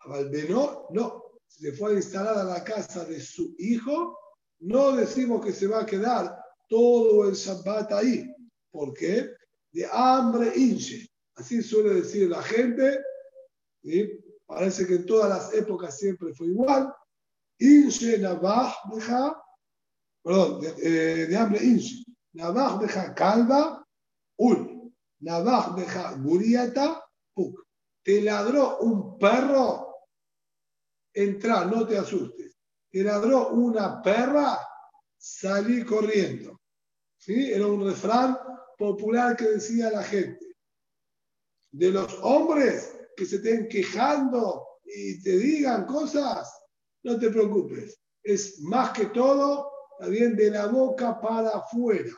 Abalbenó, 0.01 0.89
no, 0.91 1.23
se 1.47 1.73
fue 1.73 1.93
a 1.93 1.97
instalar 1.97 2.37
a 2.37 2.45
la 2.45 2.65
casa 2.65 3.05
de 3.05 3.21
su 3.21 3.55
hijo, 3.59 4.19
no 4.63 4.93
decimos 4.93 5.45
que 5.45 5.53
se 5.53 5.67
va 5.67 5.81
a 5.81 5.87
quedar 5.87 6.41
todo 6.69 7.29
el 7.29 7.35
Shabbat 7.35 7.93
ahí. 7.93 8.33
¿Por 8.71 8.95
qué? 8.95 9.35
De 9.73 9.87
hambre 9.91 10.53
inche. 10.55 11.09
Así 11.35 11.63
suele 11.63 11.95
decir 11.95 12.29
la 12.29 12.43
gente. 12.43 13.01
Parece 14.47 14.87
que 14.87 14.95
en 14.95 15.07
todas 15.07 15.29
las 15.29 15.55
épocas 15.55 15.99
siempre 15.99 16.33
fue 16.33 16.47
igual. 16.47 16.95
Inche 17.59 18.19
navah 18.19 18.73
deja, 18.95 19.37
perdón, 20.23 20.61
de, 20.61 21.25
eh, 21.33 21.37
hambre 21.37 21.65
inche. 21.65 22.05
Navah 22.35 22.79
deja 22.79 23.13
calva, 23.15 23.85
un. 24.37 24.95
Navah 25.21 25.75
deja 25.77 26.13
guriata, 26.15 27.05
puk. 27.35 27.67
Te 28.05 28.23
ladró 28.23 28.79
un 28.79 29.19
perro, 29.19 29.93
entra, 31.13 31.65
no 31.65 31.87
te 31.87 31.99
asustes 31.99 32.52
que 32.93 33.03
ladró 33.03 33.49
una 33.49 34.03
perra, 34.03 34.59
salí 35.17 35.83
corriendo. 35.83 36.61
¿Sí? 37.17 37.51
Era 37.51 37.67
un 37.67 37.87
refrán 37.87 38.37
popular 38.77 39.35
que 39.35 39.47
decía 39.47 39.91
la 39.91 40.03
gente. 40.03 40.55
De 41.71 41.91
los 41.91 42.19
hombres 42.23 42.95
que 43.17 43.25
se 43.25 43.37
estén 43.37 43.67
quejando 43.69 44.67
y 44.85 45.23
te 45.23 45.39
digan 45.39 45.87
cosas, 45.87 46.53
no 47.03 47.19
te 47.19 47.31
preocupes. 47.31 47.99
Es 48.23 48.61
más 48.61 48.91
que 48.91 49.07
todo, 49.07 49.71
también 49.99 50.37
de 50.37 50.51
la 50.51 50.67
boca 50.67 51.19
para 51.19 51.49
afuera. 51.49 52.13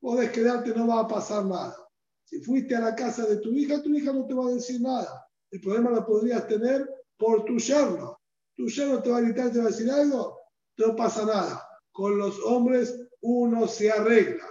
Podés 0.00 0.30
quedarte, 0.30 0.74
no 0.74 0.86
va 0.86 1.00
a 1.00 1.08
pasar 1.08 1.44
nada. 1.44 1.76
Si 2.24 2.40
fuiste 2.40 2.74
a 2.74 2.80
la 2.80 2.94
casa 2.94 3.26
de 3.26 3.36
tu 3.36 3.50
hija, 3.50 3.82
tu 3.82 3.90
hija 3.90 4.12
no 4.12 4.26
te 4.26 4.32
va 4.32 4.46
a 4.46 4.54
decir 4.54 4.80
nada. 4.80 5.28
El 5.50 5.60
problema 5.60 5.90
lo 5.90 6.06
podrías 6.06 6.48
tener 6.48 6.88
por 7.18 7.44
tu 7.44 7.58
yerno 7.58 8.21
tu 8.56 8.64
no 8.86 9.02
te 9.02 9.10
va 9.10 9.18
a 9.18 9.20
gritar, 9.20 9.50
te 9.52 9.58
va 9.58 9.64
a 9.64 9.68
decir 9.68 9.90
algo, 9.90 10.38
no 10.78 10.96
pasa 10.96 11.24
nada. 11.24 11.66
Con 11.90 12.18
los 12.18 12.38
hombres 12.44 12.98
uno 13.20 13.66
se 13.66 13.90
arregla. 13.90 14.46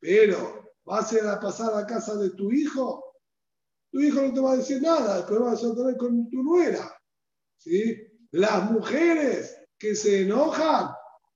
Pero 0.00 0.72
vas 0.84 1.12
a 1.12 1.18
ir 1.18 1.24
a 1.24 1.40
pasar 1.40 1.74
a 1.74 1.86
casa 1.86 2.16
de 2.16 2.30
tu 2.30 2.50
hijo, 2.50 3.04
tu 3.92 4.00
hijo 4.00 4.22
no 4.22 4.32
te 4.32 4.40
va 4.40 4.52
a 4.52 4.56
decir 4.56 4.80
nada, 4.80 5.18
el 5.18 5.24
problema 5.24 5.52
vas 5.52 5.64
a 5.64 5.74
tener 5.74 5.96
con 5.96 6.30
tu 6.30 6.42
nuera. 6.42 6.92
¿sí? 7.58 7.96
Las 8.32 8.70
mujeres 8.70 9.56
que 9.78 9.94
se 9.94 10.22
enojan 10.22 10.90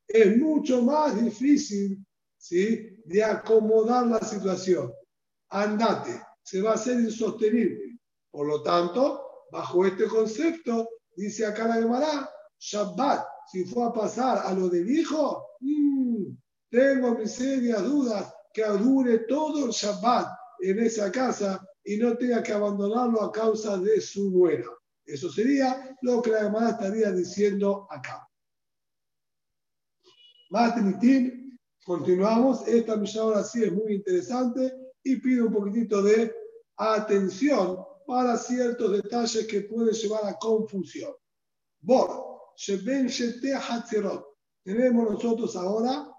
es 0.07 0.37
mucho 0.37 0.83
más 0.83 1.21
difícil 1.23 2.05
¿sí? 2.39 3.01
de 3.05 3.25
acomodar 3.25 4.07
la 4.07 4.21
situación. 4.21 4.93
Andate, 5.51 6.23
se 6.43 6.63
va 6.63 6.73
a 6.73 6.75
hacer 6.75 7.01
insostenible. 7.01 7.99
Por 8.31 8.47
lo 8.47 8.63
tanto, 8.63 9.47
bajo 9.51 9.87
este 9.87 10.07
concepto, 10.07 10.89
dice 11.17 11.47
acá 11.47 11.67
la 11.67 11.75
Gemara, 11.75 12.31
Shabbat, 12.59 13.27
si 13.51 13.65
fue 13.65 13.85
a 13.87 13.93
pasar 13.93 14.39
a 14.45 14.53
lo 14.53 14.69
del 14.69 14.91
hijo, 14.91 15.47
mmm, 15.61 16.37
tengo 16.71 17.17
mis 17.17 17.33
serias 17.33 17.83
dudas 17.83 18.33
que 18.53 18.65
dure 18.65 19.19
todo 19.21 19.67
el 19.67 19.73
Shabbat 19.73 20.29
en 20.61 20.79
esa 20.79 21.11
casa 21.11 21.61
y 21.85 21.97
no 21.97 22.17
tenga 22.17 22.43
que 22.43 22.53
abandonarlo 22.53 23.23
a 23.23 23.33
causa 23.33 23.77
de 23.79 24.01
su 24.01 24.31
nuera. 24.31 24.69
Eso 25.05 25.31
sería 25.31 25.97
lo 26.01 26.23
que 26.23 26.31
la 26.31 26.41
hermana 26.41 26.71
estaría 26.71 27.11
diciendo 27.13 27.87
acá. 27.91 28.27
Matinitín, 30.51 31.59
continuamos. 31.85 32.67
Esta 32.67 32.97
misión 32.97 33.25
ahora 33.25 33.45
sí 33.45 33.65
es 33.65 33.73
muy 33.73 33.95
interesante 33.95 34.73
y 35.03 35.17
pide 35.17 35.43
un 35.43 35.53
poquitito 35.53 36.03
de 36.03 36.35
atención 36.77 37.85
para 38.07 38.37
ciertos 38.37 38.93
detalles 38.93 39.47
que 39.47 39.63
pueden 39.63 39.95
llevar 39.95 40.27
a 40.27 40.39
confusión. 40.39 41.15
Tenemos 44.65 45.11
nosotros 45.11 45.57
ahora 45.57 46.11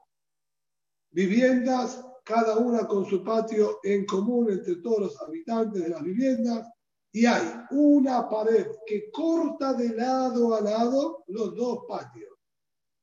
viviendas, 1.11 2.03
cada 2.23 2.57
una 2.57 2.87
con 2.87 3.05
su 3.05 3.23
patio 3.23 3.79
en 3.83 4.05
común 4.05 4.51
entre 4.51 4.75
todos 4.77 4.99
los 4.99 5.21
habitantes 5.21 5.83
de 5.83 5.89
las 5.89 6.03
viviendas, 6.03 6.67
y 7.11 7.25
hay 7.25 7.41
una 7.71 8.27
pared 8.27 8.67
que 8.85 9.09
corta 9.09 9.73
de 9.73 9.95
lado 9.95 10.53
a 10.53 10.61
lado 10.61 11.23
los 11.27 11.55
dos 11.55 11.85
patios, 11.87 12.37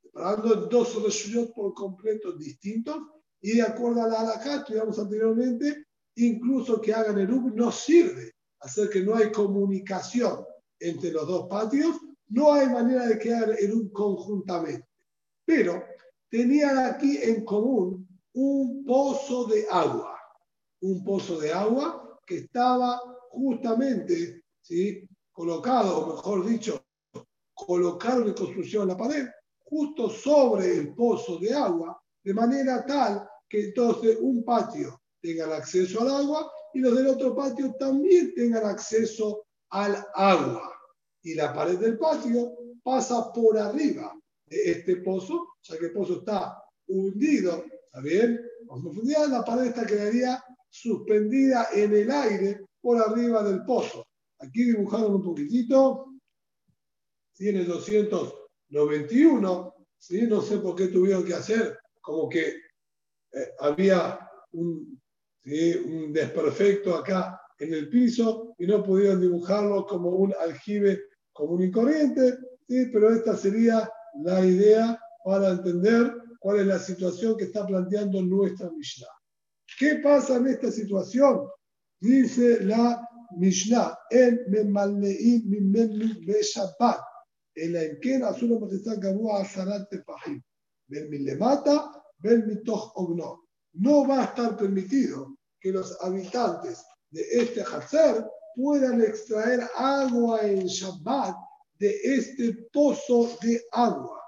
separando 0.01 0.67
dos 0.67 1.03
reshuyot 1.03 1.53
por 1.53 1.73
completo 1.73 2.33
distintos, 2.33 2.97
y 3.41 3.55
de 3.55 3.63
acuerdo 3.63 4.03
a 4.03 4.07
la 4.07 4.21
halakha, 4.21 4.57
estudiamos 4.57 4.99
anteriormente, 4.99 5.87
incluso 6.15 6.79
que 6.79 6.93
hagan 6.93 7.19
el 7.19 7.33
UB 7.33 7.55
no 7.55 7.71
sirve, 7.71 8.32
hacer 8.63 8.89
que 8.89 9.01
no 9.01 9.15
hay 9.15 9.31
comunicación 9.31 10.45
entre 10.79 11.11
los 11.11 11.27
dos 11.27 11.47
patios, 11.47 11.97
no 12.29 12.53
hay 12.53 12.67
manera 12.67 13.05
de 13.07 13.19
que 13.19 13.33
hagan 13.33 13.55
el 13.59 13.73
UB 13.73 13.91
conjuntamente. 13.91 14.87
Pero 15.45 15.83
tenían 16.29 16.77
aquí 16.77 17.17
en 17.21 17.43
común 17.43 18.07
un 18.33 18.83
pozo 18.85 19.45
de 19.45 19.67
agua, 19.69 20.17
un 20.81 21.03
pozo 21.03 21.39
de 21.39 21.51
agua 21.53 22.19
que 22.25 22.37
estaba 22.37 22.99
justamente 23.29 24.43
¿sí? 24.61 25.07
colocado, 25.31 25.99
o 25.99 26.15
mejor 26.15 26.45
dicho, 26.45 26.83
colocaron 27.53 28.27
en 28.27 28.33
construcción 28.33 28.87
la 28.87 28.97
pared, 28.97 29.27
justo 29.59 30.09
sobre 30.09 30.77
el 30.77 30.95
pozo 30.95 31.37
de 31.37 31.53
agua, 31.53 32.01
de 32.23 32.33
manera 32.33 32.85
tal 32.85 33.27
que 33.47 33.65
entonces 33.65 34.17
un 34.21 34.43
patio 34.43 35.01
tenga 35.21 35.55
acceso 35.55 36.01
al 36.01 36.09
agua 36.09 36.51
y 36.73 36.79
los 36.79 36.95
del 36.95 37.07
otro 37.07 37.35
patio 37.35 37.75
también 37.79 38.33
tengan 38.33 38.65
acceso 38.65 39.45
al 39.69 39.95
agua. 40.15 40.71
Y 41.21 41.35
la 41.35 41.53
pared 41.53 41.77
del 41.77 41.97
patio 41.97 42.57
pasa 42.83 43.31
por 43.31 43.57
arriba 43.57 44.13
de 44.45 44.71
este 44.71 44.97
pozo, 44.97 45.47
ya 45.61 45.77
que 45.77 45.85
el 45.85 45.93
pozo 45.93 46.19
está 46.19 46.61
hundido, 46.87 47.63
¿está 47.85 48.01
bien? 48.01 48.41
profundidad, 48.67 49.27
la 49.27 49.45
pared 49.45 49.67
esta 49.67 49.85
quedaría 49.85 50.43
suspendida 50.69 51.69
en 51.73 51.93
el 51.93 52.09
aire 52.09 52.65
por 52.81 52.99
arriba 52.99 53.43
del 53.43 53.63
pozo. 53.63 54.07
Aquí 54.39 54.63
dibujaron 54.63 55.13
un 55.15 55.23
poquitito, 55.23 56.07
tiene 57.33 57.63
291, 57.63 59.75
¿sí? 59.97 60.23
no 60.23 60.41
sé 60.41 60.57
por 60.57 60.75
qué 60.75 60.87
tuvieron 60.87 61.23
que 61.23 61.35
hacer, 61.35 61.77
como 62.01 62.27
que 62.27 62.49
eh, 62.49 62.57
había 63.59 64.19
un, 64.51 64.99
un 65.45 66.13
desperfecto 66.13 66.95
acá 66.95 67.39
en 67.59 67.73
el 67.73 67.89
piso 67.89 68.55
y 68.57 68.65
no 68.65 68.83
pudieron 68.83 69.21
dibujarlo 69.21 69.85
como 69.85 70.09
un 70.09 70.33
aljibe 70.41 71.01
común 71.33 71.63
y 71.63 71.71
corriente, 71.71 72.37
¿sí? 72.67 72.87
pero 72.91 73.13
esta 73.13 73.35
sería 73.35 73.89
la 74.23 74.45
idea 74.45 74.99
para 75.25 75.49
entender 75.51 76.13
cuál 76.39 76.59
es 76.59 76.67
la 76.67 76.79
situación 76.79 77.37
que 77.37 77.45
está 77.45 77.65
planteando 77.65 78.21
nuestra 78.21 78.69
Mishnah. 78.71 79.07
¿Qué 79.79 79.95
pasa 79.95 80.37
en 80.37 80.47
esta 80.47 80.71
situación? 80.71 81.47
Dice 81.99 82.63
la 82.63 83.07
Mishnah, 83.37 83.97
en 84.11 84.41
Memalneim 84.49 85.43
Mimenu 85.45 86.13
Beshabbat, 86.25 86.99
en 87.55 87.73
la 87.73 87.83
Enken 87.83 88.23
Azul 88.23 88.59
Majestad 88.59 88.99
Gabua 88.99 89.41
Azarat 89.41 89.89
Tefahim, 89.89 90.41
Ben 90.87 91.09
Milemata, 91.09 91.91
Ben 92.19 92.45
Mitoch 92.45 92.91
Ogno. 92.95 93.43
No 93.73 94.07
va 94.07 94.21
a 94.21 94.25
estar 94.25 94.55
permitido 94.55 95.35
que 95.59 95.71
los 95.71 95.97
habitantes 96.01 96.83
de 97.09 97.21
este 97.31 97.61
Hatzer 97.61 98.25
puedan 98.55 99.01
extraer 99.01 99.61
agua 99.75 100.41
en 100.41 100.65
Shabbat 100.65 101.35
de 101.79 101.89
este 102.03 102.67
pozo 102.71 103.35
de 103.41 103.61
agua. 103.71 104.21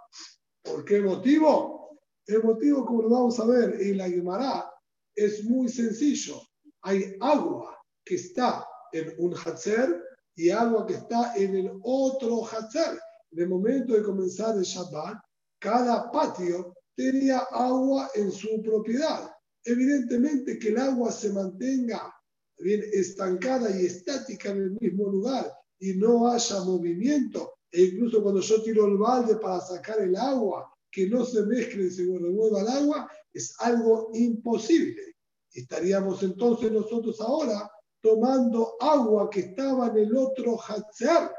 ¿Por 0.63 0.83
qué 0.83 1.01
motivo? 1.01 1.99
El 2.25 2.43
motivo, 2.43 2.85
como 2.85 3.03
lo 3.03 3.09
vamos 3.09 3.39
a 3.39 3.45
ver 3.45 3.79
en 3.79 3.97
la 3.97 4.09
Gemara, 4.09 4.71
es 5.15 5.43
muy 5.43 5.69
sencillo. 5.69 6.41
Hay 6.81 7.15
agua 7.21 7.77
que 8.03 8.15
está 8.15 8.67
en 8.91 9.13
un 9.19 9.35
Hatzer 9.35 10.01
y 10.35 10.49
agua 10.49 10.87
que 10.87 10.95
está 10.95 11.35
en 11.35 11.55
el 11.55 11.71
otro 11.83 12.43
Hatzer. 12.45 12.99
En 13.31 13.39
el 13.39 13.49
momento 13.49 13.93
de 13.93 14.03
comenzar 14.03 14.55
el 14.55 14.63
Shabbat, 14.63 15.17
cada 15.59 16.11
patio 16.11 16.73
tenía 16.95 17.39
agua 17.51 18.09
en 18.15 18.31
su 18.31 18.61
propiedad. 18.63 19.34
Evidentemente 19.65 20.59
que 20.59 20.69
el 20.69 20.77
agua 20.77 21.11
se 21.11 21.33
mantenga 21.33 22.13
bien 22.59 22.83
estancada 22.93 23.69
y 23.75 23.87
estática 23.87 24.51
en 24.51 24.57
el 24.57 24.71
mismo 24.79 25.09
lugar 25.09 25.51
y 25.79 25.95
no 25.95 26.29
haya 26.29 26.61
movimiento 26.61 27.55
e 27.71 27.81
incluso 27.81 28.21
cuando 28.21 28.41
yo 28.41 28.61
tiro 28.61 28.85
el 28.85 28.97
balde 28.97 29.35
para 29.37 29.59
sacar 29.59 29.99
el 29.99 30.15
agua, 30.15 30.71
que 30.89 31.09
no 31.09 31.25
se 31.25 31.45
mezcle 31.45 31.87
y 31.87 31.91
se 31.91 32.03
remueva 32.03 32.61
el 32.61 32.67
agua, 32.67 33.11
es 33.33 33.53
algo 33.59 34.11
imposible. 34.13 35.15
Estaríamos 35.51 36.23
entonces 36.23 36.71
nosotros 36.71 37.19
ahora 37.19 37.69
tomando 38.01 38.75
agua 38.79 39.29
que 39.29 39.41
estaba 39.41 39.87
en 39.87 39.97
el 39.97 40.15
otro 40.15 40.57
Hatzer 40.57 41.29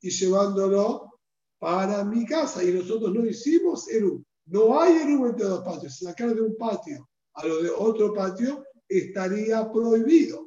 y 0.00 0.10
llevándolo 0.10 1.20
para 1.58 2.02
mi 2.04 2.24
casa. 2.24 2.64
Y 2.64 2.72
nosotros 2.72 3.12
no 3.14 3.24
hicimos 3.24 3.88
Eru. 3.88 4.24
No 4.46 4.80
hay 4.80 4.96
Eru 4.96 5.26
entre 5.26 5.46
dos 5.46 5.62
patios. 5.62 5.98
Sacar 5.98 6.34
de 6.34 6.40
un 6.40 6.56
patio 6.56 7.08
a 7.38 7.46
lo 7.46 7.62
de 7.62 7.70
otro 7.70 8.12
patio 8.12 8.64
estaría 8.88 9.70
prohibido. 9.70 10.46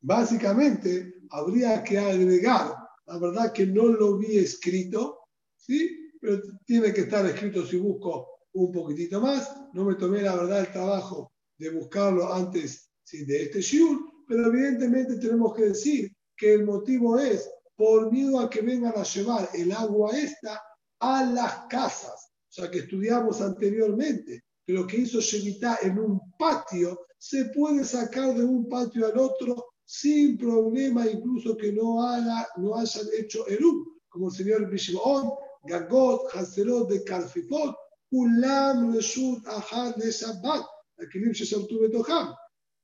Básicamente, 0.00 1.14
habría 1.30 1.82
que 1.82 1.98
agregar 1.98 2.84
la 3.06 3.18
verdad 3.18 3.52
que 3.52 3.66
no 3.66 3.86
lo 3.86 4.16
vi 4.16 4.38
escrito, 4.38 5.18
¿sí? 5.56 6.10
Pero 6.20 6.40
tiene 6.64 6.92
que 6.92 7.02
estar 7.02 7.24
escrito 7.26 7.66
si 7.66 7.76
busco 7.76 8.28
un 8.52 8.72
poquitito 8.72 9.20
más. 9.20 9.54
No 9.72 9.84
me 9.84 9.94
tomé, 9.96 10.22
la 10.22 10.36
verdad, 10.36 10.60
el 10.60 10.72
trabajo 10.72 11.32
de 11.58 11.70
buscarlo 11.70 12.32
antes 12.32 12.90
de 13.12 13.42
este 13.42 13.60
shiur, 13.60 14.00
pero 14.26 14.46
evidentemente 14.46 15.18
tenemos 15.18 15.54
que 15.54 15.66
decir 15.66 16.10
que 16.36 16.54
el 16.54 16.64
motivo 16.64 17.18
es 17.18 17.50
por 17.76 18.10
miedo 18.10 18.40
a 18.40 18.48
que 18.48 18.62
vengan 18.62 18.94
a 18.96 19.02
llevar 19.02 19.48
el 19.52 19.72
agua 19.72 20.16
esta 20.16 20.62
a 21.00 21.24
las 21.24 21.66
casas. 21.68 22.30
O 22.48 22.52
sea, 22.52 22.70
que 22.70 22.78
estudiamos 22.78 23.40
anteriormente, 23.40 24.43
que 24.66 24.72
lo 24.72 24.86
que 24.86 24.98
hizo 24.98 25.20
Shevita 25.20 25.78
en 25.82 25.98
un 25.98 26.20
patio 26.38 27.06
se 27.18 27.46
puede 27.46 27.84
sacar 27.84 28.34
de 28.34 28.44
un 28.44 28.68
patio 28.68 29.06
al 29.06 29.18
otro 29.18 29.66
sin 29.84 30.38
problema, 30.38 31.06
incluso 31.06 31.56
que 31.56 31.72
no, 31.72 32.02
haga, 32.02 32.48
no 32.56 32.74
hayan 32.76 33.06
hecho 33.18 33.46
Eru, 33.46 34.00
como 34.08 34.28
el 34.28 34.34
señor 34.34 34.70
Bishimon, 34.70 35.30
Gagot, 35.64 36.34
Haserot 36.34 36.88
de 36.88 37.04
Karfifot, 37.04 37.76
Ulam 38.10 38.94
Reshut 38.94 39.46
Ahad 39.46 39.96
de 39.96 40.10
Shabbat, 40.10 40.64
Akilim 40.98 41.32
Betoham, 41.32 42.34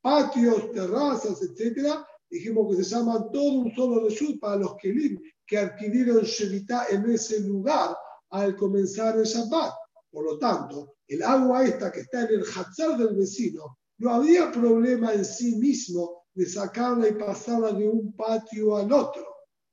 patios, 0.02 0.72
terrazas, 0.72 1.40
etc. 1.42 2.04
Dijimos 2.28 2.76
que 2.76 2.82
se 2.82 2.94
llaman 2.94 3.30
todo 3.32 3.60
un 3.60 3.74
solo 3.74 4.04
Reshut 4.04 4.38
para 4.40 4.56
los 4.56 4.76
Kelim 4.76 5.20
que 5.46 5.58
adquirieron 5.58 6.22
Shevita 6.22 6.86
en 6.90 7.10
ese 7.10 7.40
lugar 7.40 7.96
al 8.30 8.56
comenzar 8.56 9.16
el 9.18 9.24
Shabbat. 9.24 9.72
Por 10.10 10.24
lo 10.24 10.38
tanto, 10.38 10.94
el 11.10 11.24
agua 11.24 11.64
esta 11.64 11.90
que 11.90 12.00
está 12.00 12.22
en 12.22 12.38
el 12.38 12.44
Hatzar 12.44 12.96
del 12.96 13.16
vecino, 13.16 13.78
no 13.98 14.14
había 14.14 14.50
problema 14.52 15.12
en 15.12 15.24
sí 15.24 15.56
mismo 15.56 16.22
de 16.32 16.46
sacarla 16.46 17.08
y 17.08 17.14
pasarla 17.14 17.72
de 17.72 17.88
un 17.88 18.12
patio 18.12 18.76
al 18.76 18.92
otro. 18.92 19.26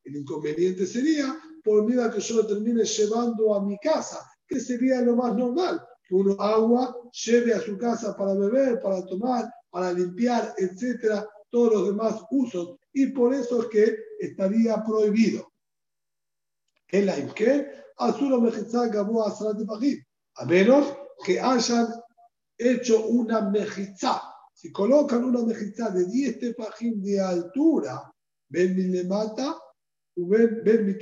El 0.04 0.16
inconveniente 0.16 0.88
sería 0.88 1.38
por 1.64 1.86
miedo 1.86 2.04
a 2.04 2.12
que 2.12 2.22
yo 2.22 2.38
lo 2.38 2.48
termine 2.48 2.84
llevando 2.84 3.54
a 3.54 3.64
mi 3.64 3.78
casa, 3.78 4.20
que 4.48 4.60
sería 4.60 5.00
lo 5.02 5.16
más 5.16 5.36
normal, 5.36 5.80
que 6.08 6.16
uno 6.16 6.36
agua 6.42 6.98
lleve 7.26 7.54
a 7.54 7.62
su 7.62 7.78
casa 7.78 8.18
para 8.18 8.34
beber, 8.34 8.82
para 8.82 9.06
tomar, 9.06 9.46
para 9.70 9.94
limpiar, 9.94 10.56
etcétera, 10.58 11.24
todos 11.52 11.74
los 11.74 11.88
demás 11.90 12.20
usos 12.32 12.78
y 12.94 13.08
por 13.08 13.36
eso 13.36 13.62
es 13.62 13.68
que 13.68 13.96
estaría 14.20 14.84
prohibido. 14.84 15.52
¿Qué 16.88 17.04
la 17.04 17.16
que 17.36 17.68
Azul 17.98 18.42
Mejizá 18.42 18.88
Gabú 18.88 19.22
de 19.22 20.06
A 20.36 20.46
menos 20.46 20.98
que 21.26 21.40
hayan 21.40 21.88
hecho 22.58 23.06
una 23.08 23.42
mejizá. 23.50 24.22
Si 24.54 24.72
colocan 24.72 25.24
una 25.24 25.44
mejizá 25.44 25.90
de 25.90 26.06
10 26.06 26.40
tefajim 26.40 27.02
de 27.02 27.20
altura, 27.20 28.12
ven 28.50 28.76
mi 28.76 29.04
mata, 29.04 29.58
ven, 30.16 30.62
ven 30.64 30.86
mi 30.86 30.98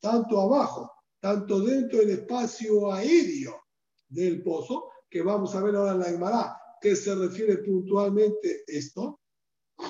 tanto 0.00 0.40
abajo, 0.40 0.90
tanto 1.20 1.60
dentro 1.60 1.98
del 1.98 2.10
espacio 2.10 2.92
aéreo 2.92 3.62
del 4.08 4.42
pozo, 4.42 4.90
que 5.10 5.22
vamos 5.22 5.54
a 5.54 5.62
ver 5.62 5.76
ahora 5.76 5.92
en 5.92 5.98
la 6.00 6.06
Gemara, 6.06 6.60
que 6.80 6.94
se 6.96 7.14
refiere 7.14 7.58
puntualmente 7.58 8.64
esto, 8.66 9.20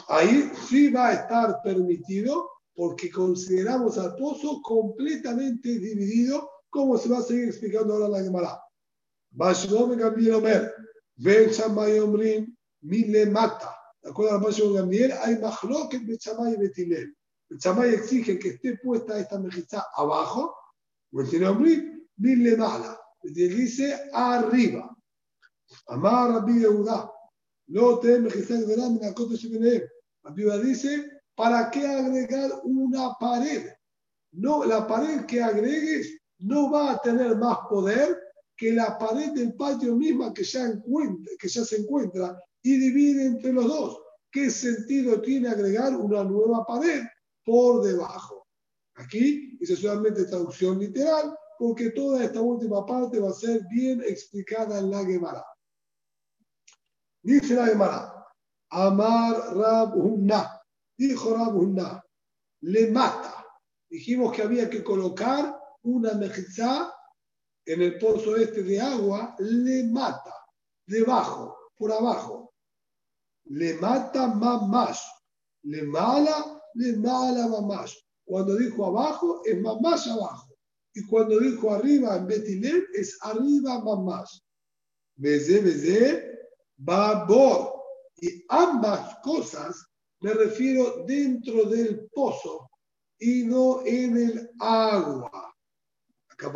ahí 0.08 0.50
sí 0.68 0.90
va 0.90 1.08
a 1.08 1.14
estar 1.14 1.62
permitido 1.62 2.48
porque 2.74 3.10
consideramos 3.10 3.98
al 3.98 4.14
pozo 4.16 4.60
completamente 4.62 5.68
dividido, 5.68 6.48
como 6.70 6.96
se 6.96 7.08
va 7.08 7.18
a 7.18 7.22
seguir 7.22 7.48
explicando 7.48 7.94
ahora 7.94 8.06
en 8.06 8.12
la 8.12 8.22
Gemara. 8.22 8.62
Bashrom 9.38 9.96
Gambiel 9.96 10.72
ven 11.16 11.50
Shammai 11.50 12.00
Omrim, 12.00 12.56
Mile 12.82 13.26
Mata. 13.26 13.72
¿De 14.02 14.10
acuerdo 14.10 14.34
a 14.34 14.38
Bashrom 14.38 14.74
Gambiel? 14.74 15.12
Hay 15.12 15.38
Mahloket 15.38 16.04
Bechamay 16.04 16.54
y 16.54 16.56
Betilel. 16.56 17.14
Bechamay 17.48 17.94
exige 17.94 18.38
que 18.38 18.48
esté 18.48 18.76
puesta 18.82 19.16
esta 19.16 19.38
mejizá 19.38 19.86
abajo, 19.94 20.56
Betilel 21.12 21.50
Omrim, 21.50 22.04
Mile 22.16 22.56
Mala. 22.56 22.98
Betilel 23.22 23.56
dice 23.56 24.10
arriba. 24.12 24.96
Amar 25.86 26.32
Rabbi 26.32 26.60
Yehuda. 26.60 27.08
No 27.68 27.98
te 28.00 28.18
mejizá 28.18 28.56
gdela 28.56 28.90
min 28.90 29.04
akot 29.04 29.30
shebenehem. 29.36 29.82
Rabbi 30.24 30.42
Yehuda 30.42 30.58
dice, 30.58 31.22
¿para 31.36 31.70
qué 31.70 31.86
agregar 31.86 32.50
una 32.64 33.14
pared? 33.20 33.68
No, 34.32 34.64
la 34.64 34.84
pared 34.84 35.26
que 35.26 35.40
agregues 35.40 36.18
no 36.38 36.72
va 36.72 36.92
a 36.92 36.98
tener 36.98 37.36
más 37.36 37.58
poder 37.68 38.27
que 38.58 38.72
la 38.72 38.98
pared 38.98 39.30
del 39.30 39.54
patio 39.54 39.94
misma 39.94 40.34
que 40.34 40.42
ya, 40.42 40.64
encuentra, 40.64 41.32
que 41.38 41.48
ya 41.48 41.64
se 41.64 41.76
encuentra 41.76 42.42
y 42.60 42.76
divide 42.76 43.26
entre 43.26 43.52
los 43.52 43.68
dos. 43.68 44.00
¿Qué 44.32 44.50
sentido 44.50 45.20
tiene 45.22 45.48
agregar 45.48 45.94
una 45.96 46.24
nueva 46.24 46.66
pared 46.66 47.02
por 47.44 47.84
debajo? 47.84 48.48
Aquí 48.96 49.56
dice 49.60 49.76
solamente 49.76 50.24
traducción 50.24 50.80
literal, 50.80 51.32
porque 51.56 51.90
toda 51.90 52.24
esta 52.24 52.40
última 52.40 52.84
parte 52.84 53.20
va 53.20 53.30
a 53.30 53.32
ser 53.32 53.62
bien 53.70 54.02
explicada 54.04 54.80
en 54.80 54.90
la 54.90 55.04
Gemara. 55.04 55.44
Dice 57.22 57.54
la 57.54 57.66
Gemara, 57.66 58.26
Amar 58.70 59.54
Rab 59.54 59.94
dijo 60.96 61.34
Rab 61.36 62.02
le 62.62 62.90
mata. 62.90 63.46
Dijimos 63.88 64.34
que 64.34 64.42
había 64.42 64.68
que 64.68 64.82
colocar 64.82 65.56
una 65.82 66.14
mejizá 66.14 66.92
en 67.68 67.82
el 67.82 67.98
pozo 67.98 68.34
este 68.36 68.62
de 68.62 68.80
agua, 68.80 69.36
le 69.38 69.84
mata, 69.84 70.34
debajo, 70.86 71.54
por 71.76 71.92
abajo. 71.92 72.54
Le 73.44 73.74
mata 73.74 74.28
más 74.28 74.66
más. 74.66 75.06
Le 75.64 75.82
mala, 75.82 76.62
le 76.74 76.96
mala 76.96 77.46
más 77.46 77.62
más. 77.62 78.06
Cuando 78.24 78.56
dijo 78.56 78.86
abajo, 78.86 79.42
es 79.44 79.60
más 79.60 79.78
más 79.82 80.06
abajo. 80.06 80.56
Y 80.94 81.06
cuando 81.06 81.38
dijo 81.38 81.70
arriba 81.70 82.16
en 82.16 82.26
Betilel, 82.26 82.86
es 82.94 83.18
arriba 83.20 83.84
más 83.84 83.98
más. 83.98 84.42
Beze, 85.16 85.60
beze, 85.60 86.38
babor. 86.78 87.74
Y 88.16 88.44
ambas 88.48 89.18
cosas 89.22 89.76
me 90.20 90.32
refiero 90.32 91.04
dentro 91.06 91.64
del 91.64 92.08
pozo 92.14 92.70
y 93.18 93.44
no 93.44 93.82
en 93.84 94.16
el 94.16 94.50
agua. 94.58 95.54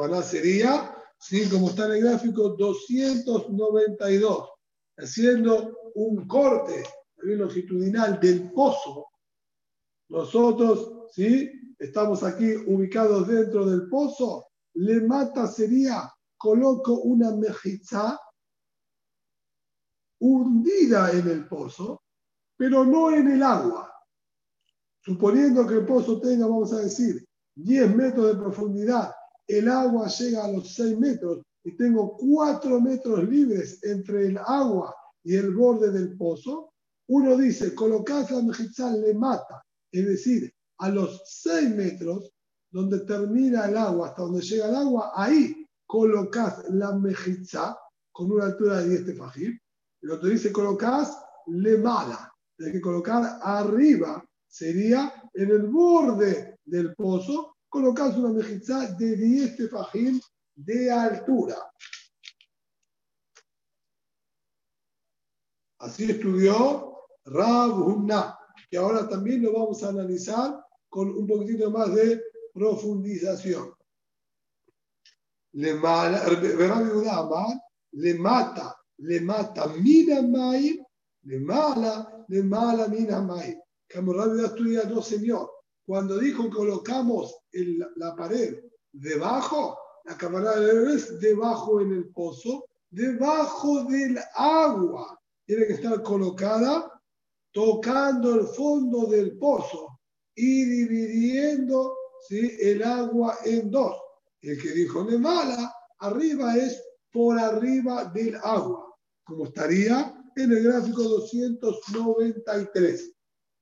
La 0.08 0.22
sería 0.22 1.01
¿sí? 1.22 1.48
como 1.48 1.70
está 1.70 1.86
en 1.86 1.92
el 1.92 2.02
gráfico, 2.02 2.50
292, 2.50 4.50
haciendo 4.96 5.78
un 5.94 6.26
corte 6.26 6.82
longitudinal 7.16 8.18
del 8.18 8.52
pozo. 8.52 9.08
Nosotros, 10.08 11.10
¿sí? 11.12 11.50
Estamos 11.78 12.22
aquí 12.22 12.54
ubicados 12.66 13.28
dentro 13.28 13.64
del 13.64 13.88
pozo. 13.88 14.46
Le 14.74 15.00
mata 15.02 15.46
sería, 15.46 16.12
coloco 16.36 17.00
una 17.00 17.34
mejizá 17.34 18.18
hundida 20.20 21.10
en 21.12 21.28
el 21.28 21.48
pozo, 21.48 22.02
pero 22.56 22.84
no 22.84 23.14
en 23.14 23.30
el 23.30 23.42
agua. 23.42 23.92
Suponiendo 25.00 25.66
que 25.66 25.74
el 25.74 25.86
pozo 25.86 26.20
tenga, 26.20 26.46
vamos 26.46 26.72
a 26.72 26.78
decir, 26.78 27.24
10 27.54 27.94
metros 27.94 28.26
de 28.26 28.40
profundidad 28.40 29.12
el 29.46 29.68
agua 29.68 30.08
llega 30.08 30.44
a 30.44 30.52
los 30.52 30.74
6 30.74 30.98
metros 30.98 31.42
y 31.64 31.76
tengo 31.76 32.16
4 32.16 32.80
metros 32.80 33.28
libres 33.28 33.82
entre 33.82 34.26
el 34.26 34.38
agua 34.38 34.94
y 35.24 35.36
el 35.36 35.54
borde 35.54 35.90
del 35.90 36.16
pozo, 36.16 36.72
uno 37.08 37.36
dice, 37.36 37.74
colocás 37.74 38.30
la 38.30 38.42
mejizá 38.42 38.92
le 38.96 39.14
mata, 39.14 39.62
es 39.90 40.06
decir, 40.06 40.52
a 40.78 40.88
los 40.88 41.22
6 41.26 41.74
metros, 41.74 42.32
donde 42.70 43.00
termina 43.00 43.66
el 43.66 43.76
agua, 43.76 44.08
hasta 44.08 44.22
donde 44.22 44.40
llega 44.40 44.68
el 44.68 44.74
agua, 44.74 45.12
ahí 45.14 45.66
colocás 45.86 46.64
la 46.70 46.96
mejizá 46.96 47.78
con 48.10 48.32
una 48.32 48.46
altura 48.46 48.78
de 48.80 48.88
10 48.88 49.06
tefajim. 49.06 49.58
El 50.00 50.10
otro 50.10 50.28
dice, 50.28 50.50
colocás 50.50 51.16
le 51.48 51.76
mala, 51.78 52.32
hay 52.58 52.72
que 52.72 52.80
colocar 52.80 53.38
arriba, 53.42 54.24
sería 54.48 55.12
en 55.34 55.50
el 55.50 55.62
borde 55.64 56.58
del 56.64 56.94
pozo, 56.94 57.56
colocas 57.72 58.18
una 58.18 58.28
mejizá 58.28 58.86
de 58.98 59.16
10 59.16 59.56
tefajim 59.56 60.20
de 60.54 60.90
altura. 60.90 61.56
Así 65.78 66.10
estudió 66.10 66.98
Rab 67.24 67.80
Hunna, 67.80 68.38
que 68.70 68.76
ahora 68.76 69.08
también 69.08 69.42
lo 69.42 69.54
vamos 69.54 69.82
a 69.82 69.88
analizar 69.88 70.62
con 70.90 71.16
un 71.16 71.26
poquitito 71.26 71.70
más 71.70 71.94
de 71.94 72.22
profundización. 72.52 73.72
Le 75.52 75.74
mata, 75.74 76.28
le 78.98 79.20
mata 79.20 79.66
mina 79.68 80.20
maim, 80.20 80.84
le 81.22 81.40
mala, 81.40 82.26
le 82.28 82.42
mala 82.42 82.88
mina 82.88 83.22
maim. 83.22 83.58
Como 83.92 84.12
Rabbi 84.12 84.44
estudia, 84.44 84.84
no 84.84 85.00
señor. 85.00 85.61
Cuando 85.92 86.16
dijo 86.16 86.48
colocamos 86.48 87.36
la 87.96 88.16
pared 88.16 88.64
debajo, 88.92 89.76
la 90.06 90.16
cámara 90.16 90.58
de 90.58 90.94
es 90.94 91.20
debajo 91.20 91.82
en 91.82 91.92
el 91.92 92.08
pozo, 92.08 92.64
debajo 92.88 93.84
del 93.84 94.18
agua. 94.34 95.20
Tiene 95.44 95.66
que 95.66 95.74
estar 95.74 96.02
colocada 96.02 96.90
tocando 97.52 98.36
el 98.36 98.46
fondo 98.46 99.04
del 99.04 99.36
pozo 99.36 100.00
y 100.34 100.64
dividiendo 100.64 101.94
¿sí? 102.26 102.56
el 102.58 102.82
agua 102.82 103.36
en 103.44 103.70
dos. 103.70 103.94
El 104.40 104.62
que 104.62 104.70
dijo 104.70 105.04
de 105.04 105.18
mala, 105.18 105.74
arriba 105.98 106.56
es 106.56 106.82
por 107.10 107.38
arriba 107.38 108.10
del 108.14 108.36
agua, 108.36 108.96
como 109.24 109.44
estaría 109.44 110.10
en 110.36 110.52
el 110.52 110.62
gráfico 110.62 111.02
293. 111.02 113.14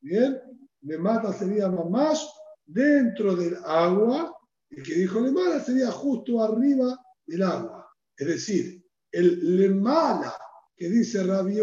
Bien, 0.03 0.41
de 0.81 0.99
mata 0.99 1.33
sería 1.33 1.69
más 1.69 2.29
dentro 2.67 3.37
del 3.37 3.57
agua, 3.65 4.37
el 4.71 4.83
que 4.83 4.95
dijo 4.95 5.21
lemala 5.21 5.61
sería 5.61 5.91
justo 5.91 6.43
arriba 6.43 6.97
del 7.27 7.43
agua. 7.43 7.89
Es 8.17 8.27
decir, 8.27 8.85
el 9.11 9.57
lemala 9.57 10.35
que 10.77 10.89
dice 10.89 11.23
Rabbi 11.25 11.59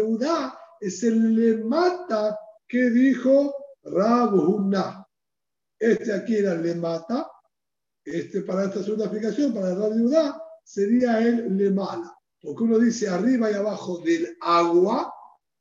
es 0.80 1.02
el 1.02 1.34
lemata 1.34 2.38
que 2.66 2.90
dijo 2.90 3.54
Rabuna. 3.82 5.04
Este 5.78 6.12
aquí 6.12 6.36
era 6.36 6.54
lemata, 6.54 7.30
este 8.04 8.42
para 8.42 8.64
esta 8.64 8.82
segunda 8.82 9.06
explicación, 9.06 9.54
para 9.54 9.74
Rabbi 9.74 10.04
sería 10.64 11.20
el 11.20 11.56
lemala. 11.56 12.14
Porque 12.40 12.62
uno 12.64 12.78
dice 12.78 13.08
arriba 13.08 13.50
y 13.50 13.54
abajo 13.54 13.98
del 13.98 14.36
agua, 14.40 15.12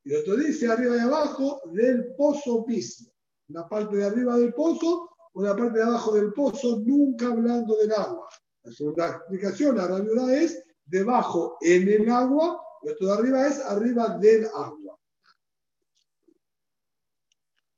y 0.03 0.13
otro 0.13 0.35
dice 0.35 0.67
arriba 0.67 0.97
y 0.97 0.99
abajo 0.99 1.61
del 1.73 2.13
pozo 2.15 2.65
mismo. 2.67 3.11
La 3.49 3.67
parte 3.67 3.95
de 3.95 4.05
arriba 4.05 4.37
del 4.37 4.53
pozo 4.53 5.09
o 5.33 5.41
la 5.41 5.55
parte 5.55 5.77
de 5.77 5.83
abajo 5.83 6.13
del 6.13 6.33
pozo, 6.33 6.79
nunca 6.79 7.27
hablando 7.27 7.75
del 7.75 7.91
agua. 7.93 8.27
La 8.63 8.71
segunda 8.71 9.07
explicación, 9.09 9.77
la 9.77 9.87
realidad 9.87 10.33
es 10.33 10.63
debajo 10.85 11.57
en 11.61 11.87
el 11.87 12.09
agua, 12.09 12.61
y 12.83 12.89
esto 12.89 13.05
de 13.05 13.13
arriba 13.13 13.47
es 13.47 13.59
arriba 13.65 14.17
del 14.17 14.45
agua. 14.47 14.97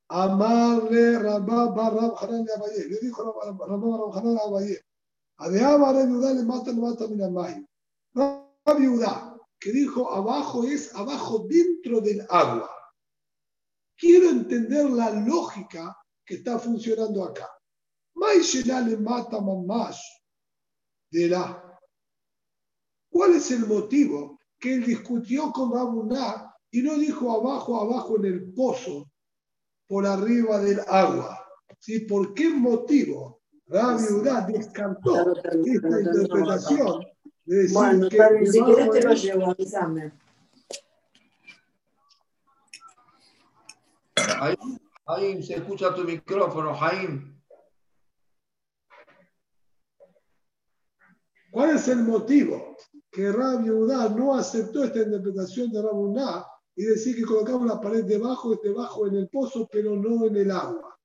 Amarle 0.08 1.20
Rabá 1.20 1.68
Barrab 1.68 2.16
Hanan 2.20 2.44
de 2.44 2.54
Abaye. 2.54 2.88
Le 2.90 3.00
dijo 3.00 3.24
Rabá 3.24 3.78
Barrab 3.78 4.18
Hanan 4.18 4.36
de 4.36 4.42
Abaye. 4.42 4.82
Adeaba 5.38 5.94
Rabbi 5.94 6.36
le 6.36 6.44
mata, 6.44 6.72
le 6.72 6.82
mata 6.82 7.08
Minamay. 7.08 7.66
Rabbi 8.16 9.06
que 9.60 9.72
dijo 9.72 10.12
abajo 10.12 10.64
es 10.64 10.96
abajo 10.96 11.46
dentro 11.48 12.02
del 12.02 12.26
agua. 12.30 12.72
Quiero 14.00 14.30
entender 14.30 14.90
la 14.90 15.12
lógica 15.12 15.96
que 16.26 16.36
está 16.36 16.58
funcionando 16.58 17.24
acá. 17.24 17.50
le 18.16 18.98
mata 18.98 19.40
de 21.12 21.28
la. 21.28 21.80
¿Cuál 23.12 23.36
es 23.36 23.52
el 23.52 23.66
motivo 23.66 24.40
que 24.60 24.76
él 24.76 24.86
discutió 24.86 25.52
con 25.52 25.74
Rabuná 25.74 26.54
y 26.72 26.82
no 26.82 26.96
dijo 26.98 27.32
abajo, 27.32 27.82
abajo 27.82 28.18
en 28.18 28.26
el 28.26 28.54
pozo, 28.54 29.12
por 29.88 30.06
arriba 30.06 30.60
del 30.60 30.80
agua? 30.88 31.44
¿Sí? 31.80 32.02
¿Por 32.02 32.34
qué 32.34 32.50
motivo 32.50 33.40
Rabbi 33.70 34.04
Udá 34.14 34.42
descartó 34.48 35.34
esta 35.36 35.56
interpretación 35.56 37.06
de 37.46 37.56
decir 37.56 37.74
bueno, 37.74 38.10
que 38.10 38.46
si 38.48 38.62
quieres 38.62 38.92
te 38.92 39.02
lo 39.02 39.14
llevo, 39.14 39.52
avísame. 39.52 40.12
Jaim, 44.40 45.44
se 45.44 45.56
escucha 45.56 45.94
tu 45.94 46.04
micrófono, 46.04 46.74
Jaim. 46.74 47.36
¿Cuál 51.52 51.72
es 51.72 51.88
el 51.88 52.04
motivo 52.04 52.78
que 53.12 53.32
Rabbi 53.32 53.70
Udá 53.72 54.08
no 54.10 54.36
aceptó 54.36 54.84
esta 54.84 55.00
interpretación 55.00 55.72
de 55.72 55.82
Rabbi 55.82 55.98
Udá 55.98 56.48
y 56.76 56.84
decir 56.84 57.16
que 57.16 57.24
colocamos 57.24 57.68
la 57.68 57.82
pared 57.82 58.06
debajo, 58.06 58.56
debajo 58.64 59.08
en 59.08 59.16
el 59.16 59.30
pozo, 59.30 59.68
pero 59.70 59.96
no 59.96 60.28
en 60.28 60.36
el 60.36 60.52
agua? 60.52 60.98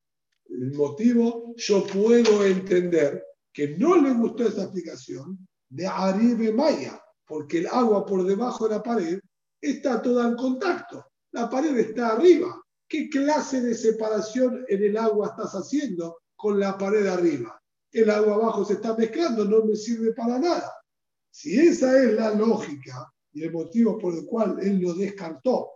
El 0.47 0.72
motivo 0.74 1.55
yo 1.57 1.85
puedo 1.87 2.45
entender 2.45 3.24
que 3.53 3.76
no 3.78 3.97
le 3.97 4.12
gustó 4.12 4.45
esta 4.45 4.64
explicación 4.64 5.49
de 5.70 5.87
Aribe 5.87 6.53
Maya, 6.53 7.03
porque 7.26 7.59
el 7.59 7.66
agua 7.68 8.05
por 8.05 8.22
debajo 8.24 8.68
de 8.68 8.74
la 8.74 8.82
pared 8.82 9.18
está 9.61 10.03
toda 10.03 10.28
en 10.28 10.37
contacto. 10.37 11.07
La 11.32 11.49
pared 11.49 11.76
está 11.78 12.12
arriba. 12.12 12.64
¿Qué 12.89 13.09
clase 13.09 13.61
de 13.61 13.74
separación 13.74 14.64
en 14.68 14.82
el 14.82 14.97
agua 14.97 15.28
estás 15.28 15.53
haciendo 15.53 16.18
con 16.37 16.61
la 16.61 16.76
pared 16.76 17.07
arriba? 17.07 17.61
El 17.91 18.11
agua 18.11 18.35
abajo 18.35 18.64
se 18.64 18.74
está 18.74 18.97
mezclando, 18.97 19.45
no 19.45 19.64
me 19.64 19.76
sirve 19.76 20.12
para 20.12 20.39
nada. 20.39 20.72
Si 21.30 21.59
esa 21.59 21.97
es 22.03 22.12
la 22.12 22.35
lógica 22.35 23.12
y 23.32 23.45
el 23.45 23.53
motivo 23.53 23.99
por 23.99 24.14
el 24.14 24.24
cual 24.26 24.59
él 24.61 24.80
lo 24.80 24.95
descartó. 24.95 25.70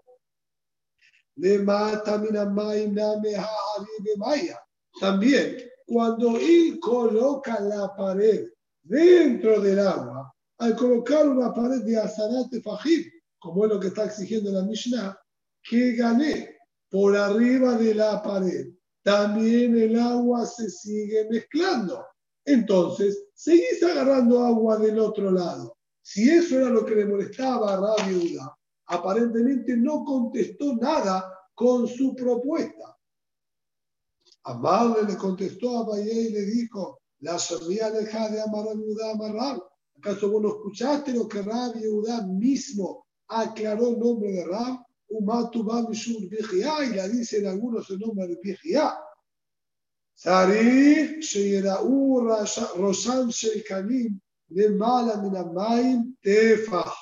También, 5.00 5.56
cuando 5.86 6.36
él 6.36 6.78
coloca 6.80 7.60
la 7.60 7.94
pared 7.96 8.48
dentro 8.82 9.60
del 9.60 9.78
agua, 9.78 10.34
al 10.58 10.76
colocar 10.76 11.28
una 11.28 11.54
pared 11.54 11.82
de 11.82 11.96
Asanate 11.96 12.60
Fajib, 12.60 13.06
como 13.38 13.64
es 13.64 13.70
lo 13.70 13.80
que 13.80 13.88
está 13.88 14.04
exigiendo 14.04 14.50
la 14.50 14.62
Mishnah, 14.62 15.16
que 15.62 15.92
gané 15.92 16.57
por 16.90 17.16
arriba 17.16 17.76
de 17.76 17.94
la 17.94 18.22
pared, 18.22 18.72
también 19.02 19.76
el 19.78 19.98
agua 19.98 20.46
se 20.46 20.70
sigue 20.70 21.28
mezclando. 21.30 22.04
Entonces, 22.44 23.26
seguís 23.34 23.82
agarrando 23.82 24.44
agua 24.44 24.78
del 24.78 24.98
otro 24.98 25.30
lado. 25.30 25.76
Si 26.02 26.28
eso 26.28 26.58
era 26.58 26.70
lo 26.70 26.84
que 26.84 26.94
le 26.94 27.06
molestaba 27.06 27.74
a 27.74 27.76
Rabbi 27.76 28.14
Uda, 28.14 28.56
aparentemente 28.86 29.76
no 29.76 30.04
contestó 30.04 30.74
nada 30.76 31.30
con 31.54 31.86
su 31.86 32.14
propuesta. 32.14 32.96
Amable 34.44 35.02
le 35.02 35.16
contestó 35.16 35.78
a 35.78 35.84
Valle 35.84 36.22
y 36.22 36.30
le 36.30 36.42
dijo, 36.42 37.00
la 37.20 37.38
sabía 37.38 37.90
dejar 37.90 38.30
de 38.30 38.40
amar 38.40 38.68
a 38.68 38.72
Udá 38.72 39.10
amarrar. 39.12 39.62
¿Acaso 39.98 40.30
vos 40.30 40.42
no 40.42 40.48
escuchaste 40.48 41.12
lo 41.12 41.28
que 41.28 41.42
Rabbi 41.42 41.86
Udá 41.86 42.26
mismo 42.26 43.06
aclaró 43.26 43.88
el 43.88 43.98
nombre 43.98 44.32
de 44.32 44.46
Rab? 44.46 44.87
Umatu 45.09 45.63
Bamishur 45.63 46.27
Bihia, 46.29 46.85
y 46.85 46.95
la 46.95 47.07
dicen 47.07 47.47
algunos 47.47 47.89
el 47.89 47.99
nombre 47.99 48.27
de 48.27 48.39
Bihia. 48.41 48.93
צריך 50.15 51.11
שיראו 51.21 52.21
ראשם 52.75 53.31
של 53.31 53.59
קנים 53.61 54.11
למעלה 54.51 55.15
מן 55.17 55.35
המים 55.35 56.13
טפח. 56.21 56.93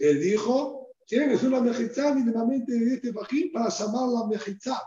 Él 0.00 0.20
dijo, 0.20 0.88
tiene 1.06 1.28
que 1.28 1.38
ser 1.38 1.48
una 1.48 1.60
mejizá 1.60 2.14
mínimamente 2.14 2.72
de 2.72 2.94
este 2.94 3.12
fajín 3.12 3.52
para 3.52 3.70
llamarla 3.70 4.26
mejizá. 4.26 4.82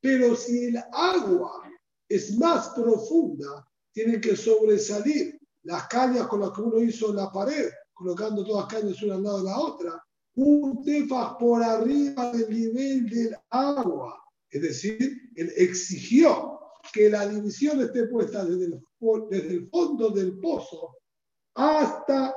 Pero 0.00 0.36
si 0.36 0.66
el 0.66 0.76
agua 0.92 1.62
es 2.08 2.36
más 2.36 2.70
profunda, 2.70 3.66
tienen 3.92 4.20
que 4.20 4.36
sobresalir 4.36 5.38
las 5.62 5.86
cañas 5.88 6.26
con 6.26 6.40
las 6.40 6.50
que 6.50 6.60
uno 6.60 6.78
hizo 6.80 7.12
la 7.12 7.30
pared, 7.30 7.70
colocando 7.92 8.44
todas 8.44 8.64
las 8.64 8.74
cañas 8.74 9.02
una 9.02 9.14
al 9.14 9.22
lado 9.22 9.38
de 9.38 9.44
la 9.44 9.58
otra, 9.58 10.04
un 10.37 10.83
tefaj 10.83 11.37
por 11.39 11.63
arriba 11.63 12.31
del 12.31 12.49
nivel 12.49 13.09
del 13.09 13.35
agua. 13.49 14.23
Es 14.49 14.61
decir, 14.61 15.31
él 15.35 15.51
exigió 15.57 16.59
que 16.93 17.09
la 17.09 17.27
división 17.27 17.81
esté 17.81 18.07
puesta 18.07 18.45
desde 18.45 18.65
el, 18.65 18.81
desde 19.29 19.53
el 19.55 19.69
fondo 19.69 20.09
del 20.11 20.39
pozo 20.39 20.95
hasta 21.55 22.35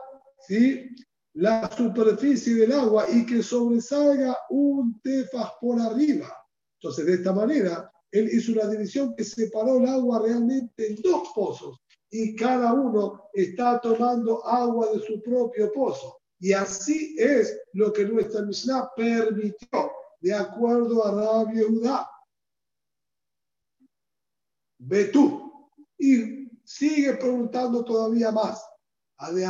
¿sí? 0.49 0.89
la 1.35 1.71
superficie 1.77 2.55
del 2.55 2.73
agua 2.73 3.05
y 3.11 3.27
que 3.27 3.43
sobresalga 3.43 4.37
un 4.49 4.99
tefaj 5.03 5.59
por 5.61 5.79
arriba. 5.79 6.35
Entonces, 6.81 7.05
de 7.05 7.15
esta 7.15 7.33
manera, 7.35 7.93
él 8.11 8.31
hizo 8.33 8.53
una 8.53 8.67
división 8.67 9.15
que 9.15 9.25
separó 9.25 9.77
el 9.77 9.87
agua 9.87 10.23
realmente 10.23 10.89
en 10.89 10.97
dos 11.03 11.29
pozos 11.35 11.79
y 12.11 12.35
cada 12.35 12.73
uno 12.73 13.25
está 13.35 13.79
tomando 13.81 14.45
agua 14.47 14.91
de 14.93 15.01
su 15.01 15.23
propio 15.23 15.71
pozo. 15.73 16.20
Y 16.41 16.55
así 16.55 17.15
es 17.19 17.61
lo 17.75 17.93
que 17.93 18.07
nuestra 18.07 18.41
Mishnah 18.43 18.91
permitió, 18.97 19.93
de 20.21 20.35
acuerdo 20.35 21.07
a 21.07 21.13
Rabbi 21.13 21.59
Yehuda. 21.59 22.11
Ve 24.79 25.05
tú. 25.05 25.69
Y 25.99 26.49
sigue 26.65 27.13
preguntando 27.15 27.85
todavía 27.85 28.33
más. 28.33 28.65
De 29.33 29.45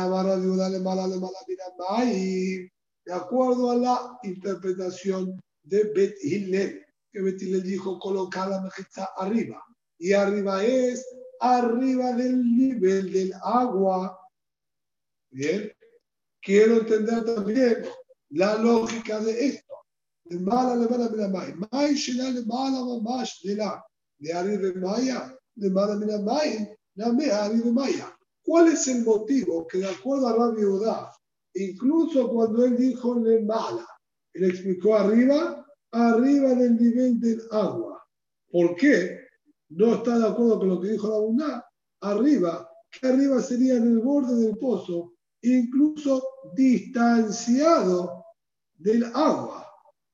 acuerdo 3.13 3.71
a 3.71 3.75
la 3.75 4.19
interpretación 4.23 5.39
de 5.63 5.83
Bet 5.95 6.17
Hillel, 6.21 6.85
que 7.09 7.21
Bet 7.21 7.41
Hillel 7.41 7.63
dijo 7.63 7.97
colocar 7.99 8.49
la 8.49 8.59
mejita 8.61 9.05
arriba. 9.15 9.63
Y 9.97 10.11
arriba 10.11 10.61
es 10.65 11.07
arriba 11.39 12.11
del 12.11 12.43
nivel 12.43 13.13
del 13.13 13.33
agua. 13.41 14.19
Bien. 15.29 15.71
Quiero 16.41 16.77
entender 16.77 17.23
también 17.23 17.85
la 18.31 18.57
lógica 18.57 19.19
de 19.19 19.45
esto. 19.45 19.75
De 20.25 20.39
mala, 20.39 20.75
de 20.75 20.87
mala, 20.87 21.07
de 21.07 21.27
mala, 21.27 21.55
Mai 21.71 21.93
shena 21.93 22.31
de 22.31 22.45
mala, 22.45 22.83
mamash, 22.83 23.43
de 23.43 23.55
la, 23.55 23.83
de 24.17 24.33
arriba 24.33 24.61
de 24.61 24.73
Maya, 24.73 25.37
de 25.55 25.69
mala, 25.69 25.95
de 25.97 26.19
Maya, 26.19 26.77
la 26.95 27.13
me 27.13 27.29
arriba 27.29 27.65
de 27.65 27.71
Maya. 27.71 28.17
¿Cuál 28.43 28.69
es 28.69 28.87
el 28.87 29.03
motivo 29.03 29.67
que, 29.67 29.79
de 29.79 29.89
acuerdo 29.89 30.27
a 30.27 30.33
Rabbi 30.33 30.65
Udá, 30.65 31.11
incluso 31.53 32.29
cuando 32.29 32.65
él 32.65 32.75
dijo 32.75 33.19
le 33.19 33.41
mala, 33.41 33.85
él 34.33 34.45
explicó 34.45 34.95
arriba, 34.95 35.65
arriba 35.91 36.55
del 36.55 36.75
nivel 36.75 37.19
del 37.19 37.41
agua? 37.51 38.03
¿Por 38.49 38.75
qué? 38.75 39.19
No 39.69 39.95
está 39.95 40.17
de 40.17 40.27
acuerdo 40.27 40.59
con 40.59 40.69
lo 40.69 40.81
que 40.81 40.89
dijo 40.89 41.07
la 41.07 41.19
Udá. 41.19 41.67
Arriba, 42.01 42.67
que 42.89 43.07
arriba 43.07 43.41
sería 43.41 43.75
en 43.75 43.83
el 43.83 43.99
borde 43.99 44.35
del 44.35 44.57
pozo, 44.57 45.13
incluso 45.41 46.30
distanciado 46.53 48.25
del 48.75 49.05
agua. 49.13 49.67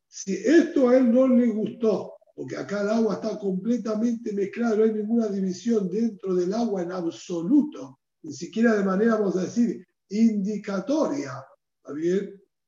Si 0.07 0.33
esto 0.33 0.89
a 0.89 0.97
él 0.97 1.11
no 1.11 1.27
le 1.27 1.47
gustó, 1.47 2.13
porque 2.35 2.57
acá 2.57 2.81
el 2.81 2.89
agua 2.89 3.15
está 3.15 3.37
completamente 3.39 4.31
mezclada, 4.33 4.75
no 4.75 4.83
hay 4.83 4.93
ninguna 4.93 5.27
división 5.27 5.89
dentro 5.89 6.35
del 6.35 6.53
agua 6.53 6.83
en 6.83 6.91
absoluto, 6.91 7.99
ni 8.23 8.33
siquiera 8.33 8.75
de 8.75 8.83
manera, 8.83 9.15
vamos 9.15 9.37
a 9.37 9.41
decir, 9.41 9.85
indicatoria. 10.09 11.43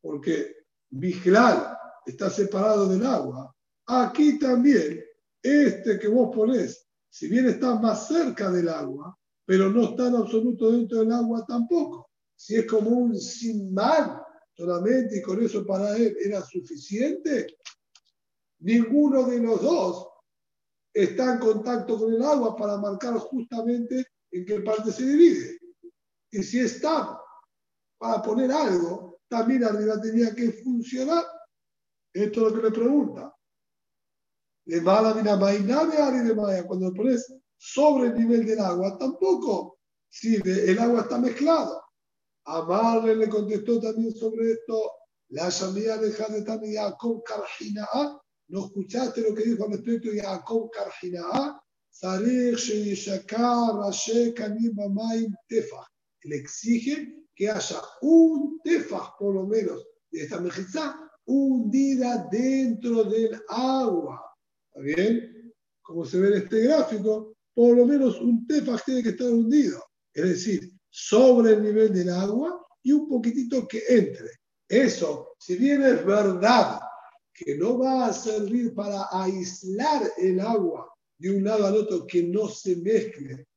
Porque 0.02 0.56
Vigilar 0.90 1.78
está 2.06 2.30
separado 2.30 2.88
del 2.88 3.06
agua. 3.06 3.54
Aquí 3.86 4.40
también, 4.40 5.04
este 5.42 6.00
que 6.00 6.08
vos 6.08 6.36
ponés, 6.36 6.88
si 7.10 7.28
bien 7.28 7.48
está 7.48 7.76
más 7.76 8.08
cerca 8.08 8.52
del 8.52 8.70
agua, 8.70 9.18
pero 9.46 9.70
no 9.70 9.84
está 9.84 10.08
en 10.08 10.16
absoluto 10.16 10.72
dentro 10.72 11.00
del 11.00 11.12
agua 11.12 11.46
tampoco 11.48 12.09
si 12.40 12.56
es 12.56 12.66
como 12.68 12.92
un 12.92 13.20
simán 13.20 14.18
solamente 14.56 15.18
y 15.18 15.22
con 15.22 15.44
eso 15.44 15.66
para 15.66 15.98
él 15.98 16.16
era 16.24 16.42
suficiente, 16.42 17.58
ninguno 18.60 19.26
de 19.26 19.40
los 19.40 19.62
dos 19.62 20.08
está 20.94 21.34
en 21.34 21.40
contacto 21.40 22.00
con 22.00 22.14
el 22.14 22.24
agua 22.24 22.56
para 22.56 22.78
marcar 22.78 23.16
justamente 23.16 24.06
en 24.32 24.46
qué 24.46 24.62
parte 24.62 24.90
se 24.90 25.06
divide. 25.06 25.60
Y 26.32 26.42
si 26.42 26.62
está 26.62 27.20
para 27.98 28.22
poner 28.22 28.54
algo, 28.54 29.20
también 29.28 29.66
arriba 29.66 30.00
tenía 30.00 30.34
que 30.34 30.54
funcionar. 30.64 31.26
Esto 32.14 32.48
es 32.48 32.54
lo 32.54 32.62
que 32.62 32.70
le 32.70 32.74
pregunta. 32.74 33.36
De 34.66 34.80
mala 34.80 35.14
mina 35.14 35.36
de 35.36 36.36
maya, 36.36 36.66
cuando 36.66 36.94
pones 36.94 37.36
sobre 37.58 38.08
el 38.08 38.16
nivel 38.16 38.46
del 38.46 38.60
agua, 38.60 38.98
tampoco. 38.98 39.78
Si 40.08 40.36
el 40.38 40.80
agua 40.80 41.02
está 41.02 41.18
mezclado. 41.18 41.89
Amarle 42.50 43.16
le 43.16 43.30
contestó 43.30 43.80
también 43.80 44.12
sobre 44.16 44.54
esto, 44.54 44.92
la 45.30 45.50
Shamía 45.50 45.98
de 45.98 46.42
Taniyah 46.42 46.98
con 46.98 47.22
Karjina'a, 47.22 48.20
¿no 48.48 48.66
escuchaste 48.66 49.22
lo 49.22 49.36
que 49.36 49.44
dijo 49.44 49.66
al 49.66 49.74
respecto 49.74 50.10
de 50.10 50.22
Jacob 50.22 50.72
Bamaim 54.74 55.34
Tefah. 55.48 55.86
Le 56.24 56.38
exige 56.38 57.26
que 57.36 57.50
haya 57.50 57.82
un 58.02 58.60
tefaj, 58.64 59.18
por 59.20 59.36
lo 59.36 59.46
menos, 59.46 59.86
de 60.10 60.24
esta 60.24 60.42
mejizá, 60.42 60.96
hundida 61.26 62.28
dentro 62.32 63.04
del 63.04 63.40
agua. 63.48 64.20
¿Está 64.70 64.82
bien? 64.82 65.54
Como 65.84 66.04
se 66.04 66.20
ve 66.20 66.30
en 66.30 66.44
este 66.44 66.62
gráfico, 66.62 67.36
por 67.54 67.78
lo 67.78 67.86
menos 67.86 68.20
un 68.20 68.48
tefaj 68.48 68.84
tiene 68.86 69.04
que 69.04 69.10
estar 69.10 69.30
hundido. 69.30 69.84
Es 70.14 70.24
decir, 70.24 70.79
sobre 70.90 71.54
el 71.54 71.64
nivel 71.64 71.94
del 71.94 72.10
agua 72.10 72.66
y 72.84 72.92
un 72.92 73.08
poquitito 73.08 73.68
que 73.68 73.84
entre. 73.88 74.30
Eso, 74.68 75.34
si 75.40 75.56
bien 75.56 75.84
es 75.84 76.06
verdad 76.06 76.80
que 77.34 77.58
no 77.58 77.80
va 77.80 78.08
a 78.08 78.14
servir 78.14 78.74
para 78.74 79.08
aislar 79.12 80.04
el 80.18 80.40
agua 80.40 80.94
de 81.18 81.36
un 81.38 81.44
lado 81.44 81.66
al 81.66 81.76
otro, 81.76 82.06
que 82.06 82.24
no 82.24 82.48
se 82.48 82.76
mezcle, 82.78 83.48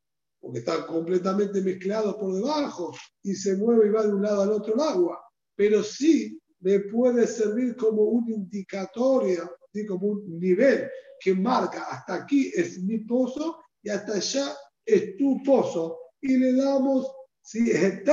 porque 0.41 0.61
está 0.61 0.87
completamente 0.87 1.61
mezclado 1.61 2.18
por 2.18 2.35
debajo 2.35 2.93
y 3.22 3.35
se 3.35 3.57
mueve 3.57 3.87
y 3.87 3.91
va 3.91 4.03
de 4.03 4.14
un 4.14 4.22
lado 4.22 4.43
al 4.43 4.53
otro 4.53 4.74
el 4.74 4.80
agua, 4.80 5.22
pero 5.55 5.83
sí 5.83 6.41
me 6.61 6.80
puede 6.80 7.26
servir 7.26 7.76
como 7.76 8.03
un 8.03 8.28
indicatorio, 8.30 9.51
como 9.89 10.09
un 10.09 10.39
nivel 10.39 10.89
que 11.20 11.35
marca 11.35 11.85
hasta 11.85 12.14
aquí 12.14 12.53
es 12.55 12.83
mi 12.83 12.99
pozo 12.99 13.59
y 13.83 13.89
hasta 13.91 14.14
allá 14.14 14.55
es 14.85 15.16
tu 15.16 15.43
pozo 15.45 15.99
y 16.20 16.37
le 16.37 16.53
damos 16.55 17.11
si 17.43 17.70
es 17.70 18.05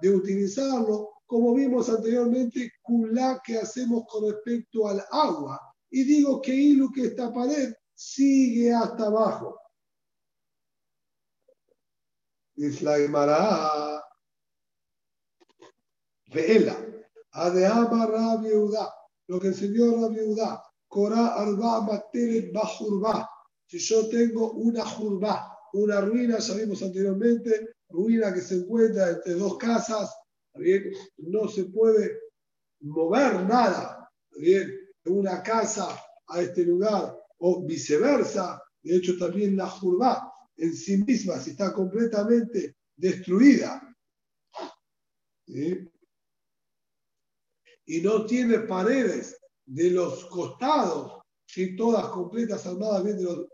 de 0.00 0.10
utilizarlo, 0.10 1.10
como 1.26 1.54
vimos 1.54 1.88
anteriormente, 1.90 2.72
culá 2.82 3.42
que 3.44 3.58
hacemos 3.58 4.04
con 4.08 4.32
respecto 4.32 4.88
al 4.88 5.04
agua. 5.10 5.60
Y 5.90 6.04
digo 6.04 6.40
que 6.40 6.54
hilo 6.54 6.90
que 6.94 7.06
esta 7.06 7.32
pared 7.32 7.74
sigue 7.94 8.72
hasta 8.72 9.06
abajo. 9.06 9.60
Dice 12.54 12.84
la 12.84 12.96
Gemara, 12.96 14.02
Veela, 16.32 16.76
Adeama 17.32 18.06
Rabbi 18.06 18.50
lo 19.28 19.38
que 19.38 19.48
enseñó 19.48 20.00
Rabbi 20.00 20.20
Udá, 20.20 20.62
Korah 20.88 21.34
Arba 21.34 21.82
Materet 21.82 22.52
Bajurba. 22.52 23.28
Si 23.66 23.78
yo 23.78 24.08
tengo 24.08 24.52
una 24.52 24.84
jurba, 24.84 25.56
una 25.74 26.00
ruina, 26.00 26.38
ya 26.38 26.54
vimos 26.54 26.82
anteriormente, 26.82 27.76
ruina 27.90 28.32
que 28.32 28.40
se 28.40 28.56
encuentra 28.56 29.10
entre 29.10 29.34
dos 29.34 29.56
casas, 29.58 30.14
bien? 30.54 30.92
no 31.18 31.48
se 31.48 31.64
puede 31.64 32.18
mover 32.80 33.44
nada 33.46 34.10
bien? 34.38 34.72
de 35.04 35.10
una 35.10 35.42
casa 35.42 35.98
a 36.28 36.42
este 36.42 36.64
lugar 36.64 37.16
o 37.38 37.64
viceversa. 37.64 38.62
De 38.82 38.96
hecho, 38.96 39.16
también 39.18 39.56
la 39.56 39.68
jurba 39.68 40.32
en 40.56 40.74
sí 40.74 40.98
misma, 41.04 41.36
está 41.36 41.72
completamente 41.72 42.76
destruida 42.96 43.82
y 47.86 48.00
no 48.02 48.26
tiene 48.26 48.60
paredes 48.60 49.40
de 49.64 49.90
los 49.90 50.26
costados, 50.26 51.22
si 51.46 51.76
todas 51.76 52.06
completas, 52.08 52.66
armadas 52.66 53.04
bien 53.04 53.16
de 53.16 53.24
los, 53.24 53.46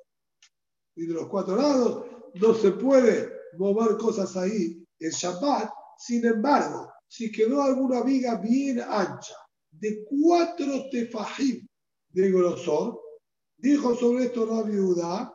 de 0.97 1.07
los 1.07 1.29
cuatro 1.29 1.57
lados, 1.57 2.07
no 2.35 2.55
se 2.55 2.73
puede 2.73 3.34
mover 3.59 3.97
cosas 3.97 4.37
ahí 4.37 4.85
en 4.99 5.11
Shabbat. 5.11 5.71
Sin 5.99 6.25
embargo, 6.25 6.93
si 7.09 7.31
quedó 7.31 7.63
alguna 7.63 8.03
viga 8.03 8.37
bien 8.37 8.81
ancha, 8.81 9.35
de 9.71 10.05
cuatro 10.05 10.89
tefajim 10.91 11.67
de 12.11 12.31
grosor, 12.31 13.01
dijo 13.57 13.95
sobre 13.97 14.25
esto 14.25 14.47
Rabbi 14.47 14.79
Udá, 14.79 15.33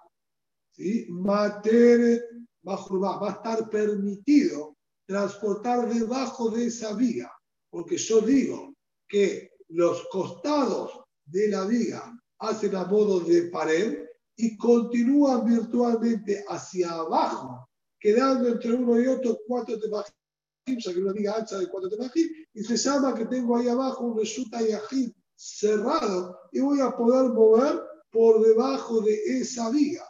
¿sí? 0.71 1.07
Mater 1.09 2.23
va 2.65 3.27
a 3.27 3.31
estar 3.31 3.69
permitido 3.69 4.75
transportar 5.05 5.91
debajo 5.91 6.49
de 6.49 6.67
esa 6.67 6.93
viga, 6.93 7.31
porque 7.69 7.97
yo 7.97 8.21
digo 8.21 8.73
que 9.07 9.51
los 9.69 10.07
costados 10.09 11.01
de 11.25 11.47
la 11.49 11.65
viga 11.65 12.15
hacen 12.39 12.75
a 12.75 12.85
modo 12.85 13.19
de 13.21 13.43
pared 13.49 14.05
y 14.35 14.55
continúan 14.57 15.45
virtualmente 15.45 16.45
hacia 16.47 16.91
abajo 16.91 17.68
quedando 17.99 18.47
entre 18.47 18.73
uno 18.73 18.99
y 18.99 19.07
otro 19.07 19.37
cuatro 19.47 19.79
tefajim, 19.79 20.13
ya 20.77 20.93
que 20.93 20.99
una 20.99 21.13
viga 21.13 21.35
ancha 21.37 21.57
de 21.57 21.67
cuatro 21.67 21.89
tefajim, 21.89 22.27
y 22.53 22.63
se 22.63 22.77
llama 22.77 23.13
que 23.13 23.25
tengo 23.25 23.57
ahí 23.57 23.67
abajo 23.67 24.05
un 24.05 24.17
resulta 24.17 24.61
yajid 24.61 25.11
cerrado 25.35 26.37
y 26.51 26.59
voy 26.59 26.81
a 26.81 26.91
poder 26.95 27.31
mover 27.31 27.81
por 28.11 28.45
debajo 28.45 29.01
de 29.01 29.15
esa 29.39 29.69
viga. 29.69 30.03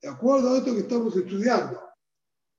De 0.00 0.08
acuerdo 0.08 0.50
a 0.50 0.58
esto 0.58 0.72
que 0.72 0.80
estamos 0.80 1.16
estudiando. 1.16 1.80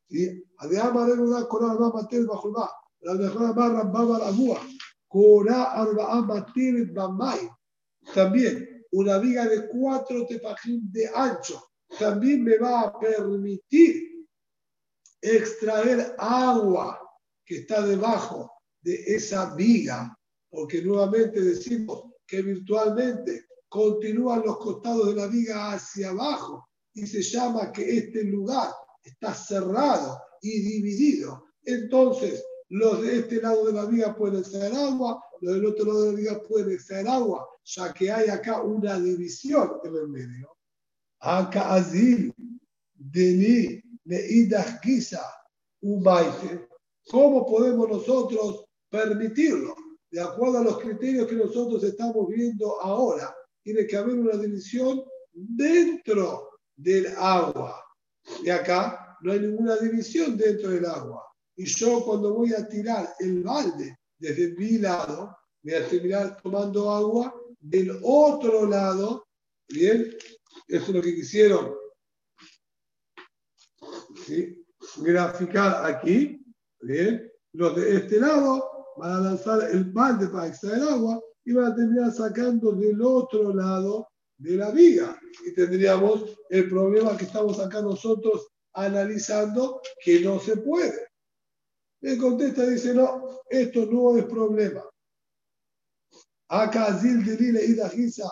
¿Sí? 0.10 0.44
Además, 0.58 1.08
de 1.08 1.48
Corá 1.48 1.72
Arba 1.72 1.92
Matel 1.94 2.28
bajo 2.28 2.50
el 2.50 3.08
La 3.08 3.14
mejor 3.14 3.46
amarra 3.46 3.84
Baba 3.84 4.20
la 4.20 4.32
Búa. 4.32 4.60
Corá 5.08 5.72
Arba 5.72 6.22
Matel 6.22 6.92
Bamay. 6.92 7.50
También 8.14 8.86
una 8.92 9.18
viga 9.20 9.48
de 9.48 9.68
cuatro 9.70 10.26
tefajim 10.28 10.92
de 10.92 11.10
ancho. 11.14 11.64
También 11.98 12.44
me 12.44 12.58
va 12.58 12.82
a 12.82 13.00
permitir 13.00 14.11
extraer 15.22 16.16
agua 16.18 17.00
que 17.46 17.60
está 17.60 17.86
debajo 17.86 18.52
de 18.82 18.96
esa 19.16 19.54
viga, 19.56 20.18
porque 20.50 20.82
nuevamente 20.82 21.42
decimos 21.42 22.06
que 22.26 22.42
virtualmente 22.42 23.46
continúan 23.70 24.42
los 24.46 24.58
costados 24.58 25.08
de 25.08 25.16
la 25.16 25.28
viga 25.28 25.74
hacia 25.74 26.10
abajo 26.10 26.68
y 26.94 27.08
se 27.08 27.22
llama 27.22 27.72
que 27.72 27.98
este 27.98 28.24
lugar 28.24 28.70
está 29.04 29.34
cerrado 29.34 30.20
y 30.42 30.60
dividido. 30.60 31.46
Entonces, 31.64 32.44
los 32.70 33.02
de 33.02 33.20
este 33.20 33.42
lado 33.42 33.66
de 33.68 33.74
la 33.74 33.86
viga 33.86 34.16
pueden 34.16 34.40
extraer 34.40 34.74
agua, 34.74 35.24
los 35.42 35.56
del 35.56 35.66
otro 35.66 35.86
lado 35.86 36.04
de 36.04 36.12
la 36.12 36.18
viga 36.18 36.42
pueden 36.48 36.72
extraer 36.72 37.08
agua, 37.08 37.48
ya 37.64 37.94
que 37.94 38.12
hay 38.12 38.30
acá 38.30 38.62
una 38.62 39.00
división 39.00 39.72
en 39.84 39.96
el 39.96 40.08
medio. 40.08 40.58
Acá 41.20 41.76
azil, 41.76 42.34
deni, 42.94 43.82
¿Cómo 47.10 47.46
podemos 47.46 47.90
nosotros 47.90 48.66
permitirlo? 48.90 49.76
De 50.10 50.20
acuerdo 50.20 50.60
a 50.60 50.64
los 50.64 50.80
criterios 50.80 51.28
que 51.28 51.36
nosotros 51.36 51.84
estamos 51.84 52.28
viendo 52.28 52.82
ahora, 52.82 53.34
tiene 53.64 53.88
que 53.88 53.96
haber 53.96 54.16
una 54.16 54.38
división 54.38 55.04
dentro 55.32 56.50
del 56.76 57.08
agua. 57.18 57.84
Y 58.44 58.50
acá 58.50 59.18
no 59.22 59.32
hay 59.32 59.40
ninguna 59.40 59.78
división 59.78 60.38
dentro 60.38 60.72
del 60.72 60.86
agua. 60.86 61.24
Y 61.56 61.66
yo 61.66 62.04
cuando 62.04 62.34
voy 62.34 62.54
a 62.54 62.68
tirar 62.68 63.14
el 63.20 63.42
balde 63.44 63.98
desde 64.18 64.54
mi 64.56 64.78
lado, 64.78 65.38
voy 65.64 65.74
a 65.74 65.88
terminar 65.88 66.42
tomando 66.42 66.92
agua 66.92 67.34
del 67.60 67.98
otro 68.04 68.68
lado. 68.68 69.26
Bien, 69.70 70.14
eso 70.68 70.86
es 70.86 70.90
lo 70.90 71.02
que 71.02 71.16
quisieron 71.16 71.81
graficar 74.98 75.86
aquí, 75.86 76.44
bien, 76.82 77.32
los 77.54 77.76
de 77.76 77.98
este 77.98 78.20
lado 78.20 78.96
van 78.98 79.12
a 79.12 79.20
lanzar 79.20 79.70
el 79.72 79.86
balde 79.86 80.28
para 80.28 80.48
extraer 80.48 80.84
agua 80.84 81.22
y 81.44 81.54
van 81.54 81.72
a 81.72 81.76
terminar 81.76 82.12
sacando 82.12 82.72
del 82.74 83.02
otro 83.02 83.54
lado 83.54 84.08
de 84.38 84.58
la 84.58 84.72
viga. 84.72 85.20
Y 85.46 85.54
tendríamos 85.54 86.38
el 86.50 86.70
problema 86.70 87.18
que 87.18 87.26
estamos 87.26 87.60
acá 87.60 87.82
nosotros 87.82 88.48
analizando 88.74 89.82
que 90.04 90.22
no 90.22 90.40
se 90.40 90.58
puede. 90.58 91.08
Él 92.02 92.18
contesta, 92.18 92.66
dice, 92.66 92.94
no, 92.94 93.42
esto 93.50 93.86
no 93.86 94.18
es 94.18 94.26
problema. 94.26 94.84
Acá 96.50 96.98
Zil 97.00 97.24
de 97.24 97.38
Lile 97.38 97.66
y 97.66 97.76
Dajisa, 97.76 98.30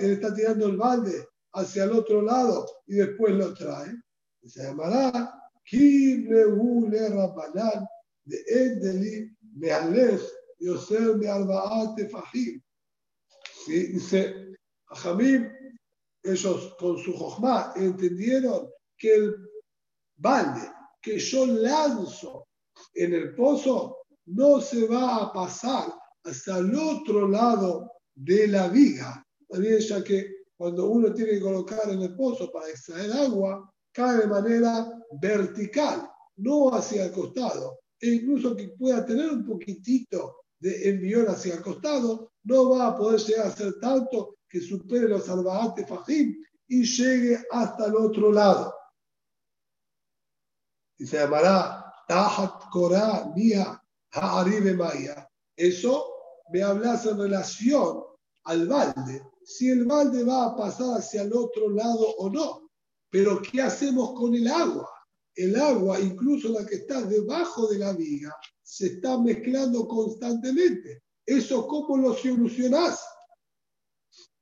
él 0.00 0.10
está 0.12 0.34
tirando 0.34 0.66
el 0.66 0.76
balde 0.76 1.28
hacia 1.52 1.84
el 1.84 1.92
otro 1.92 2.22
lado 2.22 2.66
y 2.86 2.96
después 2.96 3.34
lo 3.34 3.52
trae 3.54 3.94
se 4.48 4.62
llamará 4.62 5.32
Kim 5.64 6.28
le 6.30 7.08
Rabbanan 7.08 7.86
de 8.24 8.36
Edeli 8.46 9.36
Mealej 9.56 10.20
Yoser 10.60 11.16
de 11.18 11.28
Arbaate 11.28 12.08
Fahim. 12.08 12.62
Dice, 13.66 14.54
Jamim, 14.86 15.50
ellos 16.22 16.74
con 16.78 16.98
su 16.98 17.12
jojma 17.12 17.72
entendieron 17.76 18.70
que 18.96 19.14
el 19.14 19.36
balde 20.16 20.70
que 21.02 21.18
yo 21.18 21.46
lanzo 21.46 22.48
en 22.94 23.14
el 23.14 23.34
pozo 23.34 23.98
no 24.26 24.60
se 24.60 24.86
va 24.86 25.16
a 25.16 25.32
pasar 25.32 25.92
hasta 26.24 26.58
el 26.58 26.74
otro 26.74 27.28
lado 27.28 27.92
de 28.14 28.48
la 28.48 28.68
viga. 28.68 29.24
También 29.48 29.78
ya 29.78 30.02
que 30.02 30.46
cuando 30.56 30.88
uno 30.88 31.12
tiene 31.12 31.32
que 31.32 31.40
colocar 31.40 31.90
en 31.90 32.02
el 32.02 32.16
pozo 32.16 32.50
para 32.50 32.70
extraer 32.70 33.12
agua, 33.12 33.72
cae 33.96 34.18
de 34.18 34.26
manera 34.26 34.92
vertical, 35.12 36.10
no 36.36 36.74
hacia 36.74 37.06
el 37.06 37.12
costado. 37.12 37.80
E 37.98 38.08
incluso 38.10 38.54
que 38.54 38.68
pueda 38.78 39.06
tener 39.06 39.30
un 39.30 39.46
poquitito 39.46 40.44
de 40.60 40.90
envión 40.90 41.26
hacia 41.28 41.54
el 41.54 41.62
costado, 41.62 42.32
no 42.44 42.70
va 42.70 42.88
a 42.88 42.96
poder 42.96 43.20
llegar 43.20 43.46
a 43.46 43.56
ser 43.56 43.80
tanto 43.80 44.36
que 44.46 44.60
supere 44.60 45.08
los 45.08 45.26
Arbaat 45.30 45.88
Fajim 45.88 46.36
y 46.68 46.84
llegue 46.84 47.42
hasta 47.50 47.86
el 47.86 47.96
otro 47.96 48.30
lado. 48.30 48.74
Y 50.98 51.06
se 51.06 51.18
llamará 51.18 51.92
Tahat 52.06 52.68
Korah 52.70 53.32
Mia 53.34 53.82
Ha'aribe 54.12 54.74
Maya. 54.74 55.26
Eso 55.56 56.06
me 56.52 56.62
hablas 56.62 57.06
en 57.06 57.18
relación 57.18 58.02
al 58.44 58.68
balde, 58.68 59.22
si 59.42 59.70
el 59.70 59.86
balde 59.86 60.22
va 60.22 60.46
a 60.46 60.56
pasar 60.56 60.98
hacia 60.98 61.22
el 61.22 61.32
otro 61.32 61.70
lado 61.70 62.14
o 62.18 62.28
no. 62.28 62.65
Pero 63.10 63.40
¿qué 63.40 63.62
hacemos 63.62 64.12
con 64.12 64.34
el 64.34 64.48
agua? 64.48 64.90
El 65.34 65.56
agua, 65.56 66.00
incluso 66.00 66.48
la 66.48 66.64
que 66.66 66.76
está 66.76 67.02
debajo 67.02 67.68
de 67.68 67.78
la 67.78 67.92
viga, 67.92 68.34
se 68.62 68.86
está 68.86 69.18
mezclando 69.20 69.86
constantemente. 69.86 71.02
¿Eso 71.24 71.66
cómo 71.66 71.96
lo 71.96 72.14
solucionás? 72.14 73.04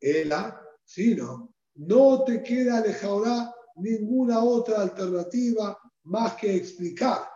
Ela, 0.01 0.61
si 0.85 1.15
no, 1.15 1.55
no 1.75 2.25
te 2.25 2.43
queda 2.43 2.85
ahora 3.03 3.55
ninguna 3.77 4.43
otra 4.43 4.83
alternativa 4.83 5.77
más 6.05 6.35
que 6.35 6.55
explicar. 6.55 7.29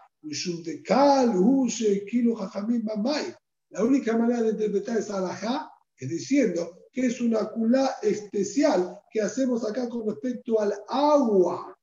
La 3.70 3.85
única 3.85 4.16
manera 4.16 4.43
de 4.43 4.51
interpretar 4.51 4.99
esa 4.99 5.18
alajá 5.18 5.70
es 5.97 6.09
diciendo 6.09 6.78
que 6.93 7.07
es 7.07 7.20
una 7.20 7.49
culá 7.51 7.97
especial 8.03 9.01
que 9.11 9.20
hacemos 9.20 9.68
acá 9.68 9.89
con 9.89 10.07
respecto 10.07 10.61
al 10.61 10.72
agua. 10.89 11.76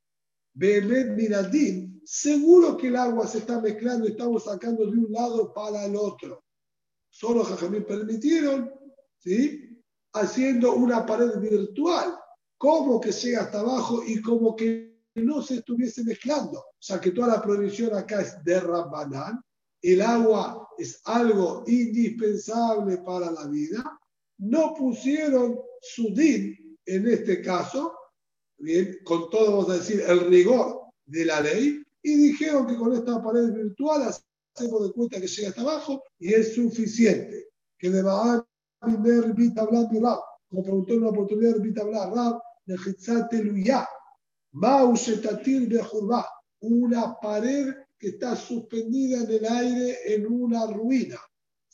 Behemet 0.54 1.16
Miradín, 1.16 2.02
seguro 2.06 2.78
que 2.78 2.88
el 2.88 2.96
agua 2.96 3.28
se 3.28 3.40
está 3.40 3.60
mezclando 3.60 4.08
estamos 4.08 4.46
sacando 4.46 4.86
de 4.86 4.98
un 4.98 5.12
lado 5.12 5.54
para 5.54 5.86
el 5.86 5.96
otro. 5.96 6.44
Solo 7.10 7.44
Jajamín 7.44 7.86
permitieron, 7.86 8.72
¿sí? 9.18 9.82
Haciendo 10.14 10.74
una 10.74 11.06
pared 11.06 11.40
virtual, 11.40 12.18
como 12.58 13.00
que 13.00 13.12
llega 13.12 13.42
hasta 13.42 13.60
abajo 13.60 14.02
y 14.06 14.22
como 14.22 14.56
que 14.56 14.96
no 15.16 15.42
se 15.42 15.56
estuviese 15.56 16.04
mezclando. 16.04 16.60
O 16.60 16.78
sea 16.80 17.00
que 17.00 17.12
toda 17.12 17.28
la 17.28 17.42
prohibición 17.42 17.96
acá 17.96 18.22
es 18.22 18.44
de. 18.44 18.62
El 19.82 20.02
agua 20.02 20.68
es 20.78 21.02
algo 21.06 21.64
indispensable 21.68 22.98
para 23.00 23.32
la 23.32 23.48
vida. 23.48 24.00
No 24.38 24.74
pusieron 24.74 25.60
su 25.82 26.14
din 26.14 26.78
en 26.86 27.08
este 27.08 27.42
caso, 27.42 27.94
bien, 28.58 28.98
con 29.04 29.30
todo, 29.30 29.52
vamos 29.52 29.70
a 29.70 29.78
decir, 29.78 30.02
el 30.08 30.28
rigor 30.28 30.82
de 31.06 31.26
la 31.26 31.42
ley, 31.42 31.82
y 32.04 32.16
dijeron 32.16 32.68
que 32.68 32.76
con 32.76 32.94
esta 32.94 33.22
pared 33.24 33.52
virtual 33.52 34.04
hacemos 34.04 34.88
de 34.88 34.94
cuenta 34.94 35.20
que 35.20 35.28
llega 35.28 35.50
hasta 35.50 35.62
abajo 35.62 36.04
y 36.20 36.34
es 36.34 36.54
suficiente. 36.54 37.48
Que 37.78 37.90
de 37.90 38.04
Baal 38.04 38.46
Vita 39.36 39.62
hablar 39.62 39.88
Rab, 39.92 40.20
como 40.48 40.64
preguntó 40.64 40.94
en 40.94 41.00
una 41.00 41.10
oportunidad 41.10 41.60
Vita 41.60 41.82
hablar 41.82 42.14
Rab, 42.14 42.40
de 42.66 42.76
Hitzate 42.76 43.44
Luyá, 43.44 43.88
de 44.52 45.84
Jurba, 45.84 46.28
una 46.62 47.16
pared 47.20 47.74
que 47.98 48.10
está 48.10 48.36
suspendida 48.36 49.24
en 49.24 49.32
el 49.32 49.46
aire 49.46 50.14
en 50.14 50.32
una 50.32 50.68
ruina. 50.68 51.20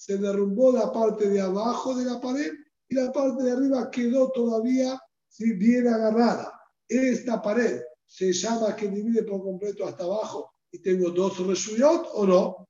Se 0.02 0.18
derrumbó 0.18 0.72
la 0.72 0.92
parte 0.92 1.30
de 1.30 1.40
abajo 1.40 1.94
de 1.94 2.06
la 2.06 2.20
pared 2.20 2.52
y 2.90 2.96
la 2.96 3.12
parte 3.12 3.44
de 3.44 3.52
arriba 3.52 3.92
quedó 3.92 4.32
todavía 4.32 5.00
bien 5.38 5.88
agarrada. 5.88 6.60
Esta 6.88 7.40
pared 7.40 7.82
se 8.08 8.34
llama 8.34 8.76
que 8.76 8.88
divide 8.88 9.22
por 9.22 9.44
completo 9.44 9.86
hasta 9.86 10.04
abajo 10.04 10.56
y 10.72 10.80
tengo 10.80 11.12
dos 11.12 11.46
reshuyot 11.46 12.08
o 12.16 12.26
no. 12.26 12.68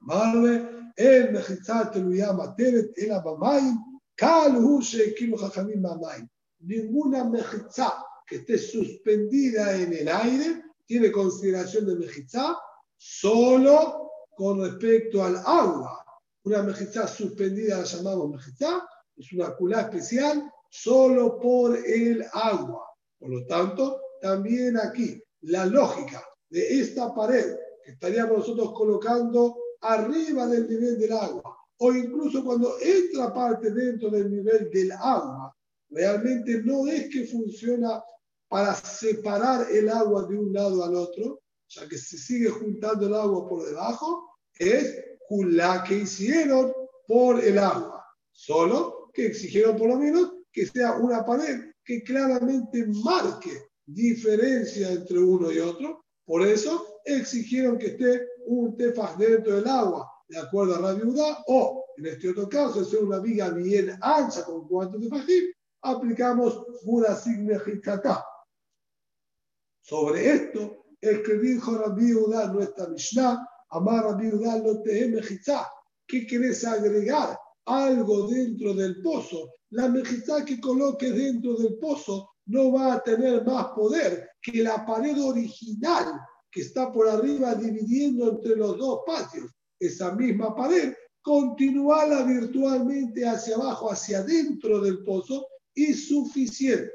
Marve, 0.00 0.92
el 0.96 1.30
mechitzat 1.30 1.94
lo 1.98 2.10
llama 2.10 2.52
teret 2.56 2.90
el 2.98 3.12
abamayim, 3.12 3.78
kal 4.16 4.56
hu 4.56 4.82
shekilu 4.82 5.38
chachamim 5.38 5.80
mamayim. 5.80 6.28
Ninguna 6.58 7.22
mechitzat 7.22 7.94
que 8.26 8.38
esté 8.38 8.58
suspendida 8.58 9.76
en 9.76 9.92
el 9.92 10.08
aire 10.08 10.64
tiene 10.84 11.12
consideración 11.12 11.86
de 11.86 11.94
mejitzá 11.94 12.58
solo 12.96 14.10
con 14.34 14.60
respecto 14.62 15.22
al 15.22 15.36
agua. 15.36 16.03
Una 16.44 16.62
mejitzá 16.62 17.06
suspendida 17.06 17.78
la 17.78 17.84
llamamos 17.84 18.30
mejitzá, 18.30 18.86
es 19.16 19.32
una 19.32 19.54
culá 19.56 19.82
especial 19.82 20.50
solo 20.68 21.38
por 21.38 21.76
el 21.76 22.24
agua. 22.32 22.86
Por 23.18 23.30
lo 23.30 23.46
tanto, 23.46 24.00
también 24.20 24.76
aquí 24.76 25.22
la 25.42 25.66
lógica 25.66 26.22
de 26.50 26.80
esta 26.80 27.14
pared 27.14 27.56
que 27.84 27.92
estaríamos 27.92 28.38
nosotros 28.38 28.72
colocando 28.74 29.56
arriba 29.80 30.46
del 30.46 30.68
nivel 30.68 30.98
del 30.98 31.12
agua, 31.12 31.56
o 31.78 31.92
incluso 31.92 32.44
cuando 32.44 32.76
entra 32.80 33.32
parte 33.32 33.70
dentro 33.70 34.10
del 34.10 34.30
nivel 34.30 34.70
del 34.70 34.92
agua, 34.92 35.54
realmente 35.90 36.62
no 36.62 36.86
es 36.86 37.08
que 37.08 37.26
funciona 37.26 38.02
para 38.48 38.74
separar 38.74 39.70
el 39.70 39.88
agua 39.88 40.26
de 40.26 40.38
un 40.38 40.52
lado 40.52 40.84
al 40.84 40.94
otro, 40.94 41.40
ya 41.68 41.88
que 41.88 41.98
se 41.98 42.16
sigue 42.16 42.48
juntando 42.48 43.06
el 43.06 43.14
agua 43.14 43.48
por 43.48 43.64
debajo, 43.66 44.38
es 44.58 45.13
la 45.30 45.84
que 45.84 45.94
hicieron 45.98 46.72
por 47.06 47.42
el 47.42 47.58
agua. 47.58 48.04
Solo 48.30 49.10
que 49.12 49.26
exigieron 49.26 49.76
por 49.76 49.88
lo 49.88 49.96
menos 49.96 50.32
que 50.52 50.66
sea 50.66 50.94
una 50.94 51.24
pared 51.24 51.72
que 51.84 52.02
claramente 52.02 52.86
marque 53.04 53.66
diferencia 53.86 54.92
entre 54.92 55.18
uno 55.18 55.50
y 55.50 55.58
otro. 55.58 56.04
Por 56.24 56.46
eso 56.46 57.00
exigieron 57.04 57.78
que 57.78 57.88
esté 57.88 58.26
un 58.46 58.76
tefaj 58.76 59.16
dentro 59.16 59.56
del 59.56 59.68
agua, 59.68 60.10
de 60.28 60.38
acuerdo 60.38 60.76
a 60.76 60.80
la 60.80 60.94
viuda, 60.94 61.44
o 61.48 61.84
en 61.96 62.06
este 62.06 62.30
otro 62.30 62.48
caso, 62.48 62.80
es 62.80 62.92
una 62.94 63.18
viga 63.18 63.50
bien 63.50 63.96
ancha 64.00 64.44
con 64.44 64.66
cuatro 64.66 64.98
tefajim, 64.98 65.44
aplicamos 65.82 66.64
una 66.84 67.14
signa 67.14 67.62
sobre 69.84 70.32
esto 70.32 70.86
es 70.98 71.18
que 71.20 71.34
dijo 71.34 71.76
Rabbi 71.76 72.14
Udá, 72.14 72.50
nuestra 72.50 72.86
Mishnah, 72.88 73.46
Amar 73.74 74.06
a 74.06 74.58
no 74.58 74.82
te 74.82 75.08
mejizá. 75.08 75.68
¿Qué 76.06 76.26
querés 76.26 76.64
agregar? 76.64 77.36
Algo 77.66 78.28
dentro 78.28 78.72
del 78.72 79.02
pozo. 79.02 79.50
La 79.70 79.88
mejizá 79.88 80.44
que 80.44 80.60
coloques 80.60 81.12
dentro 81.12 81.56
del 81.56 81.76
pozo 81.78 82.30
no 82.46 82.72
va 82.72 82.94
a 82.94 83.02
tener 83.02 83.44
más 83.44 83.66
poder 83.74 84.30
que 84.40 84.62
la 84.62 84.86
pared 84.86 85.20
original 85.20 86.20
que 86.52 86.60
está 86.60 86.92
por 86.92 87.08
arriba 87.08 87.54
dividiendo 87.56 88.30
entre 88.30 88.54
los 88.54 88.78
dos 88.78 89.00
patios. 89.04 89.50
Esa 89.80 90.14
misma 90.14 90.54
pared, 90.54 90.94
continuala 91.20 92.22
virtualmente 92.22 93.26
hacia 93.26 93.56
abajo, 93.56 93.90
hacia 93.90 94.18
adentro 94.18 94.80
del 94.80 95.02
pozo, 95.02 95.48
es 95.74 96.06
suficiente. 96.06 96.92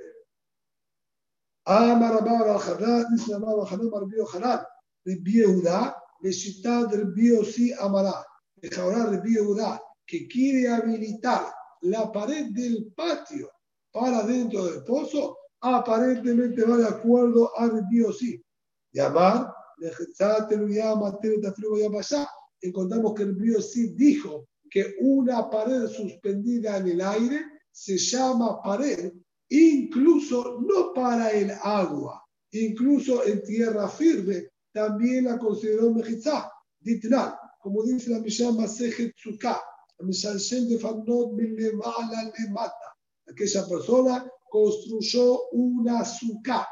Amar 1.66 2.20
Amar 2.20 2.48
al-Hanan, 2.48 3.08
dice 3.14 3.34
Amar 3.34 3.56
al-Hanan, 3.60 3.92
Rabbi 3.92 4.16
Hanan, 4.34 5.94
Beshitá 6.22 6.86
del 6.86 7.12
Bio 7.14 7.44
Si 7.44 7.72
Amará, 7.74 8.26
de 8.56 8.70
Jaurá 8.70 9.10
del 9.10 9.22
Bio 9.22 9.56
que 10.06 10.28
quiere 10.28 10.68
habilitar 10.68 11.54
la 11.82 12.12
pared 12.12 12.48
del 12.52 12.92
patio 12.96 13.50
para 13.92 14.24
dentro 14.24 14.66
del 14.66 14.84
pozo, 14.84 15.38
aparentemente 15.62 16.64
va 16.64 16.78
de 16.78 16.88
acuerdo 16.88 17.58
al 17.58 17.86
Bio 17.90 18.12
Si. 18.12 18.42
Llamar, 18.92 19.54
encontramos 22.62 23.14
que 23.14 23.24
el 23.24 23.36
Bio 23.36 23.62
Si 23.62 23.94
dijo 23.94 24.48
que 24.70 24.96
una 25.00 25.50
pared 25.50 25.88
suspendida 25.88 26.78
en 26.78 26.88
el 26.90 27.02
aire 27.02 27.46
se 27.72 27.98
llama 27.98 28.62
pared, 28.62 29.14
incluso 29.50 30.60
no 30.62 30.94
para 30.94 31.32
el 31.32 31.52
agua, 31.64 32.24
incluso 32.52 33.26
en 33.26 33.42
tierra 33.44 33.88
firme, 33.88 34.50
también 34.80 35.26
la 35.26 35.38
consideró 35.38 35.94
Mejizá, 35.94 36.50
Ditnal, 36.80 37.36
como 37.60 37.84
dice 37.84 38.12
la 38.12 38.20
Mishnah 38.20 38.54
Masejet 38.54 39.14
Tzuká. 39.14 39.62
Aquella 43.28 43.68
persona 43.68 44.32
construyó 44.50 45.50
una 45.52 46.06
suká, 46.06 46.66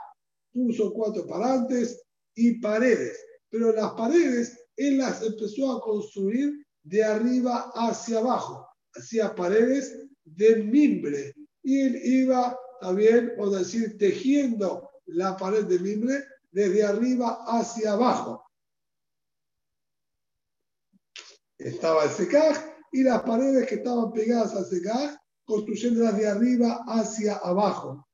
puso 0.53 0.93
cuatro 0.93 1.27
parantes 1.27 2.01
y 2.33 2.61
paredes, 2.61 3.17
pero 3.49 3.73
las 3.73 3.91
paredes 3.91 4.57
él 4.77 4.99
las 4.99 5.21
empezó 5.21 5.73
a 5.73 5.81
construir 5.81 6.65
de 6.83 7.03
arriba 7.03 7.69
hacia 7.75 8.19
abajo, 8.19 8.65
hacía 8.95 9.35
paredes 9.35 10.07
de 10.23 10.63
mimbre 10.63 11.33
y 11.61 11.81
él 11.81 11.95
iba 12.03 12.57
también, 12.79 13.33
o 13.37 13.49
decir, 13.49 13.97
tejiendo 13.97 14.89
la 15.07 15.35
pared 15.35 15.65
de 15.65 15.79
mimbre 15.79 16.23
desde 16.57 16.83
arriba 16.83 17.45
hacia 17.45 17.91
abajo. 17.91 18.43
Estaba 21.55 22.05
el 22.05 22.09
secaj 22.09 22.57
y 22.91 23.03
las 23.03 23.21
paredes 23.21 23.67
que 23.67 23.75
estaban 23.75 24.11
pegadas 24.11 24.55
al 24.55 24.65
secaj, 24.65 25.15
construyéndolas 25.45 26.17
de 26.17 26.27
arriba 26.27 26.83
hacia 26.87 27.35
abajo. 27.35 28.07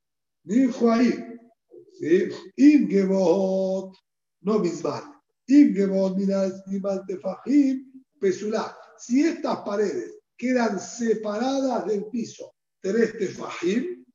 Dijo 0.44 0.91
ahí, 0.91 1.14
¿sí? 1.94 2.28
no 4.41 4.60
mismal. 4.60 5.03
Imgebot, 5.48 6.18
pesulá. 8.20 8.78
Si 8.98 9.24
estas 9.24 9.60
paredes 9.60 10.20
quedan 10.36 10.82
separadas 10.82 11.86
del 11.86 12.07
piso 12.07 12.53
tres 12.82 13.18
tefajim, 13.18 14.06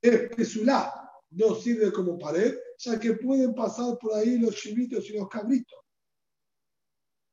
es 0.00 0.34
pesulá, 0.34 1.03
no 1.34 1.54
sirve 1.54 1.92
como 1.92 2.18
pared, 2.18 2.54
ya 2.78 2.98
que 2.98 3.14
pueden 3.14 3.54
pasar 3.54 3.98
por 3.98 4.14
ahí 4.14 4.38
los 4.38 4.54
chivitos 4.54 5.08
y 5.10 5.18
los 5.18 5.28
cabritos. 5.28 5.78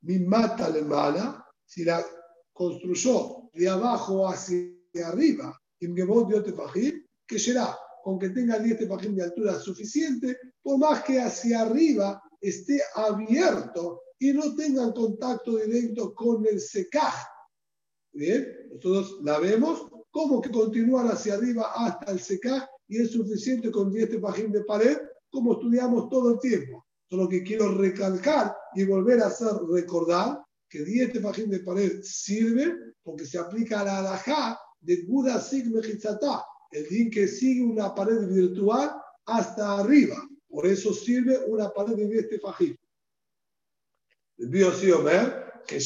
Mi 0.01 0.19
mata 0.19 0.69
le 0.69 0.81
mala, 0.81 1.45
si 1.65 1.83
la 1.83 2.03
construyó 2.51 3.49
de 3.53 3.69
abajo 3.69 4.27
hacia 4.27 4.73
arriba, 5.05 5.57
y 5.79 5.87
me 5.87 6.03
dio 6.03 6.43
tefajim, 6.43 7.05
que 7.27 7.39
será 7.39 7.77
con 8.03 8.17
que 8.17 8.29
tenga 8.29 8.59
10 8.59 8.79
tefajim 8.79 9.15
de 9.15 9.23
altura 9.23 9.59
suficiente, 9.59 10.37
por 10.61 10.77
más 10.77 11.03
que 11.03 11.19
hacia 11.19 11.61
arriba 11.61 12.21
esté 12.39 12.81
abierto 12.95 14.01
y 14.19 14.33
no 14.33 14.55
tengan 14.55 14.91
contacto 14.91 15.57
directo 15.57 16.13
con 16.13 16.45
el 16.45 16.59
secaj. 16.59 17.13
Bien, 18.13 18.47
nosotros 18.69 19.19
la 19.23 19.39
vemos 19.39 19.87
como 20.09 20.41
que 20.41 20.51
continúan 20.51 21.07
hacia 21.07 21.35
arriba 21.35 21.71
hasta 21.73 22.11
el 22.11 22.19
secaj 22.19 22.67
y 22.91 23.01
es 23.01 23.11
suficiente 23.11 23.71
con 23.71 23.89
10 23.89 24.09
tefajín 24.09 24.51
de 24.51 24.65
pared, 24.65 24.97
como 25.29 25.53
estudiamos 25.53 26.09
todo 26.09 26.33
el 26.33 26.39
tiempo. 26.39 26.85
Solo 27.09 27.29
que 27.29 27.41
quiero 27.41 27.73
recalcar 27.73 28.53
y 28.75 28.83
volver 28.83 29.21
a 29.21 29.27
hacer 29.27 29.53
recordar 29.69 30.43
que 30.67 30.83
10 30.83 31.13
tefajín 31.13 31.49
de 31.49 31.61
pared 31.61 32.01
sirve 32.03 32.75
porque 33.01 33.25
se 33.25 33.39
aplica 33.39 33.79
a 33.79 33.85
la 33.85 33.99
alajá 33.99 34.59
de 34.81 35.05
Buda 35.07 35.39
Sig 35.39 35.67
el 36.71 36.89
din 36.89 37.09
que 37.09 37.29
sigue 37.29 37.63
una 37.63 37.95
pared 37.95 38.27
virtual 38.27 38.91
hasta 39.25 39.79
arriba. 39.79 40.17
Por 40.49 40.65
eso 40.65 40.93
sirve 40.93 41.39
una 41.47 41.69
pared 41.69 41.95
de 41.95 42.09
10 42.09 42.29
tefajim. 42.29 42.75
El 44.37 44.49
bio 44.49 44.73
sí 44.73 44.91
Omer, 44.91 45.63
que 45.65 45.79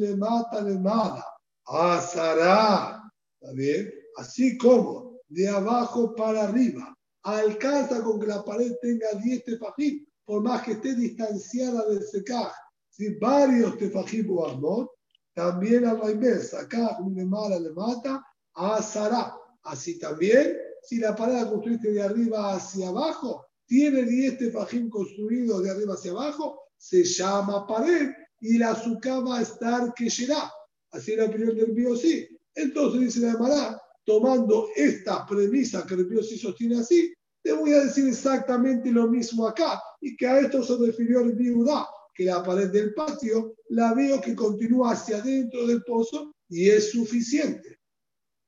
le 0.00 0.16
mata 0.16 0.60
le 0.60 0.76
mala, 0.76 1.24
asará, 1.66 3.00
¿está 3.40 3.52
bien? 3.52 3.92
Así 4.16 4.58
como 4.58 5.11
de 5.32 5.48
abajo 5.48 6.14
para 6.14 6.44
arriba, 6.44 6.94
alcanza 7.22 8.02
con 8.02 8.20
que 8.20 8.26
la 8.26 8.44
pared 8.44 8.72
tenga 8.82 9.08
10 9.22 9.44
tefajim, 9.44 10.04
por 10.24 10.42
más 10.42 10.62
que 10.62 10.72
esté 10.72 10.94
distanciada 10.94 11.88
del 11.88 12.02
secaj, 12.02 12.52
si 12.90 13.14
varios 13.14 13.78
tefajim 13.78 14.30
o 14.30 14.46
amor, 14.46 14.90
también 15.34 15.86
a 15.86 15.94
la 15.94 16.10
inversa, 16.10 16.60
acá 16.60 16.98
le 17.14 17.24
mala 17.24 17.58
le 17.58 17.70
mata, 17.72 18.22
asará. 18.54 19.34
Así 19.62 19.98
también, 19.98 20.58
si 20.82 20.98
la 20.98 21.16
pared 21.16 21.34
la 21.34 21.48
construiste 21.48 21.92
de 21.92 22.02
arriba 22.02 22.54
hacia 22.54 22.88
abajo, 22.88 23.46
tiene 23.64 24.02
10 24.02 24.38
tefajim 24.38 24.90
construidos 24.90 25.62
de 25.62 25.70
arriba 25.70 25.94
hacia 25.94 26.10
abajo, 26.10 26.60
se 26.76 27.04
llama 27.04 27.66
pared 27.66 28.10
y 28.40 28.58
la 28.58 28.72
azúcar 28.72 29.26
va 29.26 29.38
a 29.38 29.42
estar 29.42 29.94
que 29.94 30.10
será. 30.10 30.52
Así 30.90 31.16
la 31.16 31.24
opinión 31.24 31.56
del 31.56 31.72
Biosí. 31.72 32.28
Entonces 32.54 33.00
dice 33.00 33.20
la 33.20 33.32
Emara, 33.32 33.80
tomando 34.04 34.68
esta 34.74 35.26
premisa 35.26 35.86
que 35.86 35.94
el 35.94 36.06
Biosí 36.06 36.38
sostiene 36.38 36.80
así, 36.80 37.12
te 37.42 37.52
voy 37.52 37.72
a 37.72 37.84
decir 37.84 38.06
exactamente 38.08 38.90
lo 38.90 39.08
mismo 39.08 39.46
acá 39.46 39.82
y 40.00 40.16
que 40.16 40.26
a 40.26 40.40
esto 40.40 40.62
se 40.62 40.76
refirió 40.78 41.20
el 41.20 41.34
Biudá, 41.34 41.86
que 42.14 42.24
la 42.24 42.42
pared 42.42 42.70
del 42.70 42.94
patio 42.94 43.54
la 43.70 43.94
veo 43.94 44.20
que 44.20 44.36
continúa 44.36 44.92
hacia 44.92 45.18
adentro 45.18 45.66
del 45.66 45.82
pozo 45.82 46.34
y 46.48 46.68
es 46.68 46.92
suficiente. 46.92 47.78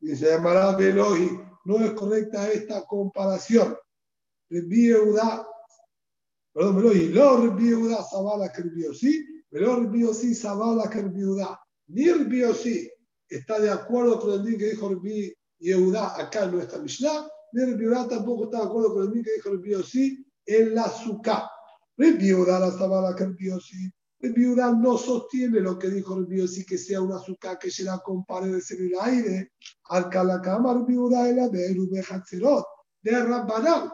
Dice 0.01 0.35
Emara 0.35 0.77
Belohi, 0.77 1.31
no 1.65 1.85
es 1.85 1.93
correcta 1.93 2.51
esta 2.53 2.85
comparación. 2.85 3.77
Yehuda, 4.51 5.49
perdón, 6.53 6.77
Melohi, 6.77 7.09
lo 7.09 7.47
Rabbi 7.47 7.71
Yehuda 7.71 8.05
Sabala 8.05 8.53
que 8.53 8.63
Rabbi 8.63 8.85
Yossi, 8.85 9.27
lo 9.51 9.77
Rabbi 9.77 10.03
Yossi 10.03 10.35
Sabala 10.35 10.89
que 10.91 10.99
Yehuda. 10.99 11.59
Ni 11.89 12.05
Yossi 12.05 12.91
está 13.29 13.59
de 13.59 13.71
acuerdo 13.71 14.21
con 14.21 14.47
el 14.47 14.59
que 14.59 14.71
dijo 14.71 14.89
Rabbi 14.89 15.35
Yehuda 15.65 16.21
acá 16.21 16.45
en 16.45 16.53
nuestra 16.53 16.79
Mishnah, 16.79 17.27
ni 17.53 17.63
Yehuda 17.63 18.09
tampoco 18.09 18.45
está 18.45 18.59
de 18.59 18.65
acuerdo 18.65 18.95
con 18.95 19.03
el 19.05 19.13
día 19.13 19.23
que 19.25 19.35
dijo 19.35 19.65
Yossi 19.65 20.27
en 20.47 20.75
la 20.75 20.89
Sukkah. 20.89 21.51
Yehuda 21.97 22.61
la 22.61 22.71
Sabala 22.71 23.15
que 23.15 23.27
Yehuda 24.21 24.73
no 24.73 24.99
sostiene 24.99 25.61
lo 25.61 25.79
que 25.79 25.89
dijo 25.89 26.27
Yossi 26.29 26.67
que 26.67 26.77
sea 26.77 27.01
una 27.01 27.19
Sukkah 27.19 27.59
que 27.59 27.71
será 27.71 27.99
con 27.99 28.25
paredes 28.25 28.71
en 28.73 28.87
el 28.87 28.93
aire. 29.01 29.53
Al 29.89 30.11
el 30.13 31.39
Aberu 31.41 31.91
Bechatzerot 31.91 32.65
de 33.03 33.23
Rabbanam 33.23 33.91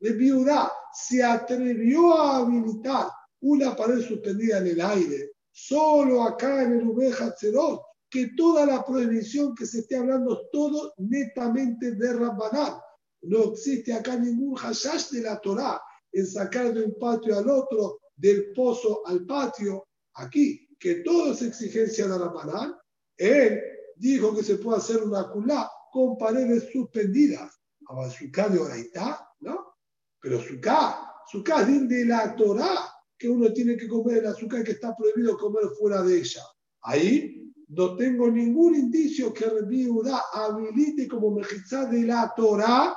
de 0.00 0.12
viuda 0.12 0.70
se 0.92 1.22
atrevió 1.22 2.20
a 2.20 2.36
habilitar 2.38 3.08
una 3.40 3.74
pared 3.74 4.00
suspendida 4.00 4.58
en 4.58 4.66
el 4.66 4.80
aire, 4.80 5.32
solo 5.50 6.22
acá 6.22 6.62
en 6.62 6.74
el 6.74 6.88
Ubeja 6.88 7.34
Tzerot, 7.34 7.80
que 8.14 8.30
toda 8.36 8.64
la 8.64 8.84
prohibición 8.84 9.56
que 9.56 9.66
se 9.66 9.80
esté 9.80 9.96
hablando, 9.96 10.46
todo 10.52 10.94
netamente 10.98 11.96
de 11.96 12.12
Rabbanán. 12.12 12.74
No 13.22 13.52
existe 13.52 13.92
acá 13.92 14.16
ningún 14.16 14.54
hashash 14.54 15.10
de 15.10 15.22
la 15.22 15.40
Torah 15.40 15.82
en 16.12 16.24
sacar 16.24 16.72
de 16.72 16.84
un 16.84 16.96
patio 16.96 17.36
al 17.36 17.50
otro, 17.50 17.98
del 18.14 18.52
pozo 18.52 19.04
al 19.04 19.26
patio. 19.26 19.88
Aquí, 20.14 20.68
que 20.78 21.02
todo 21.02 21.32
es 21.32 21.42
exigencia 21.42 22.06
de 22.06 22.16
Rabbanán, 22.16 22.76
él 23.16 23.60
dijo 23.96 24.32
que 24.36 24.44
se 24.44 24.58
puede 24.58 24.78
hacer 24.78 25.02
una 25.02 25.28
culá 25.32 25.68
con 25.90 26.16
paredes 26.16 26.68
suspendidas. 26.72 27.52
A 27.88 28.48
de 28.48 28.58
Oraitá, 28.60 29.28
¿no? 29.40 29.74
Pero 30.20 30.40
suká, 30.40 31.14
suká 31.32 31.62
es 31.62 31.88
de 31.88 32.04
la 32.04 32.36
Torah, 32.36 32.92
que 33.18 33.28
uno 33.28 33.52
tiene 33.52 33.76
que 33.76 33.88
comer 33.88 34.18
el 34.18 34.26
azúcar 34.26 34.62
que 34.62 34.70
está 34.70 34.94
prohibido 34.96 35.36
comer 35.36 35.64
fuera 35.76 36.00
de 36.02 36.18
ella. 36.18 36.42
Ahí 36.82 37.43
no 37.68 37.96
tengo 37.96 38.30
ningún 38.30 38.74
indicio 38.74 39.32
que 39.32 39.46
Rabbi 39.46 39.88
Udá 39.88 40.22
habilite 40.32 41.08
como 41.08 41.30
mejizá 41.30 41.86
de 41.86 42.02
la 42.02 42.32
Torah 42.36 42.94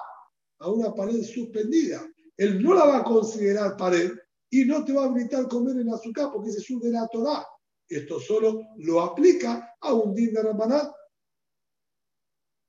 a 0.60 0.70
una 0.70 0.94
pared 0.94 1.24
suspendida. 1.24 2.06
Él 2.36 2.62
no 2.62 2.74
la 2.74 2.86
va 2.86 2.98
a 2.98 3.04
considerar 3.04 3.78
pared 3.78 4.12
y 4.50 4.66
no 4.66 4.84
te 4.84 4.94
va 4.94 5.04
a 5.04 5.06
habilitar 5.06 5.48
comer 5.48 5.78
el 5.78 5.90
azúcar 5.90 6.30
porque 6.32 6.50
ese 6.50 6.60
es 6.74 6.80
de 6.80 6.92
la 6.92 7.08
Torah. 7.08 7.46
Esto 7.88 8.20
solo 8.20 8.62
lo 8.78 9.02
aplica 9.02 9.76
a 9.80 9.94
un 9.94 10.14
din 10.14 10.34
de 10.34 10.44
Rabanat 10.44 10.92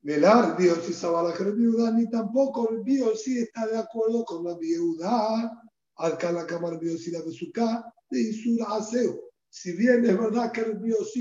Velar 0.00 0.56
Dios 0.56 0.84
si 0.86 0.92
Sabala 0.92 1.34
viuda, 1.36 1.90
ni 1.90 2.08
tampoco 2.08 2.70
el 2.70 2.84
Dios 2.84 3.26
está 3.26 3.66
de 3.66 3.78
acuerdo 3.78 4.24
con 4.24 4.44
la 4.44 4.56
viuda, 4.56 5.60
al 5.96 6.18
la 6.34 6.46
cámara 6.46 6.78
si 6.80 7.10
la 7.10 7.20
besuká 7.22 7.92
de 8.08 8.20
Isur 8.20 8.60
Aseo. 8.68 9.20
Si 9.50 9.72
bien 9.76 10.04
es 10.04 10.16
verdad 10.16 10.52
que 10.52 10.60
el 10.60 10.80
Dios 10.80 11.12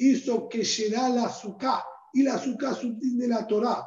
hizo 0.00 0.48
que 0.48 0.64
será 0.64 1.08
la 1.08 1.26
azúcar 1.26 1.82
y 2.12 2.22
la 2.22 2.34
azúcar 2.34 2.76
de 2.80 3.28
la 3.28 3.46
Torah, 3.46 3.86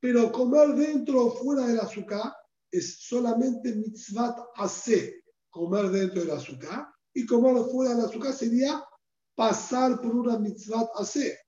pero 0.00 0.30
comer 0.30 0.74
dentro 0.74 1.26
o 1.26 1.30
fuera 1.30 1.66
del 1.66 1.80
azúcar 1.80 2.34
es 2.70 3.00
solamente 3.00 3.74
mitzvat 3.74 4.36
ase, 4.56 5.24
comer 5.50 5.90
dentro 5.90 6.20
del 6.20 6.32
azúcar, 6.32 6.88
y 7.14 7.24
comer 7.26 7.64
fuera 7.70 7.94
del 7.94 8.04
azúcar 8.04 8.32
sería 8.32 8.84
pasar 9.34 10.00
por 10.00 10.14
una 10.14 10.38
mitzvat 10.38 10.88
ase 10.96 11.38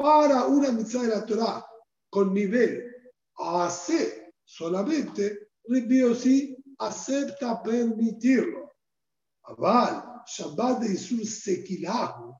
para 0.00 0.46
una 0.46 0.72
mitzvah 0.72 1.02
de 1.02 1.08
la 1.08 1.26
Torah 1.26 1.66
con 2.08 2.32
nivel 2.32 2.90
hace 3.36 4.32
solamente, 4.42 5.50
Rabbi 5.68 6.14
sí 6.14 6.56
acepta 6.78 7.62
permitirlo. 7.62 8.72
Aval, 9.44 10.22
Shabbat 10.26 10.80
de 10.80 10.94
Isur 10.94 11.24
Sekilahu, 11.26 12.34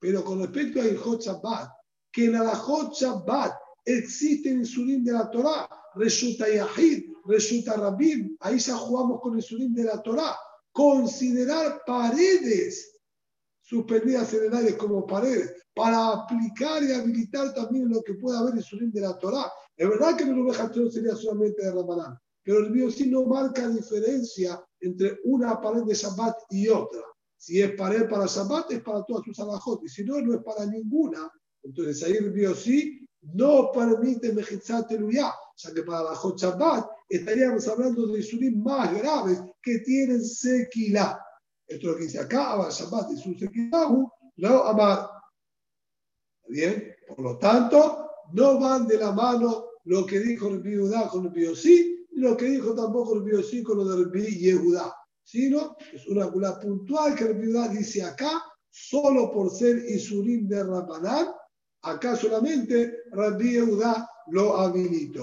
pero 0.00 0.24
con 0.24 0.40
respecto 0.40 0.80
a 0.80 0.86
Ilhot 0.86 1.22
Shabbat, 1.22 1.70
que 2.10 2.24
en 2.24 2.34
Alajot 2.36 2.94
Shabbat 2.94 3.52
existe 3.84 4.50
el 4.50 4.60
insulín 4.60 5.04
de 5.04 5.12
la 5.12 5.30
Torah, 5.30 5.68
resulta 5.94 6.48
Yahid, 6.48 7.04
resulta 7.26 7.76
Rabim, 7.76 8.36
ahí 8.40 8.58
ya 8.58 8.74
jugamos 8.76 9.20
con 9.20 9.34
el 9.34 9.40
insulín 9.40 9.74
de 9.74 9.84
la 9.84 10.02
Torah. 10.02 10.36
Considerar 10.72 11.82
paredes 11.86 12.98
suspendidas 13.60 14.32
en 14.34 14.46
el 14.46 14.54
aire 14.54 14.76
como 14.76 15.06
paredes, 15.06 15.54
para 15.74 16.08
aplicar 16.08 16.82
y 16.82 16.92
habilitar 16.92 17.54
también 17.54 17.88
lo 17.88 18.02
que 18.02 18.14
pueda 18.14 18.40
haber 18.40 18.54
en 18.54 18.62
su 18.62 18.76
de 18.76 19.00
la 19.00 19.16
Torah. 19.18 19.50
Es 19.76 19.88
verdad 19.88 20.16
que 20.16 20.24
el 20.24 20.34
no 20.34 20.90
sería 20.90 21.14
solamente 21.14 21.64
de 21.64 21.72
Ramadán, 21.72 22.18
pero 22.42 22.58
el 22.58 22.70
mío 22.70 22.90
sí 22.90 23.08
no 23.08 23.24
marca 23.24 23.68
diferencia 23.68 24.60
entre 24.80 25.20
una 25.24 25.60
pared 25.60 25.84
de 25.84 25.94
Shabbat 25.94 26.36
y 26.50 26.68
otra. 26.68 27.00
Si 27.40 27.58
es 27.58 27.72
pared 27.72 28.06
para 28.06 28.26
Shabbat, 28.26 28.70
es 28.70 28.82
para 28.82 29.02
todas 29.04 29.24
sus 29.24 29.40
alajot, 29.40 29.82
y 29.82 29.88
si 29.88 30.04
no, 30.04 30.20
no 30.20 30.34
es 30.34 30.44
para 30.44 30.66
ninguna. 30.66 31.32
Entonces 31.62 32.02
ahí 32.02 32.12
el 32.12 32.54
sí 32.54 33.08
no 33.22 33.72
permite 33.72 34.34
Mejitzat 34.34 34.90
ya 35.10 35.34
sea 35.56 35.72
que 35.72 35.82
para 35.82 36.02
la 36.02 36.14
Shabbat 36.14 36.90
estaríamos 37.08 37.66
hablando 37.66 38.08
de 38.08 38.20
Isurim 38.20 38.62
más 38.62 38.94
graves 38.94 39.42
que 39.62 39.78
tienen 39.78 40.22
sequila. 40.22 41.18
Esto 41.66 41.86
es 41.86 41.92
lo 41.92 41.96
que 41.96 42.04
dice 42.04 42.18
acá, 42.20 42.52
Abba 42.52 42.68
Shabbat 42.68 43.12
y 43.12 43.16
su 43.16 43.34
sequilahu, 43.34 44.10
no 44.36 44.64
amar. 44.64 45.08
Bien, 46.46 46.94
por 47.08 47.20
lo 47.20 47.38
tanto, 47.38 48.06
no 48.34 48.60
van 48.60 48.86
de 48.86 48.98
la 48.98 49.12
mano 49.12 49.64
lo 49.84 50.04
que 50.04 50.20
dijo 50.20 50.48
el 50.48 50.62
Yehudá 50.62 51.08
con 51.08 51.24
el 51.24 51.30
Biosí, 51.30 52.06
y 52.10 52.20
lo 52.20 52.36
que 52.36 52.50
dijo 52.50 52.74
tampoco 52.74 53.14
el 53.14 53.22
Biosí 53.22 53.62
con 53.62 53.78
lo 53.78 53.84
del 53.86 54.12
Yehudá, 54.12 54.94
sino 55.24 55.76
es 55.92 56.06
una 56.08 56.30
cula 56.30 56.58
puntual 56.58 57.14
que 57.14 57.24
Yehudá 57.24 57.68
dice 57.68 58.02
acá, 58.02 58.42
solo 58.70 59.30
por 59.32 59.50
ser 59.50 59.78
Isurim 59.88 60.46
de 60.48 60.62
Rabanán, 60.62 61.28
acá 61.82 62.16
solamente 62.16 63.04
Rabbi 63.10 63.58
lo 64.28 64.56
habilito. 64.56 65.18